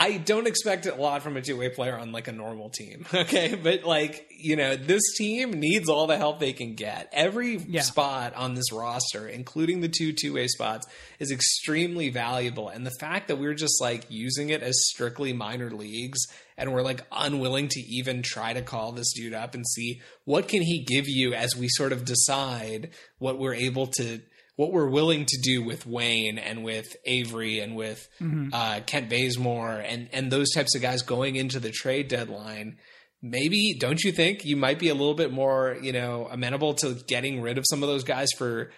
i 0.00 0.16
don't 0.16 0.46
expect 0.48 0.86
a 0.86 0.94
lot 0.94 1.22
from 1.22 1.36
a 1.36 1.42
two-way 1.42 1.68
player 1.68 1.96
on 1.96 2.10
like 2.12 2.26
a 2.28 2.32
normal 2.32 2.70
team 2.70 3.06
okay? 3.14 3.54
But 3.54 3.84
like 3.84 4.26
you 4.30 4.56
know 4.56 4.74
this 4.74 5.02
team 5.16 5.52
needs 5.52 5.88
all 5.88 6.06
the 6.08 6.16
help 6.16 6.40
they 6.40 6.52
can 6.52 6.74
get. 6.74 7.08
Every 7.12 7.56
Yeah. 7.58 7.82
spot 7.82 8.34
on 8.34 8.54
this 8.54 8.72
roster 8.72 9.28
including 9.28 9.80
the 9.80 9.88
two 9.88 10.12
two-way 10.12 10.48
spots 10.48 10.86
is 11.20 11.30
extremely 11.30 12.10
valuable. 12.10 12.68
And 12.68 12.84
the 12.84 12.92
fact 12.98 13.28
that 13.28 13.36
we're 13.36 13.54
just 13.54 13.80
like 13.80 14.04
using 14.08 14.50
it 14.50 14.62
as 14.62 14.74
strictly 14.88 15.32
minor 15.32 15.70
leagues 15.70 16.20
and 16.58 16.72
we're 16.72 16.82
like 16.82 17.02
unwilling 17.12 17.68
to 17.68 17.80
even 17.80 18.22
try 18.22 18.52
to 18.52 18.62
call 18.62 18.90
this 18.92 19.12
dude 19.14 19.34
up 19.34 19.54
and 19.54 19.64
see 19.66 20.00
what 20.24 20.48
can 20.48 20.62
he 20.62 20.80
give 20.84 21.08
you 21.08 21.34
as 21.34 21.54
we 21.56 21.68
sort 21.68 21.92
of 21.92 22.04
decide 22.04 22.90
what 23.18 23.38
we're 23.38 23.54
able 23.54 23.86
to 23.86 24.20
what 24.56 24.72
we're 24.72 24.90
willing 24.90 25.24
to 25.26 25.40
do 25.42 25.62
with 25.62 25.86
Wayne 25.86 26.38
and 26.38 26.62
with 26.62 26.94
Avery 27.06 27.60
and 27.60 27.74
with 27.74 28.06
uh, 28.52 28.80
Kent 28.86 29.08
Bazemore 29.08 29.78
and 29.78 30.08
and 30.12 30.30
those 30.30 30.50
types 30.50 30.74
of 30.74 30.82
guys 30.82 31.02
going 31.02 31.36
into 31.36 31.58
the 31.58 31.70
trade 31.70 32.08
deadline. 32.08 32.76
Maybe 33.22 33.76
don't 33.78 34.02
you 34.02 34.12
think 34.12 34.44
you 34.44 34.56
might 34.56 34.78
be 34.78 34.88
a 34.88 34.94
little 34.94 35.14
bit 35.14 35.32
more 35.32 35.76
you 35.80 35.92
know 35.92 36.28
amenable 36.30 36.74
to 36.74 36.94
getting 37.06 37.40
rid 37.40 37.56
of 37.58 37.64
some 37.68 37.82
of 37.82 37.88
those 37.88 38.04
guys 38.04 38.28
for 38.36 38.70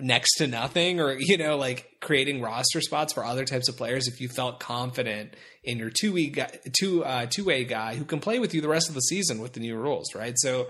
next 0.00 0.36
to 0.36 0.46
nothing 0.46 1.00
or 1.00 1.16
you 1.18 1.36
know 1.36 1.56
like 1.56 1.86
creating 2.00 2.40
roster 2.40 2.80
spots 2.80 3.12
for 3.12 3.24
other 3.24 3.44
types 3.44 3.68
of 3.68 3.76
players 3.76 4.06
if 4.06 4.20
you 4.20 4.28
felt 4.28 4.60
confident 4.60 5.34
in 5.64 5.78
your 5.78 5.90
two 5.90 6.12
way 6.12 6.26
guy, 6.26 6.50
two 6.78 7.04
uh 7.04 7.26
two 7.26 7.44
way 7.44 7.64
guy 7.64 7.96
who 7.96 8.04
can 8.04 8.20
play 8.20 8.38
with 8.38 8.54
you 8.54 8.60
the 8.60 8.68
rest 8.68 8.88
of 8.88 8.94
the 8.94 9.00
season 9.00 9.40
with 9.40 9.52
the 9.54 9.60
new 9.60 9.76
rules 9.76 10.14
right 10.14 10.34
so 10.36 10.68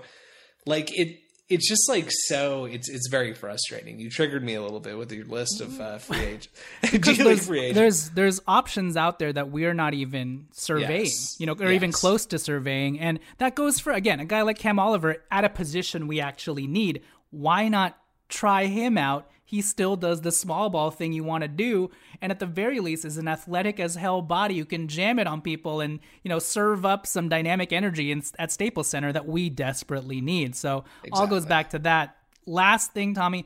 like 0.65 0.89
it 0.97 1.19
it's 1.51 1.67
just 1.67 1.87
like 1.89 2.07
so 2.09 2.65
it's 2.65 2.89
it's 2.89 3.07
very 3.09 3.33
frustrating 3.33 3.99
you 3.99 4.09
triggered 4.09 4.43
me 4.43 4.55
a 4.55 4.61
little 4.61 4.79
bit 4.79 4.97
with 4.97 5.11
your 5.11 5.25
list 5.25 5.61
of 5.61 5.79
uh, 5.79 5.97
free 5.97 6.17
agents 6.17 6.47
there's, 7.17 7.45
free 7.47 7.59
agents 7.59 7.75
there's 7.77 8.09
there's 8.11 8.39
options 8.47 8.97
out 8.97 9.19
there 9.19 9.33
that 9.33 9.51
we're 9.51 9.73
not 9.73 9.93
even 9.93 10.47
surveying, 10.53 11.05
Yes. 11.05 11.35
you 11.39 11.45
know, 11.45 11.53
or 11.59 11.71
even 11.71 11.91
close 11.91 12.25
to 12.27 12.39
surveying, 12.39 12.99
and 12.99 13.19
that 13.37 13.55
goes 13.55 13.79
for 13.79 13.91
again 13.93 14.19
a 14.19 14.25
guy 14.25 14.41
like 14.41 14.57
Cam 14.57 14.79
Oliver 14.79 15.17
at 15.29 15.43
a 15.43 15.49
position 15.49 16.07
we 16.07 16.19
actually 16.19 16.67
need. 16.67 17.01
Why 17.29 17.67
not 17.67 17.97
try 18.29 18.65
him 18.65 18.97
out? 18.97 19.29
He 19.51 19.61
still 19.61 19.97
does 19.97 20.21
the 20.21 20.31
small 20.31 20.69
ball 20.69 20.91
thing 20.91 21.11
you 21.11 21.25
want 21.25 21.41
to 21.41 21.49
do, 21.49 21.91
and 22.21 22.31
at 22.31 22.39
the 22.39 22.45
very 22.45 22.79
least 22.79 23.03
is 23.03 23.17
an 23.17 23.27
athletic 23.27 23.81
as 23.81 23.95
hell 23.95 24.21
body 24.21 24.57
who 24.57 24.63
can 24.63 24.87
jam 24.87 25.19
it 25.19 25.27
on 25.27 25.41
people 25.41 25.81
and 25.81 25.99
you 26.23 26.29
know 26.29 26.39
serve 26.39 26.85
up 26.85 27.05
some 27.05 27.27
dynamic 27.27 27.73
energy 27.73 28.13
in, 28.13 28.23
at 28.39 28.49
Staples 28.53 28.87
Center 28.87 29.11
that 29.11 29.27
we 29.27 29.49
desperately 29.49 30.21
need. 30.21 30.55
So 30.55 30.85
all 31.11 31.27
goes 31.27 31.45
back 31.45 31.71
to 31.71 31.79
that. 31.79 32.15
Last 32.45 32.93
thing, 32.93 33.13
Tommy, 33.13 33.45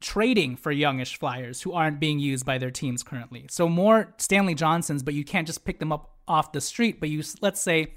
trading 0.00 0.56
for 0.56 0.72
youngish 0.72 1.18
flyers 1.18 1.60
who 1.60 1.74
aren't 1.74 2.00
being 2.00 2.18
used 2.18 2.46
by 2.46 2.56
their 2.56 2.70
teams 2.70 3.02
currently. 3.02 3.44
So 3.50 3.68
more 3.68 4.14
Stanley 4.16 4.54
Johnsons, 4.54 5.02
but 5.02 5.12
you 5.12 5.26
can't 5.26 5.46
just 5.46 5.66
pick 5.66 5.78
them 5.78 5.92
up 5.92 6.16
off 6.26 6.52
the 6.52 6.62
street. 6.62 7.00
But 7.00 7.10
you 7.10 7.22
let's 7.42 7.60
say 7.60 7.92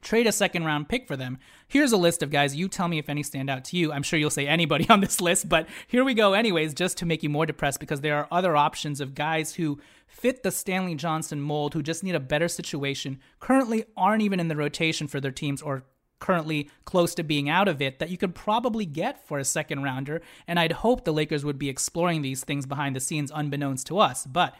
trade 0.00 0.26
a 0.26 0.32
second 0.32 0.64
round 0.64 0.88
pick 0.88 1.06
for 1.06 1.16
them. 1.16 1.38
Here's 1.68 1.92
a 1.92 1.96
list 1.96 2.22
of 2.22 2.30
guys. 2.30 2.56
You 2.56 2.68
tell 2.68 2.88
me 2.88 2.98
if 2.98 3.08
any 3.08 3.22
stand 3.22 3.50
out 3.50 3.64
to 3.66 3.76
you. 3.76 3.92
I'm 3.92 4.02
sure 4.02 4.18
you'll 4.18 4.30
say 4.30 4.46
anybody 4.46 4.88
on 4.88 5.00
this 5.00 5.20
list, 5.20 5.48
but 5.48 5.66
here 5.86 6.04
we 6.04 6.14
go, 6.14 6.32
anyways, 6.32 6.74
just 6.74 6.98
to 6.98 7.06
make 7.06 7.22
you 7.22 7.28
more 7.28 7.46
depressed 7.46 7.80
because 7.80 8.00
there 8.00 8.16
are 8.16 8.28
other 8.30 8.56
options 8.56 9.00
of 9.00 9.14
guys 9.14 9.54
who 9.54 9.78
fit 10.06 10.42
the 10.42 10.50
Stanley 10.50 10.94
Johnson 10.94 11.40
mold, 11.40 11.74
who 11.74 11.82
just 11.82 12.02
need 12.02 12.14
a 12.14 12.20
better 12.20 12.48
situation, 12.48 13.20
currently 13.38 13.84
aren't 13.96 14.22
even 14.22 14.40
in 14.40 14.48
the 14.48 14.56
rotation 14.56 15.06
for 15.06 15.20
their 15.20 15.30
teams 15.30 15.62
or 15.62 15.84
currently 16.18 16.70
close 16.84 17.14
to 17.14 17.22
being 17.22 17.48
out 17.48 17.66
of 17.66 17.80
it 17.80 17.98
that 17.98 18.10
you 18.10 18.18
could 18.18 18.34
probably 18.34 18.84
get 18.84 19.26
for 19.26 19.38
a 19.38 19.44
second 19.44 19.82
rounder. 19.82 20.20
And 20.46 20.60
I'd 20.60 20.72
hope 20.72 21.04
the 21.04 21.12
Lakers 21.12 21.44
would 21.44 21.58
be 21.58 21.68
exploring 21.68 22.22
these 22.22 22.44
things 22.44 22.66
behind 22.66 22.94
the 22.94 23.00
scenes 23.00 23.32
unbeknownst 23.34 23.86
to 23.88 23.98
us. 23.98 24.26
But 24.26 24.54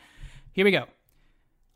here 0.53 0.65
we 0.65 0.71
go. 0.71 0.87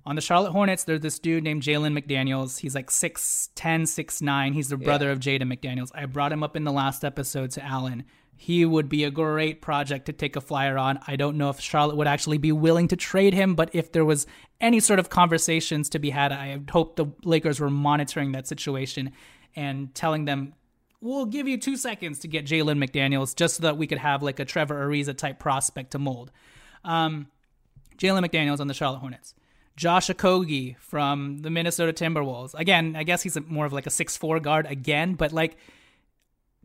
On 0.06 0.16
the 0.16 0.20
Charlotte 0.20 0.52
Hornets, 0.52 0.84
there's 0.84 1.00
this 1.00 1.18
dude 1.18 1.44
named 1.44 1.62
Jalen 1.62 1.98
McDaniels. 1.98 2.58
He's 2.58 2.74
like 2.74 2.90
6'10, 2.90 3.48
6'9. 3.54 4.52
He's 4.52 4.68
the 4.68 4.76
brother 4.76 5.10
of 5.10 5.18
Jaden 5.18 5.50
McDaniels. 5.50 5.90
I 5.94 6.04
brought 6.04 6.32
him 6.32 6.42
up 6.42 6.56
in 6.56 6.64
the 6.64 6.72
last 6.72 7.04
episode 7.04 7.50
to 7.52 7.64
Alan. 7.64 8.04
He 8.36 8.66
would 8.66 8.90
be 8.90 9.04
a 9.04 9.10
great 9.10 9.62
project 9.62 10.06
to 10.06 10.12
take 10.12 10.36
a 10.36 10.42
flyer 10.42 10.76
on. 10.76 10.98
I 11.06 11.16
don't 11.16 11.38
know 11.38 11.48
if 11.48 11.60
Charlotte 11.60 11.96
would 11.96 12.06
actually 12.06 12.36
be 12.36 12.52
willing 12.52 12.88
to 12.88 12.96
trade 12.96 13.32
him, 13.32 13.54
but 13.54 13.70
if 13.72 13.92
there 13.92 14.04
was 14.04 14.26
any 14.60 14.80
sort 14.80 14.98
of 14.98 15.08
conversations 15.08 15.88
to 15.90 15.98
be 15.98 16.10
had, 16.10 16.32
I 16.32 16.60
hope 16.70 16.96
the 16.96 17.06
Lakers 17.24 17.58
were 17.58 17.70
monitoring 17.70 18.32
that 18.32 18.46
situation 18.46 19.12
and 19.56 19.94
telling 19.94 20.26
them, 20.26 20.52
we'll 21.00 21.26
give 21.26 21.48
you 21.48 21.56
two 21.56 21.78
seconds 21.78 22.18
to 22.18 22.28
get 22.28 22.44
Jalen 22.44 22.84
McDaniels 22.84 23.34
just 23.34 23.56
so 23.56 23.62
that 23.62 23.78
we 23.78 23.86
could 23.86 23.98
have 23.98 24.22
like 24.22 24.38
a 24.38 24.44
Trevor 24.44 24.86
Ariza 24.86 25.16
type 25.16 25.38
prospect 25.38 25.92
to 25.92 25.98
mold. 25.98 26.30
Um, 26.84 27.28
Jalen 27.96 28.26
McDaniels 28.28 28.60
on 28.60 28.66
the 28.66 28.74
Charlotte 28.74 28.98
Hornets. 28.98 29.34
Josh 29.76 30.08
Okogie 30.08 30.76
from 30.78 31.38
the 31.38 31.50
Minnesota 31.50 31.92
Timberwolves. 31.92 32.54
Again, 32.54 32.94
I 32.96 33.02
guess 33.02 33.22
he's 33.22 33.36
a, 33.36 33.40
more 33.40 33.66
of 33.66 33.72
like 33.72 33.86
a 33.86 33.90
six 33.90 34.16
four 34.16 34.38
guard 34.40 34.66
again, 34.66 35.14
but 35.14 35.32
like, 35.32 35.56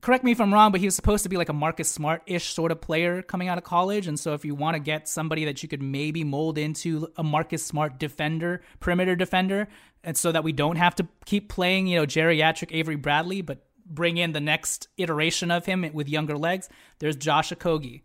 correct 0.02 0.24
me 0.24 0.32
if 0.32 0.40
I'm 0.40 0.54
wrong, 0.54 0.72
but 0.72 0.80
he 0.80 0.88
was 0.88 0.96
supposed 0.96 1.24
to 1.24 1.30
be 1.30 1.38
like 1.38 1.50
a 1.50 1.54
Marcus 1.54 1.90
Smart 1.90 2.22
ish 2.26 2.54
sort 2.54 2.72
of 2.72 2.82
player 2.82 3.22
coming 3.22 3.48
out 3.48 3.58
of 3.58 3.64
college. 3.64 4.08
And 4.08 4.20
so 4.20 4.34
if 4.34 4.46
you 4.46 4.56
want 4.56 4.76
to 4.76 4.80
get 4.80 5.08
somebody 5.08 5.46
that 5.46 5.64
you 5.64 5.70
could 5.70 5.82
maybe 5.82 6.24
mold 6.24 6.58
into 6.58 7.10
a 7.18 7.24
Marcus 7.24 7.66
Smart 7.66 8.00
defender, 8.00 8.62
perimeter 8.80 9.16
defender, 9.16 9.68
and 10.04 10.16
so 10.16 10.32
that 10.32 10.44
we 10.44 10.52
don't 10.52 10.78
have 10.78 10.96
to 10.96 11.08
keep 11.26 11.50
playing, 11.50 11.88
you 11.88 12.00
know, 12.00 12.06
geriatric 12.06 12.70
Avery 12.72 12.96
Bradley, 12.96 13.42
but 13.42 13.66
bring 13.86 14.18
in 14.18 14.34
the 14.34 14.40
next 14.40 14.88
iteration 14.98 15.50
of 15.50 15.66
him 15.66 15.90
with 15.94 16.08
younger 16.08 16.38
legs, 16.38 16.70
there's 17.00 17.16
Josh 17.16 17.50
Okogie. 17.50 18.04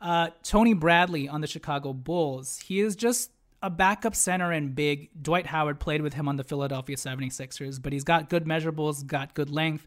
Uh, 0.00 0.28
Tony 0.42 0.74
Bradley 0.74 1.28
on 1.28 1.40
the 1.40 1.46
Chicago 1.46 1.92
Bulls. 1.92 2.58
He 2.58 2.80
is 2.80 2.94
just 2.94 3.30
a 3.64 3.70
backup 3.70 4.14
center 4.14 4.52
and 4.52 4.74
big. 4.74 5.08
Dwight 5.20 5.46
Howard 5.46 5.80
played 5.80 6.02
with 6.02 6.12
him 6.12 6.28
on 6.28 6.36
the 6.36 6.44
Philadelphia 6.44 6.96
76ers, 6.96 7.80
but 7.82 7.94
he's 7.94 8.04
got 8.04 8.28
good 8.28 8.44
measurables, 8.44 9.04
got 9.04 9.32
good 9.32 9.48
length. 9.48 9.86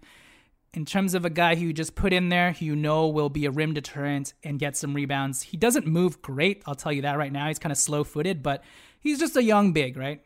In 0.74 0.84
terms 0.84 1.14
of 1.14 1.26
a 1.26 1.30
guy 1.30 1.54
who 1.54 1.68
you 1.68 1.74
just 1.74 1.94
put 1.94 2.12
in 2.12 2.30
there, 2.30 2.54
who 2.54 2.66
you 2.66 2.76
know 2.76 3.08
will 3.08 3.30
be 3.30 3.46
a 3.46 3.52
rim 3.52 3.76
deterrent 3.76 4.34
and 4.44 4.58
get 4.58 4.76
some 4.76 4.96
rebounds, 4.96 5.44
he 5.44 5.58
doesn't 5.58 5.86
move 5.86 6.24
great. 6.24 6.64
I'll 6.66 6.74
tell 6.74 6.92
you 6.92 7.04
that 7.04 7.20
right 7.20 7.32
now. 7.32 7.48
He's 7.48 7.60
kind 7.60 7.72
of 7.72 7.78
slow 7.78 8.04
footed, 8.04 8.42
but 8.42 8.64
he's 9.00 9.20
just 9.20 9.38
a 9.38 9.44
young 9.44 9.74
big, 9.74 9.96
right? 9.96 10.22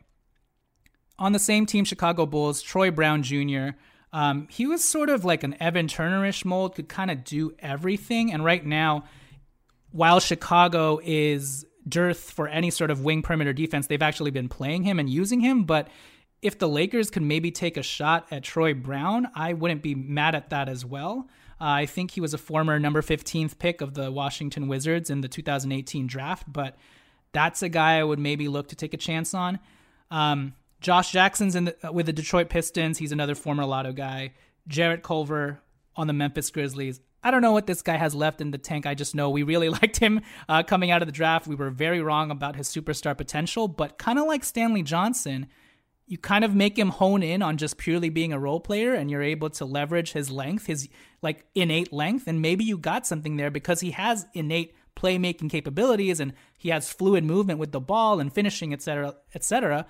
On 1.18 1.32
the 1.32 1.38
same 1.38 1.66
team, 1.66 1.84
Chicago 1.84 2.24
Bulls, 2.24 2.62
Troy 2.62 2.90
Brown 2.90 3.22
Jr. 3.22 3.76
Um, 4.14 4.48
he 4.50 4.66
was 4.66 4.82
sort 4.82 5.10
of 5.10 5.26
like 5.26 5.44
an 5.44 5.56
Evan 5.60 5.88
Turnerish 5.88 6.46
mold, 6.46 6.74
could 6.74 6.88
kind 6.88 7.10
of 7.10 7.22
do 7.22 7.54
everything. 7.58 8.32
And 8.32 8.42
right 8.42 8.64
now, 8.64 9.04
while 9.90 10.20
Chicago 10.20 11.00
is 11.04 11.66
dearth 11.88 12.30
for 12.30 12.48
any 12.48 12.70
sort 12.70 12.90
of 12.90 13.04
wing 13.04 13.22
perimeter 13.22 13.52
defense, 13.52 13.86
they've 13.86 14.02
actually 14.02 14.30
been 14.30 14.48
playing 14.48 14.84
him 14.84 14.98
and 14.98 15.08
using 15.08 15.40
him. 15.40 15.64
But 15.64 15.88
if 16.40 16.58
the 16.58 16.68
Lakers 16.68 17.10
could 17.10 17.22
maybe 17.22 17.50
take 17.50 17.76
a 17.76 17.82
shot 17.82 18.26
at 18.30 18.42
Troy 18.42 18.74
Brown, 18.74 19.28
I 19.34 19.52
wouldn't 19.52 19.82
be 19.82 19.94
mad 19.94 20.34
at 20.34 20.50
that 20.50 20.68
as 20.68 20.84
well. 20.84 21.28
Uh, 21.60 21.64
I 21.64 21.86
think 21.86 22.10
he 22.10 22.20
was 22.20 22.34
a 22.34 22.38
former 22.38 22.80
number 22.80 23.02
15th 23.02 23.58
pick 23.58 23.80
of 23.80 23.94
the 23.94 24.10
Washington 24.10 24.66
Wizards 24.66 25.10
in 25.10 25.20
the 25.20 25.28
2018 25.28 26.08
draft, 26.08 26.52
but 26.52 26.76
that's 27.32 27.62
a 27.62 27.68
guy 27.68 27.98
I 27.98 28.02
would 28.02 28.18
maybe 28.18 28.48
look 28.48 28.68
to 28.68 28.76
take 28.76 28.94
a 28.94 28.96
chance 28.98 29.32
on. 29.32 29.60
Um, 30.10 30.54
Josh 30.80 31.12
Jackson's 31.12 31.54
in 31.54 31.66
the, 31.66 31.92
with 31.92 32.06
the 32.06 32.12
Detroit 32.12 32.48
Pistons. 32.50 32.98
He's 32.98 33.12
another 33.12 33.36
former 33.36 33.64
Lotto 33.64 33.92
guy. 33.92 34.32
Jarrett 34.66 35.04
Culver 35.04 35.60
on 35.94 36.08
the 36.08 36.12
Memphis 36.12 36.50
Grizzlies. 36.50 37.00
I 37.22 37.30
don't 37.30 37.42
know 37.42 37.52
what 37.52 37.66
this 37.66 37.82
guy 37.82 37.96
has 37.96 38.14
left 38.14 38.40
in 38.40 38.50
the 38.50 38.58
tank. 38.58 38.86
I 38.86 38.94
just 38.94 39.14
know 39.14 39.30
we 39.30 39.42
really 39.42 39.68
liked 39.80 39.98
him 39.98 40.20
uh, 40.48 40.62
coming 40.62 40.90
out 40.90 41.02
of 41.02 41.06
the 41.06 41.12
draft. 41.12 41.46
We 41.46 41.54
were 41.54 41.70
very 41.70 42.00
wrong 42.00 42.30
about 42.30 42.56
his 42.56 42.68
superstar 42.68 43.16
potential, 43.16 43.68
but 43.68 43.98
kind 43.98 44.18
of 44.18 44.26
like 44.26 44.44
Stanley 44.44 44.82
Johnson, 44.82 45.46
you 46.06 46.18
kind 46.18 46.44
of 46.44 46.54
make 46.54 46.78
him 46.78 46.90
hone 46.90 47.22
in 47.22 47.42
on 47.42 47.56
just 47.56 47.78
purely 47.78 48.08
being 48.08 48.32
a 48.32 48.38
role 48.38 48.60
player 48.60 48.92
and 48.92 49.10
you're 49.10 49.22
able 49.22 49.50
to 49.50 49.64
leverage 49.64 50.12
his 50.12 50.30
length, 50.30 50.66
his 50.66 50.88
like 51.22 51.46
innate 51.54 51.92
length, 51.92 52.26
and 52.26 52.42
maybe 52.42 52.64
you 52.64 52.76
got 52.76 53.06
something 53.06 53.36
there 53.36 53.50
because 53.50 53.80
he 53.80 53.92
has 53.92 54.26
innate 54.34 54.74
playmaking 54.96 55.48
capabilities 55.50 56.20
and 56.20 56.32
he 56.58 56.68
has 56.68 56.92
fluid 56.92 57.24
movement 57.24 57.58
with 57.58 57.72
the 57.72 57.80
ball 57.80 58.20
and 58.20 58.32
finishing, 58.32 58.72
etc., 58.72 59.14
etc. 59.34 59.86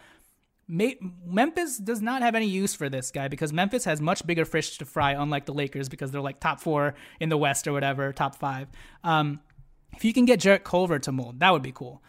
Memphis 0.72 1.76
does 1.76 2.00
not 2.00 2.22
have 2.22 2.34
any 2.34 2.46
use 2.46 2.74
for 2.74 2.88
this 2.88 3.10
guy 3.10 3.28
because 3.28 3.52
Memphis 3.52 3.84
has 3.84 4.00
much 4.00 4.26
bigger 4.26 4.46
fish 4.46 4.78
to 4.78 4.86
fry, 4.86 5.12
unlike 5.12 5.44
the 5.44 5.52
Lakers, 5.52 5.90
because 5.90 6.10
they're 6.10 6.22
like 6.22 6.40
top 6.40 6.60
four 6.60 6.94
in 7.20 7.28
the 7.28 7.36
West 7.36 7.68
or 7.68 7.72
whatever, 7.72 8.10
top 8.12 8.36
five. 8.36 8.68
Um, 9.04 9.40
if 9.94 10.04
you 10.04 10.14
can 10.14 10.24
get 10.24 10.40
Jarrett 10.40 10.64
Culver 10.64 10.98
to 11.00 11.12
mold, 11.12 11.40
that 11.40 11.52
would 11.52 11.62
be 11.62 11.72
cool. 11.72 12.02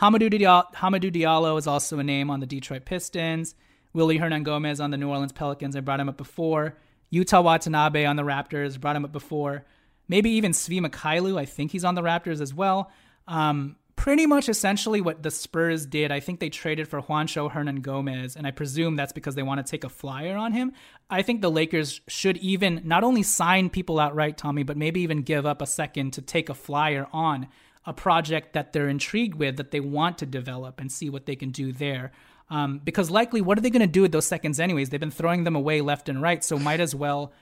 Hamidou 0.00 0.30
Diallo, 0.30 0.70
Hamidou 0.74 1.10
Diallo 1.10 1.58
is 1.58 1.66
also 1.66 1.98
a 1.98 2.04
name 2.04 2.30
on 2.30 2.40
the 2.40 2.46
Detroit 2.46 2.84
Pistons. 2.84 3.54
Willy 3.94 4.18
Hernangomez 4.18 4.82
on 4.82 4.90
the 4.90 4.96
New 4.96 5.08
Orleans 5.08 5.32
Pelicans. 5.32 5.74
I 5.76 5.80
brought 5.80 6.00
him 6.00 6.08
up 6.08 6.16
before. 6.18 6.76
Yuta 7.12 7.42
Watanabe 7.42 8.04
on 8.04 8.16
the 8.16 8.24
Raptors. 8.24 8.78
Brought 8.78 8.96
him 8.96 9.04
up 9.04 9.12
before. 9.12 9.64
Maybe 10.08 10.30
even 10.30 10.52
Svi 10.52 10.84
Mykhailiuk. 10.84 11.38
I 11.38 11.44
think 11.44 11.70
he's 11.70 11.84
on 11.84 11.94
the 11.94 12.02
Raptors 12.02 12.40
as 12.40 12.52
well. 12.52 12.90
Um, 13.28 13.76
pretty 14.04 14.26
much 14.26 14.50
essentially 14.50 15.00
what 15.00 15.22
the 15.22 15.30
Spurs 15.30 15.86
did. 15.86 16.12
I 16.12 16.20
think 16.20 16.38
they 16.38 16.50
traded 16.50 16.86
for 16.86 17.00
Juancho 17.00 17.50
Hernangomez, 17.50 18.36
and 18.36 18.46
I 18.46 18.50
presume 18.50 18.96
that's 18.96 19.14
because 19.14 19.34
they 19.34 19.42
want 19.42 19.66
to 19.66 19.70
take 19.70 19.82
a 19.82 19.88
flyer 19.88 20.36
on 20.36 20.52
him. 20.52 20.74
I 21.08 21.22
think 21.22 21.40
the 21.40 21.50
Lakers 21.50 22.02
should 22.06 22.36
even 22.36 22.82
not 22.84 23.02
only 23.02 23.22
sign 23.22 23.70
people 23.70 23.98
outright, 23.98 24.36
Tommy, 24.36 24.62
but 24.62 24.76
maybe 24.76 25.00
even 25.00 25.22
give 25.22 25.46
up 25.46 25.62
a 25.62 25.66
second 25.66 26.10
to 26.12 26.20
take 26.20 26.50
a 26.50 26.54
flyer 26.54 27.06
on 27.14 27.48
a 27.86 27.94
project 27.94 28.52
that 28.52 28.74
they're 28.74 28.90
intrigued 28.90 29.36
with, 29.36 29.56
that 29.56 29.70
they 29.70 29.80
want 29.80 30.18
to 30.18 30.26
develop 30.26 30.80
and 30.80 30.92
see 30.92 31.08
what 31.08 31.24
they 31.24 31.34
can 31.34 31.48
do 31.48 31.72
there. 31.72 32.12
Um, 32.50 32.82
because 32.84 33.10
likely, 33.10 33.40
what 33.40 33.56
are 33.56 33.62
they 33.62 33.70
going 33.70 33.80
to 33.80 33.86
do 33.86 34.02
with 34.02 34.12
those 34.12 34.26
seconds 34.26 34.60
anyways? 34.60 34.90
They've 34.90 35.00
been 35.00 35.10
throwing 35.10 35.44
them 35.44 35.56
away 35.56 35.80
left 35.80 36.10
and 36.10 36.20
right, 36.20 36.44
so 36.44 36.58
might 36.58 36.80
as 36.80 36.94
well 36.94 37.32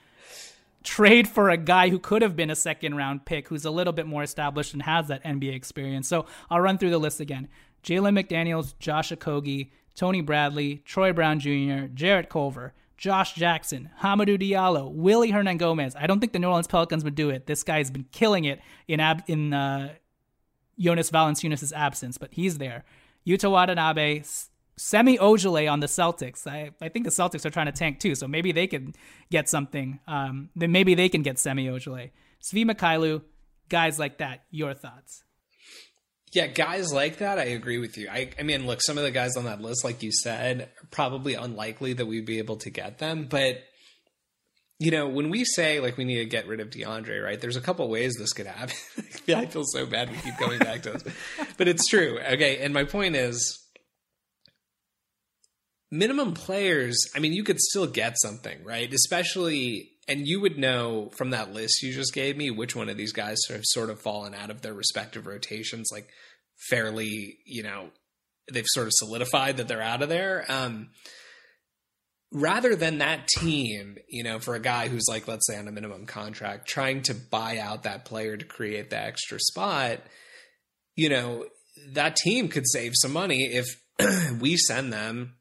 trade 0.83 1.27
for 1.27 1.49
a 1.49 1.57
guy 1.57 1.89
who 1.89 1.99
could 1.99 2.21
have 2.21 2.35
been 2.35 2.49
a 2.49 2.55
second 2.55 2.95
round 2.95 3.25
pick 3.25 3.47
who's 3.47 3.65
a 3.65 3.71
little 3.71 3.93
bit 3.93 4.05
more 4.05 4.23
established 4.23 4.73
and 4.73 4.83
has 4.83 5.07
that 5.07 5.23
NBA 5.23 5.55
experience. 5.55 6.07
So 6.07 6.25
I'll 6.49 6.59
run 6.59 6.77
through 6.77 6.91
the 6.91 6.97
list 6.97 7.19
again. 7.19 7.47
Jalen 7.83 8.19
McDaniels, 8.19 8.77
Josh 8.79 9.11
Okogie, 9.11 9.71
Tony 9.95 10.21
Bradley, 10.21 10.77
Troy 10.85 11.13
Brown 11.13 11.39
Jr., 11.39 11.87
Jarrett 11.93 12.29
Culver, 12.29 12.73
Josh 12.97 13.33
Jackson, 13.33 13.89
Hamidou 14.01 14.39
Diallo, 14.39 14.91
Willy 14.91 15.31
Hernangomez. 15.31 15.93
I 15.99 16.07
don't 16.07 16.19
think 16.19 16.31
the 16.31 16.39
New 16.39 16.47
Orleans 16.47 16.67
Pelicans 16.67 17.03
would 17.03 17.15
do 17.15 17.29
it. 17.29 17.47
This 17.47 17.63
guy's 17.63 17.91
been 17.91 18.05
killing 18.11 18.45
it 18.45 18.61
in 18.87 18.99
ab- 18.99 19.23
in 19.27 19.53
uh, 19.53 19.93
Jonas 20.79 21.11
Valanciunas' 21.11 21.73
absence, 21.73 22.17
but 22.17 22.33
he's 22.33 22.57
there. 22.57 22.85
Yuta 23.27 23.51
Watanabe, 23.51 24.23
Semi 24.77 25.17
Ojeleye 25.17 25.71
on 25.71 25.79
the 25.79 25.87
Celtics. 25.87 26.47
I, 26.47 26.71
I 26.81 26.89
think 26.89 27.05
the 27.05 27.11
Celtics 27.11 27.45
are 27.45 27.49
trying 27.49 27.67
to 27.67 27.71
tank 27.71 27.99
too, 27.99 28.15
so 28.15 28.27
maybe 28.27 28.51
they 28.51 28.67
can 28.67 28.93
get 29.29 29.49
something. 29.49 29.99
Um, 30.07 30.49
then 30.55 30.71
maybe 30.71 30.95
they 30.95 31.09
can 31.09 31.21
get 31.21 31.39
Semi 31.39 31.67
Ojeleye. 31.67 32.11
Svi 32.43 32.65
Mykhailiuk, 32.65 33.21
guys 33.69 33.99
like 33.99 34.17
that. 34.17 34.43
Your 34.51 34.73
thoughts? 34.73 35.23
Yeah, 36.33 36.47
guys 36.47 36.91
like 36.91 37.17
that, 37.17 37.37
I 37.37 37.43
agree 37.43 37.77
with 37.77 37.95
you. 37.95 38.09
I, 38.09 38.31
I 38.39 38.43
mean, 38.43 38.65
look, 38.65 38.81
some 38.81 38.97
of 38.97 39.03
the 39.03 39.11
guys 39.11 39.37
on 39.37 39.45
that 39.45 39.61
list, 39.61 39.83
like 39.83 40.01
you 40.01 40.11
said, 40.11 40.69
probably 40.89 41.35
unlikely 41.35 41.93
that 41.93 42.07
we'd 42.07 42.25
be 42.25 42.39
able 42.39 42.57
to 42.57 42.71
get 42.71 42.97
them. 42.97 43.27
But, 43.29 43.61
you 44.79 44.89
know, 44.89 45.07
when 45.07 45.29
we 45.29 45.45
say 45.45 45.79
like 45.79 45.95
we 45.95 46.05
need 46.05 46.17
to 46.17 46.25
get 46.25 46.47
rid 46.47 46.59
of 46.59 46.71
DeAndre, 46.71 47.23
right, 47.23 47.39
there's 47.39 47.55
a 47.55 47.61
couple 47.61 47.87
ways 47.87 48.15
this 48.15 48.33
could 48.33 48.47
happen. 48.47 48.75
I 49.35 49.45
feel 49.45 49.63
so 49.63 49.85
bad 49.85 50.09
we 50.09 50.17
keep 50.17 50.35
coming 50.37 50.57
back 50.57 50.81
to 50.83 50.93
this, 50.93 51.03
but 51.57 51.67
it's 51.67 51.87
true. 51.87 52.17
Okay. 52.19 52.63
And 52.63 52.73
my 52.73 52.83
point 52.83 53.15
is, 53.15 53.62
minimum 55.93 56.33
players, 56.33 56.97
I 57.15 57.19
mean, 57.19 57.33
you 57.33 57.43
could 57.43 57.59
still 57.59 57.85
get 57.85 58.15
something, 58.19 58.63
right? 58.63 58.91
Especially, 58.91 59.91
and 60.07 60.27
you 60.27 60.41
would 60.41 60.57
know 60.57 61.11
from 61.15 61.29
that 61.29 61.53
list 61.53 61.83
you 61.83 61.93
just 61.93 62.13
gave 62.13 62.35
me 62.35 62.49
which 62.49 62.75
one 62.75 62.89
of 62.89 62.97
these 62.97 63.13
guys 63.13 63.37
have 63.47 63.61
sort 63.63 63.91
of 63.91 64.01
fallen 64.01 64.33
out 64.33 64.49
of 64.49 64.61
their 64.61 64.73
respective 64.73 65.27
rotations, 65.27 65.89
like 65.91 66.09
fairly, 66.67 67.37
you 67.45 67.61
know, 67.61 67.89
they've 68.51 68.65
sort 68.67 68.87
of 68.87 68.93
solidified 68.95 69.57
that 69.57 69.67
they're 69.67 69.83
out 69.83 70.01
of 70.01 70.09
there. 70.09 70.43
Um, 70.49 70.89
rather 72.31 72.75
than 72.75 72.97
that 72.97 73.27
team, 73.27 73.97
you 74.09 74.23
know, 74.23 74.39
for 74.39 74.55
a 74.55 74.59
guy 74.59 74.87
who's 74.87 75.07
like, 75.07 75.27
let's 75.27 75.45
say 75.45 75.59
on 75.59 75.67
a 75.67 75.71
minimum 75.71 76.07
contract, 76.07 76.67
trying 76.67 77.03
to 77.03 77.13
buy 77.13 77.59
out 77.59 77.83
that 77.83 78.03
player 78.03 78.35
to 78.35 78.45
create 78.45 78.89
the 78.89 78.99
extra 78.99 79.39
spot, 79.39 79.99
you 80.95 81.09
know, 81.09 81.45
that 81.91 82.15
team 82.15 82.47
could 82.47 82.67
save 82.67 82.93
some 82.95 83.13
money 83.13 83.43
if 83.43 83.67
we 84.41 84.57
send 84.57 84.91
them 84.91 85.35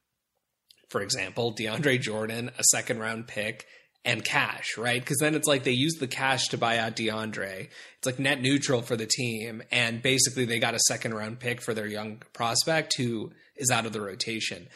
for 0.92 1.00
example, 1.00 1.54
DeAndre 1.54 2.00
Jordan, 2.00 2.50
a 2.58 2.64
second 2.64 3.00
round 3.00 3.26
pick, 3.26 3.66
and 4.04 4.24
cash, 4.24 4.76
right? 4.76 5.00
Because 5.00 5.18
then 5.18 5.34
it's 5.34 5.48
like 5.48 5.64
they 5.64 5.72
use 5.72 5.94
the 5.94 6.06
cash 6.06 6.48
to 6.48 6.58
buy 6.58 6.78
out 6.78 6.96
DeAndre. 6.96 7.68
It's 7.98 8.06
like 8.06 8.18
net 8.18 8.40
neutral 8.40 8.82
for 8.82 8.96
the 8.96 9.06
team. 9.06 9.62
And 9.70 10.02
basically, 10.02 10.44
they 10.44 10.58
got 10.58 10.74
a 10.74 10.80
second 10.80 11.14
round 11.14 11.40
pick 11.40 11.60
for 11.60 11.72
their 11.72 11.86
young 11.86 12.22
prospect 12.32 12.96
who 12.96 13.32
is 13.56 13.70
out 13.70 13.86
of 13.86 13.92
the 13.92 14.00
rotation. 14.00 14.68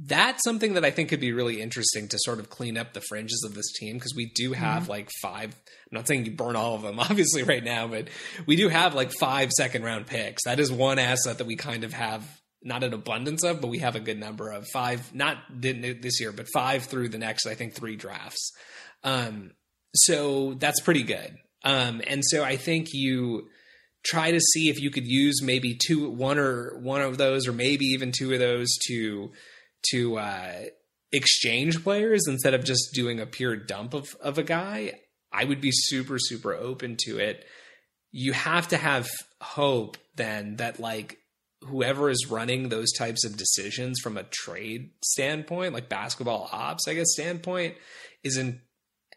That's 0.00 0.44
something 0.44 0.74
that 0.74 0.84
I 0.84 0.92
think 0.92 1.08
could 1.08 1.20
be 1.20 1.32
really 1.32 1.60
interesting 1.60 2.06
to 2.08 2.18
sort 2.20 2.38
of 2.38 2.50
clean 2.50 2.76
up 2.76 2.92
the 2.92 3.00
fringes 3.00 3.42
of 3.44 3.54
this 3.54 3.72
team 3.80 3.96
because 3.96 4.14
we 4.14 4.30
do 4.34 4.52
have 4.52 4.82
mm-hmm. 4.82 4.92
like 4.92 5.10
five. 5.20 5.56
I'm 5.90 5.96
not 5.96 6.06
saying 6.06 6.26
you 6.26 6.32
burn 6.32 6.54
all 6.54 6.76
of 6.76 6.82
them, 6.82 7.00
obviously, 7.00 7.42
right 7.42 7.64
now, 7.64 7.88
but 7.88 8.08
we 8.46 8.54
do 8.54 8.68
have 8.68 8.94
like 8.94 9.12
five 9.18 9.50
second 9.50 9.82
round 9.82 10.06
picks. 10.06 10.44
That 10.44 10.60
is 10.60 10.70
one 10.70 10.98
asset 10.98 11.38
that 11.38 11.46
we 11.46 11.56
kind 11.56 11.84
of 11.84 11.94
have 11.94 12.37
not 12.62 12.82
an 12.82 12.92
abundance 12.92 13.44
of, 13.44 13.60
but 13.60 13.68
we 13.68 13.78
have 13.78 13.96
a 13.96 14.00
good 14.00 14.18
number 14.18 14.50
of 14.50 14.66
five, 14.72 15.14
not 15.14 15.38
this 15.50 16.20
year, 16.20 16.32
but 16.32 16.46
five 16.52 16.84
through 16.84 17.08
the 17.08 17.18
next, 17.18 17.46
I 17.46 17.54
think, 17.54 17.74
three 17.74 17.96
drafts. 17.96 18.52
Um, 19.04 19.52
so 19.94 20.54
that's 20.54 20.80
pretty 20.80 21.02
good. 21.02 21.36
Um, 21.64 22.02
and 22.06 22.22
so 22.24 22.44
I 22.44 22.56
think 22.56 22.88
you 22.92 23.48
try 24.04 24.30
to 24.30 24.40
see 24.40 24.68
if 24.68 24.80
you 24.80 24.90
could 24.90 25.06
use 25.06 25.42
maybe 25.42 25.76
two, 25.86 26.10
one 26.10 26.38
or 26.38 26.78
one 26.78 27.00
of 27.00 27.18
those, 27.18 27.46
or 27.46 27.52
maybe 27.52 27.86
even 27.86 28.12
two 28.12 28.32
of 28.32 28.38
those 28.38 28.68
to 28.88 29.32
to 29.90 30.18
uh, 30.18 30.52
exchange 31.12 31.82
players 31.82 32.22
instead 32.26 32.54
of 32.54 32.64
just 32.64 32.90
doing 32.92 33.20
a 33.20 33.26
pure 33.26 33.56
dump 33.56 33.94
of 33.94 34.14
of 34.20 34.38
a 34.38 34.42
guy. 34.42 35.00
I 35.32 35.44
would 35.44 35.60
be 35.60 35.70
super 35.72 36.18
super 36.18 36.54
open 36.54 36.96
to 37.06 37.18
it. 37.18 37.44
You 38.10 38.32
have 38.32 38.68
to 38.68 38.76
have 38.76 39.08
hope 39.40 39.98
then 40.16 40.56
that 40.56 40.80
like 40.80 41.17
whoever 41.62 42.08
is 42.08 42.30
running 42.30 42.68
those 42.68 42.92
types 42.92 43.24
of 43.24 43.36
decisions 43.36 43.98
from 44.00 44.16
a 44.16 44.24
trade 44.24 44.90
standpoint, 45.02 45.74
like 45.74 45.88
basketball 45.88 46.48
ops, 46.52 46.86
I 46.88 46.94
guess 46.94 47.12
standpoint, 47.12 47.76
is 48.22 48.36
in 48.36 48.60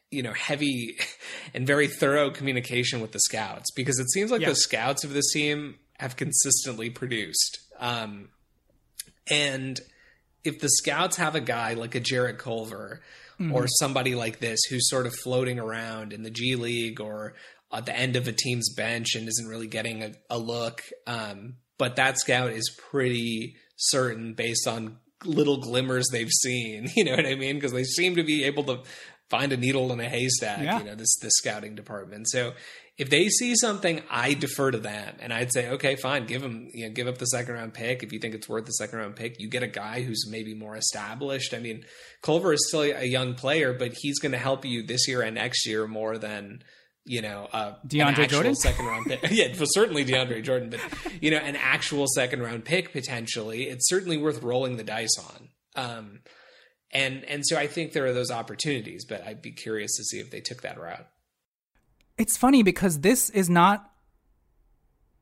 you 0.09 0.23
know 0.23 0.33
heavy 0.33 0.97
and 1.53 1.65
very 1.65 1.87
thorough 1.87 2.31
communication 2.31 3.01
with 3.01 3.11
the 3.11 3.19
scouts 3.19 3.71
because 3.71 3.99
it 3.99 4.09
seems 4.11 4.31
like 4.31 4.41
yeah. 4.41 4.49
the 4.49 4.55
scouts 4.55 5.03
of 5.03 5.13
this 5.13 5.31
team 5.31 5.75
have 5.99 6.15
consistently 6.15 6.89
produced. 6.89 7.59
Um, 7.79 8.29
and 9.29 9.79
if 10.43 10.59
the 10.59 10.69
scouts 10.69 11.17
have 11.17 11.35
a 11.35 11.41
guy 11.41 11.75
like 11.75 11.95
a 11.95 11.99
Jarrett 11.99 12.39
Culver 12.39 13.01
mm-hmm. 13.39 13.53
or 13.53 13.67
somebody 13.67 14.15
like 14.15 14.39
this 14.39 14.59
who's 14.69 14.89
sort 14.89 15.05
of 15.05 15.13
floating 15.15 15.59
around 15.59 16.13
in 16.13 16.23
the 16.23 16.31
G 16.31 16.55
League 16.55 16.99
or 16.99 17.35
at 17.71 17.85
the 17.85 17.95
end 17.95 18.15
of 18.15 18.27
a 18.27 18.31
team's 18.31 18.73
bench 18.73 19.15
and 19.15 19.27
isn't 19.27 19.47
really 19.47 19.67
getting 19.67 20.03
a, 20.03 20.11
a 20.29 20.37
look, 20.37 20.83
um, 21.07 21.55
but 21.81 21.95
that 21.95 22.19
scout 22.19 22.51
is 22.51 22.69
pretty 22.91 23.55
certain 23.75 24.35
based 24.35 24.67
on 24.67 24.97
little 25.25 25.57
glimmers 25.57 26.05
they've 26.11 26.29
seen. 26.29 26.87
You 26.95 27.05
know 27.05 27.15
what 27.15 27.25
I 27.25 27.33
mean? 27.33 27.55
Because 27.55 27.71
they 27.71 27.85
seem 27.85 28.17
to 28.17 28.23
be 28.23 28.43
able 28.43 28.65
to 28.65 28.83
find 29.31 29.51
a 29.51 29.57
needle 29.57 29.91
in 29.91 29.99
a 29.99 30.07
haystack. 30.07 30.63
Yeah. 30.63 30.77
You 30.77 30.85
know 30.85 30.95
this 30.95 31.17
this 31.19 31.33
scouting 31.37 31.73
department. 31.73 32.29
So 32.29 32.53
if 32.99 33.09
they 33.09 33.29
see 33.29 33.55
something, 33.55 34.03
I 34.11 34.35
defer 34.35 34.69
to 34.69 34.77
them, 34.77 35.15
and 35.21 35.33
I'd 35.33 35.51
say, 35.51 35.69
okay, 35.69 35.95
fine, 35.95 36.27
give 36.27 36.43
them, 36.43 36.69
you 36.71 36.87
know, 36.87 36.93
give 36.93 37.07
up 37.07 37.17
the 37.17 37.25
second 37.25 37.55
round 37.55 37.73
pick 37.73 38.03
if 38.03 38.13
you 38.13 38.19
think 38.19 38.35
it's 38.35 38.47
worth 38.47 38.67
the 38.67 38.73
second 38.73 38.99
round 38.99 39.15
pick. 39.15 39.39
You 39.39 39.49
get 39.49 39.63
a 39.63 39.67
guy 39.67 40.03
who's 40.03 40.29
maybe 40.29 40.53
more 40.53 40.75
established. 40.75 41.55
I 41.55 41.59
mean, 41.59 41.83
Culver 42.21 42.53
is 42.53 42.67
still 42.67 42.81
a 42.81 43.05
young 43.05 43.33
player, 43.33 43.73
but 43.73 43.93
he's 43.93 44.19
going 44.19 44.33
to 44.33 44.37
help 44.37 44.65
you 44.65 44.85
this 44.85 45.07
year 45.07 45.23
and 45.23 45.33
next 45.33 45.65
year 45.65 45.87
more 45.87 46.19
than 46.19 46.61
you 47.05 47.21
know, 47.21 47.47
uh, 47.51 47.73
DeAndre 47.87 48.29
Jordan, 48.29 48.55
second 48.55 48.85
round 48.85 49.05
pick. 49.05 49.19
yeah, 49.31 49.47
well, 49.57 49.65
certainly 49.65 50.05
DeAndre 50.05 50.43
Jordan, 50.43 50.69
but 50.69 50.79
you 51.21 51.31
know, 51.31 51.37
an 51.37 51.55
actual 51.55 52.05
second 52.07 52.41
round 52.41 52.65
pick 52.65 52.93
potentially. 52.93 53.63
It's 53.63 53.89
certainly 53.89 54.17
worth 54.17 54.43
rolling 54.43 54.77
the 54.77 54.83
dice 54.83 55.17
on. 55.17 55.49
Um, 55.75 56.19
and 56.93 57.23
and 57.25 57.45
so 57.45 57.57
I 57.57 57.67
think 57.67 57.93
there 57.93 58.05
are 58.05 58.13
those 58.13 58.31
opportunities, 58.31 59.05
but 59.05 59.25
I'd 59.25 59.41
be 59.41 59.51
curious 59.51 59.95
to 59.97 60.03
see 60.03 60.19
if 60.19 60.29
they 60.29 60.41
took 60.41 60.61
that 60.61 60.79
route. 60.79 61.07
It's 62.17 62.37
funny 62.37 62.63
because 62.63 62.99
this 62.99 63.29
is 63.29 63.49
not 63.49 63.89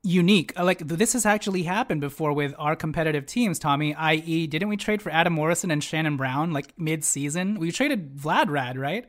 unique. 0.02 0.52
Uh, 0.58 0.64
like 0.64 0.86
this 0.86 1.12
has 1.12 1.24
actually 1.24 1.62
happened 1.62 2.00
before 2.00 2.32
with 2.32 2.54
our 2.58 2.74
competitive 2.74 3.26
teams, 3.26 3.58
Tommy. 3.58 3.94
I.e., 3.94 4.46
didn't 4.46 4.68
we 4.68 4.76
trade 4.76 5.00
for 5.00 5.10
Adam 5.10 5.32
Morrison 5.32 5.70
and 5.70 5.82
Shannon 5.82 6.16
Brown 6.16 6.52
like 6.52 6.78
mid 6.78 7.04
season? 7.04 7.58
We 7.58 7.72
traded 7.72 8.16
Vlad 8.16 8.48
Rad, 8.48 8.78
right? 8.78 9.06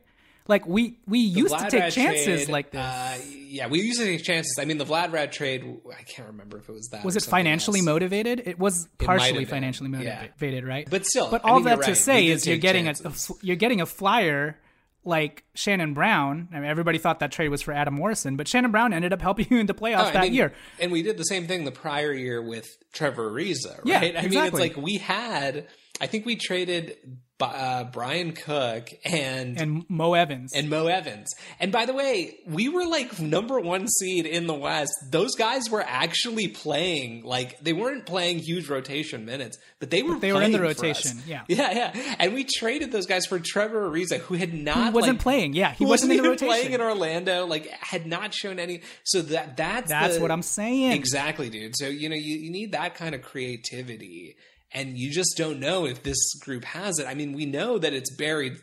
Like 0.47 0.65
we 0.67 0.97
we 1.07 1.19
used 1.19 1.57
to 1.57 1.69
take 1.69 1.93
chances 1.93 2.25
trade, 2.25 2.49
like 2.49 2.71
this. 2.71 2.81
Uh, 2.81 3.19
yeah, 3.47 3.67
we 3.67 3.81
used 3.81 3.99
to 3.99 4.05
take 4.05 4.23
chances. 4.23 4.57
I 4.59 4.65
mean, 4.65 4.77
the 4.77 4.85
Vlad 4.85 5.11
Rad 5.11 5.31
trade. 5.31 5.63
I 5.89 6.03
can't 6.03 6.29
remember 6.29 6.57
if 6.57 6.67
it 6.67 6.71
was 6.71 6.89
that. 6.89 7.05
Was 7.05 7.15
it 7.15 7.23
financially 7.23 7.79
else. 7.79 7.85
motivated? 7.85 8.41
It 8.45 8.59
was 8.59 8.87
partially 8.97 9.43
it 9.43 9.49
financially 9.49 9.89
motivated, 9.89 10.63
yeah. 10.63 10.69
right? 10.69 10.87
But 10.89 11.05
still, 11.05 11.29
but 11.29 11.43
all 11.45 11.61
that 11.61 11.79
right. 11.79 11.87
to 11.87 11.95
say 11.95 12.27
is 12.27 12.47
you're 12.47 12.57
getting 12.57 12.87
a, 12.87 12.95
a, 13.05 13.13
you're 13.41 13.55
getting 13.55 13.81
a 13.81 13.85
flyer 13.85 14.57
like 15.03 15.43
Shannon 15.53 15.93
Brown. 15.93 16.49
I 16.51 16.55
mean, 16.55 16.69
everybody 16.69 16.97
thought 16.97 17.19
that 17.19 17.31
trade 17.31 17.49
was 17.49 17.61
for 17.61 17.73
Adam 17.73 17.95
Morrison, 17.95 18.35
but 18.35 18.47
Shannon 18.47 18.71
Brown 18.71 18.93
ended 18.93 19.13
up 19.13 19.21
helping 19.23 19.47
you 19.49 19.57
in 19.57 19.65
the 19.67 19.73
playoffs 19.73 20.09
oh, 20.09 20.13
that 20.13 20.23
mean, 20.23 20.33
year. 20.33 20.53
And 20.79 20.91
we 20.91 21.03
did 21.03 21.17
the 21.17 21.23
same 21.23 21.47
thing 21.47 21.65
the 21.65 21.71
prior 21.71 22.13
year 22.13 22.41
with 22.41 22.67
Trevor 22.93 23.31
Ariza, 23.31 23.77
right? 23.77 23.85
Yeah, 23.85 23.99
I 23.99 24.03
exactly. 24.05 24.29
mean, 24.29 24.45
it's 24.45 24.59
like 24.59 24.77
we 24.77 24.97
had 24.97 25.67
I 26.01 26.07
think 26.07 26.25
we 26.25 26.35
traded 26.35 26.97
uh, 27.45 27.83
Brian 27.85 28.33
Cook 28.33 28.89
and 29.03 29.59
and 29.59 29.89
Mo 29.89 30.13
Evans 30.13 30.53
and 30.55 30.69
Mo 30.69 30.87
Evans. 30.87 31.27
And 31.59 31.71
by 31.71 31.85
the 31.85 31.93
way, 31.93 32.35
we 32.45 32.69
were 32.69 32.85
like 32.85 33.19
number 33.19 33.59
one 33.59 33.87
seed 33.87 34.25
in 34.25 34.47
the 34.47 34.53
West. 34.53 34.93
Those 35.09 35.35
guys 35.35 35.69
were 35.69 35.83
actually 35.85 36.47
playing 36.47 37.23
like 37.23 37.59
they 37.59 37.73
weren't 37.73 38.05
playing 38.05 38.39
huge 38.39 38.69
rotation 38.69 39.25
minutes, 39.25 39.57
but 39.79 39.89
they 39.89 40.03
were. 40.03 40.13
But 40.13 40.21
they 40.21 40.33
were 40.33 40.41
in 40.41 40.51
the 40.51 40.61
rotation. 40.61 41.19
Yeah, 41.25 41.43
yeah, 41.47 41.71
yeah. 41.93 42.15
And 42.19 42.33
we 42.33 42.43
traded 42.43 42.91
those 42.91 43.05
guys 43.05 43.25
for 43.25 43.39
Trevor 43.39 43.89
Ariza, 43.89 44.19
who 44.19 44.35
had 44.35 44.53
not 44.53 44.77
who 44.77 44.91
wasn't 44.91 45.13
like, 45.13 45.21
playing. 45.21 45.53
Yeah, 45.53 45.73
he 45.73 45.85
wasn't, 45.85 46.09
wasn't 46.09 46.11
in 46.11 46.23
the 46.23 46.29
rotation. 46.29 46.47
playing 46.47 46.73
in 46.73 46.81
Orlando. 46.81 47.45
Like 47.45 47.67
had 47.67 48.05
not 48.05 48.33
shown 48.33 48.59
any. 48.59 48.81
So 49.03 49.21
that 49.21 49.57
that's 49.57 49.89
that's 49.89 50.15
the, 50.15 50.21
what 50.21 50.31
I'm 50.31 50.41
saying. 50.41 50.91
Exactly, 50.91 51.49
dude. 51.49 51.75
So 51.75 51.87
you 51.87 52.09
know 52.09 52.15
you, 52.15 52.37
you 52.37 52.51
need 52.51 52.73
that 52.73 52.95
kind 52.95 53.15
of 53.15 53.21
creativity 53.21 54.35
and 54.73 54.97
you 54.97 55.11
just 55.11 55.35
don't 55.37 55.59
know 55.59 55.85
if 55.85 56.03
this 56.03 56.35
group 56.35 56.63
has 56.63 56.99
it. 56.99 57.07
I 57.07 57.13
mean, 57.13 57.33
we 57.33 57.45
know 57.45 57.77
that 57.77 57.93
it's 57.93 58.13
buried 58.15 58.57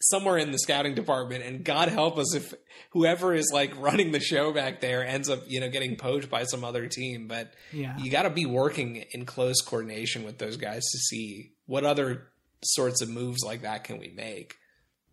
somewhere 0.00 0.38
in 0.38 0.52
the 0.52 0.58
scouting 0.58 0.94
department 0.94 1.42
and 1.42 1.64
god 1.64 1.88
help 1.88 2.18
us 2.18 2.34
if 2.34 2.54
whoever 2.90 3.34
is 3.34 3.50
like 3.52 3.76
running 3.80 4.12
the 4.12 4.20
show 4.20 4.52
back 4.52 4.80
there 4.80 5.04
ends 5.04 5.28
up 5.28 5.40
you 5.48 5.58
know 5.58 5.68
getting 5.68 5.96
poached 5.96 6.30
by 6.30 6.44
some 6.44 6.62
other 6.62 6.86
team 6.86 7.26
but 7.26 7.52
yeah. 7.72 7.98
you 7.98 8.10
got 8.10 8.22
to 8.22 8.30
be 8.30 8.46
working 8.46 9.04
in 9.10 9.26
close 9.26 9.60
coordination 9.60 10.22
with 10.22 10.38
those 10.38 10.56
guys 10.56 10.82
to 10.84 10.98
see 10.98 11.50
what 11.66 11.84
other 11.84 12.28
sorts 12.62 13.02
of 13.02 13.08
moves 13.08 13.42
like 13.44 13.62
that 13.62 13.82
can 13.82 13.98
we 13.98 14.08
make 14.08 14.54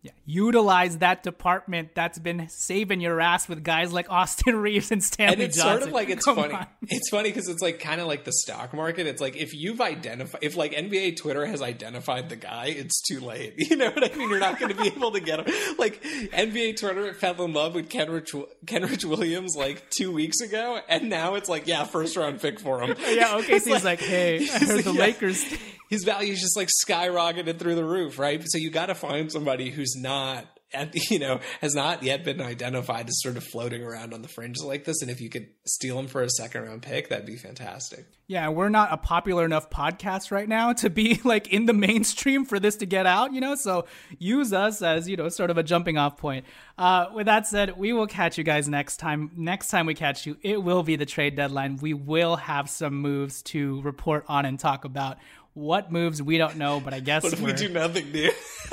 yeah, 0.06 0.12
utilize 0.24 0.98
that 0.98 1.22
department 1.22 1.94
that's 1.94 2.18
been 2.18 2.48
saving 2.48 3.00
your 3.00 3.20
ass 3.20 3.48
with 3.48 3.62
guys 3.64 3.92
like 3.92 4.10
Austin 4.10 4.56
Reaves 4.62 4.90
and 4.92 5.02
Stanley 5.02 5.32
and 5.34 5.42
it's 5.42 5.56
Johnson. 5.56 5.78
sort 5.78 5.88
of 5.88 5.92
like 5.94 6.08
it's 6.08 6.24
Come 6.24 6.36
funny. 6.36 6.54
on. 6.54 6.66
It's 6.88 7.08
funny 7.10 7.30
because 7.30 7.48
it's 7.48 7.60
like 7.62 7.80
kind 7.80 8.00
of 8.00 8.06
like 8.06 8.24
the 8.24 8.32
stock 8.32 8.72
market. 8.72 9.06
It's 9.06 9.20
like 9.20 9.36
if 9.36 9.52
you've 9.54 9.80
identified, 9.80 10.42
if 10.42 10.56
like 10.56 10.72
NBA 10.72 11.16
Twitter 11.16 11.44
has 11.46 11.60
identified 11.62 12.28
the 12.28 12.36
guy, 12.36 12.66
it's 12.66 13.02
too 13.02 13.20
late. 13.20 13.54
You 13.66 13.74
know 13.76 13.90
what 13.90 14.12
I 14.12 14.16
mean? 14.16 14.30
You're 14.30 14.38
not 14.38 14.60
going 14.60 14.72
to 14.72 14.80
be 14.80 14.86
able 14.88 15.10
to 15.10 15.20
get 15.20 15.40
him. 15.40 15.76
Like 15.76 16.00
NBA 16.02 16.78
Twitter 16.78 17.12
fell 17.14 17.42
in 17.42 17.52
love 17.52 17.74
with 17.74 17.88
Kenrich 17.88 18.32
Kenrich 18.64 19.04
Williams 19.04 19.56
like 19.56 19.90
two 19.90 20.12
weeks 20.12 20.40
ago, 20.40 20.78
and 20.88 21.10
now 21.10 21.34
it's 21.34 21.48
like 21.48 21.66
yeah, 21.66 21.82
first 21.84 22.16
round 22.16 22.40
pick 22.40 22.60
for 22.60 22.80
him. 22.80 22.94
yeah, 23.08 23.36
okay. 23.38 23.58
So 23.58 23.72
he's 23.74 23.84
like, 23.84 24.00
hey, 24.00 24.48
I 24.48 24.58
heard 24.58 24.84
the 24.84 24.92
yeah. 24.92 25.00
Lakers. 25.00 25.44
His 25.88 26.04
value 26.04 26.32
is 26.32 26.40
just 26.40 26.56
like 26.56 26.68
skyrocketed 26.86 27.58
through 27.58 27.74
the 27.74 27.84
roof, 27.84 28.18
right? 28.18 28.42
So 28.46 28.58
you 28.58 28.70
got 28.70 28.86
to 28.86 28.94
find 28.94 29.30
somebody 29.30 29.70
who's 29.70 29.94
not 29.96 30.46
at, 30.72 30.92
the, 30.92 31.00
you 31.10 31.18
know, 31.18 31.40
has 31.60 31.74
not 31.74 32.02
yet 32.02 32.24
been 32.24 32.40
identified 32.40 33.08
as 33.08 33.20
sort 33.20 33.36
of 33.36 33.44
floating 33.44 33.82
around 33.82 34.14
on 34.14 34.22
the 34.22 34.28
fringes 34.28 34.64
like 34.64 34.84
this. 34.84 35.02
And 35.02 35.10
if 35.10 35.20
you 35.20 35.28
could 35.28 35.48
steal 35.66 35.98
him 35.98 36.06
for 36.06 36.22
a 36.22 36.30
second 36.30 36.64
round 36.64 36.82
pick, 36.82 37.08
that'd 37.08 37.26
be 37.26 37.36
fantastic. 37.36 38.06
Yeah, 38.28 38.48
we're 38.48 38.68
not 38.68 38.92
a 38.92 38.96
popular 38.96 39.44
enough 39.44 39.70
podcast 39.70 40.32
right 40.32 40.48
now 40.48 40.72
to 40.74 40.90
be 40.90 41.20
like 41.24 41.48
in 41.48 41.66
the 41.66 41.72
mainstream 41.72 42.44
for 42.44 42.58
this 42.58 42.76
to 42.76 42.86
get 42.86 43.06
out, 43.06 43.32
you 43.32 43.40
know? 43.40 43.54
So 43.54 43.86
use 44.18 44.52
us 44.52 44.82
as, 44.82 45.08
you 45.08 45.16
know, 45.16 45.28
sort 45.28 45.50
of 45.50 45.58
a 45.58 45.62
jumping 45.62 45.96
off 45.96 46.16
point. 46.16 46.44
Uh, 46.76 47.06
with 47.14 47.26
that 47.26 47.46
said, 47.46 47.76
we 47.76 47.92
will 47.92 48.06
catch 48.06 48.36
you 48.36 48.44
guys 48.44 48.68
next 48.68 48.98
time. 48.98 49.30
Next 49.36 49.68
time 49.68 49.86
we 49.86 49.94
catch 49.94 50.26
you, 50.26 50.36
it 50.42 50.62
will 50.62 50.82
be 50.82 50.96
the 50.96 51.06
trade 51.06 51.36
deadline. 51.36 51.76
We 51.76 51.94
will 51.94 52.36
have 52.36 52.68
some 52.68 52.94
moves 52.94 53.42
to 53.44 53.80
report 53.82 54.24
on 54.28 54.44
and 54.44 54.58
talk 54.58 54.84
about. 54.84 55.18
What 55.56 55.90
moves 55.90 56.20
we 56.20 56.36
don't 56.36 56.56
know, 56.58 56.80
but 56.80 56.92
I 56.92 57.00
guess 57.00 57.22
what 57.22 57.32
if 57.32 57.40
we 57.40 57.54
do 57.54 57.70
nothing, 57.70 58.12
dude? 58.12 58.30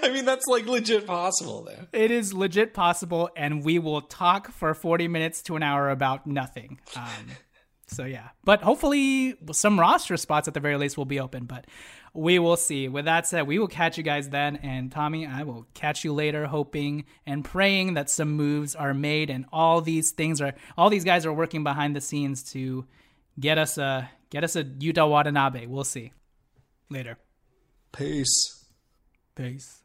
I 0.00 0.10
mean, 0.12 0.24
that's 0.24 0.46
like 0.46 0.64
legit 0.66 1.08
possible, 1.08 1.64
though. 1.64 1.86
It 1.92 2.12
is 2.12 2.32
legit 2.32 2.72
possible, 2.72 3.28
and 3.36 3.64
we 3.64 3.80
will 3.80 4.02
talk 4.02 4.52
for 4.52 4.74
40 4.74 5.08
minutes 5.08 5.42
to 5.42 5.56
an 5.56 5.64
hour 5.64 5.90
about 5.90 6.28
nothing. 6.28 6.78
Um, 6.94 7.32
so, 7.88 8.04
yeah. 8.04 8.28
But 8.44 8.62
hopefully, 8.62 9.34
some 9.50 9.80
roster 9.80 10.16
spots 10.16 10.46
at 10.46 10.54
the 10.54 10.60
very 10.60 10.76
least 10.76 10.96
will 10.96 11.04
be 11.04 11.18
open, 11.18 11.46
but 11.46 11.66
we 12.14 12.38
will 12.38 12.56
see. 12.56 12.86
With 12.86 13.06
that 13.06 13.26
said, 13.26 13.48
we 13.48 13.58
will 13.58 13.66
catch 13.66 13.98
you 13.98 14.04
guys 14.04 14.28
then. 14.28 14.54
And 14.62 14.92
Tommy, 14.92 15.26
I 15.26 15.42
will 15.42 15.66
catch 15.74 16.04
you 16.04 16.12
later, 16.12 16.46
hoping 16.46 17.06
and 17.26 17.44
praying 17.44 17.94
that 17.94 18.08
some 18.08 18.30
moves 18.30 18.76
are 18.76 18.94
made 18.94 19.30
and 19.30 19.46
all 19.52 19.80
these 19.80 20.12
things 20.12 20.40
are, 20.40 20.54
all 20.78 20.90
these 20.90 21.02
guys 21.02 21.26
are 21.26 21.32
working 21.32 21.64
behind 21.64 21.96
the 21.96 22.00
scenes 22.00 22.52
to 22.52 22.86
get 23.40 23.58
us 23.58 23.78
a, 23.78 24.08
Get 24.32 24.44
us 24.44 24.56
a 24.56 24.64
Yuta 24.64 25.06
Watanabe. 25.06 25.66
We'll 25.66 25.84
see. 25.84 26.10
Later. 26.88 27.18
Peace. 27.92 28.64
Peace. 29.36 29.82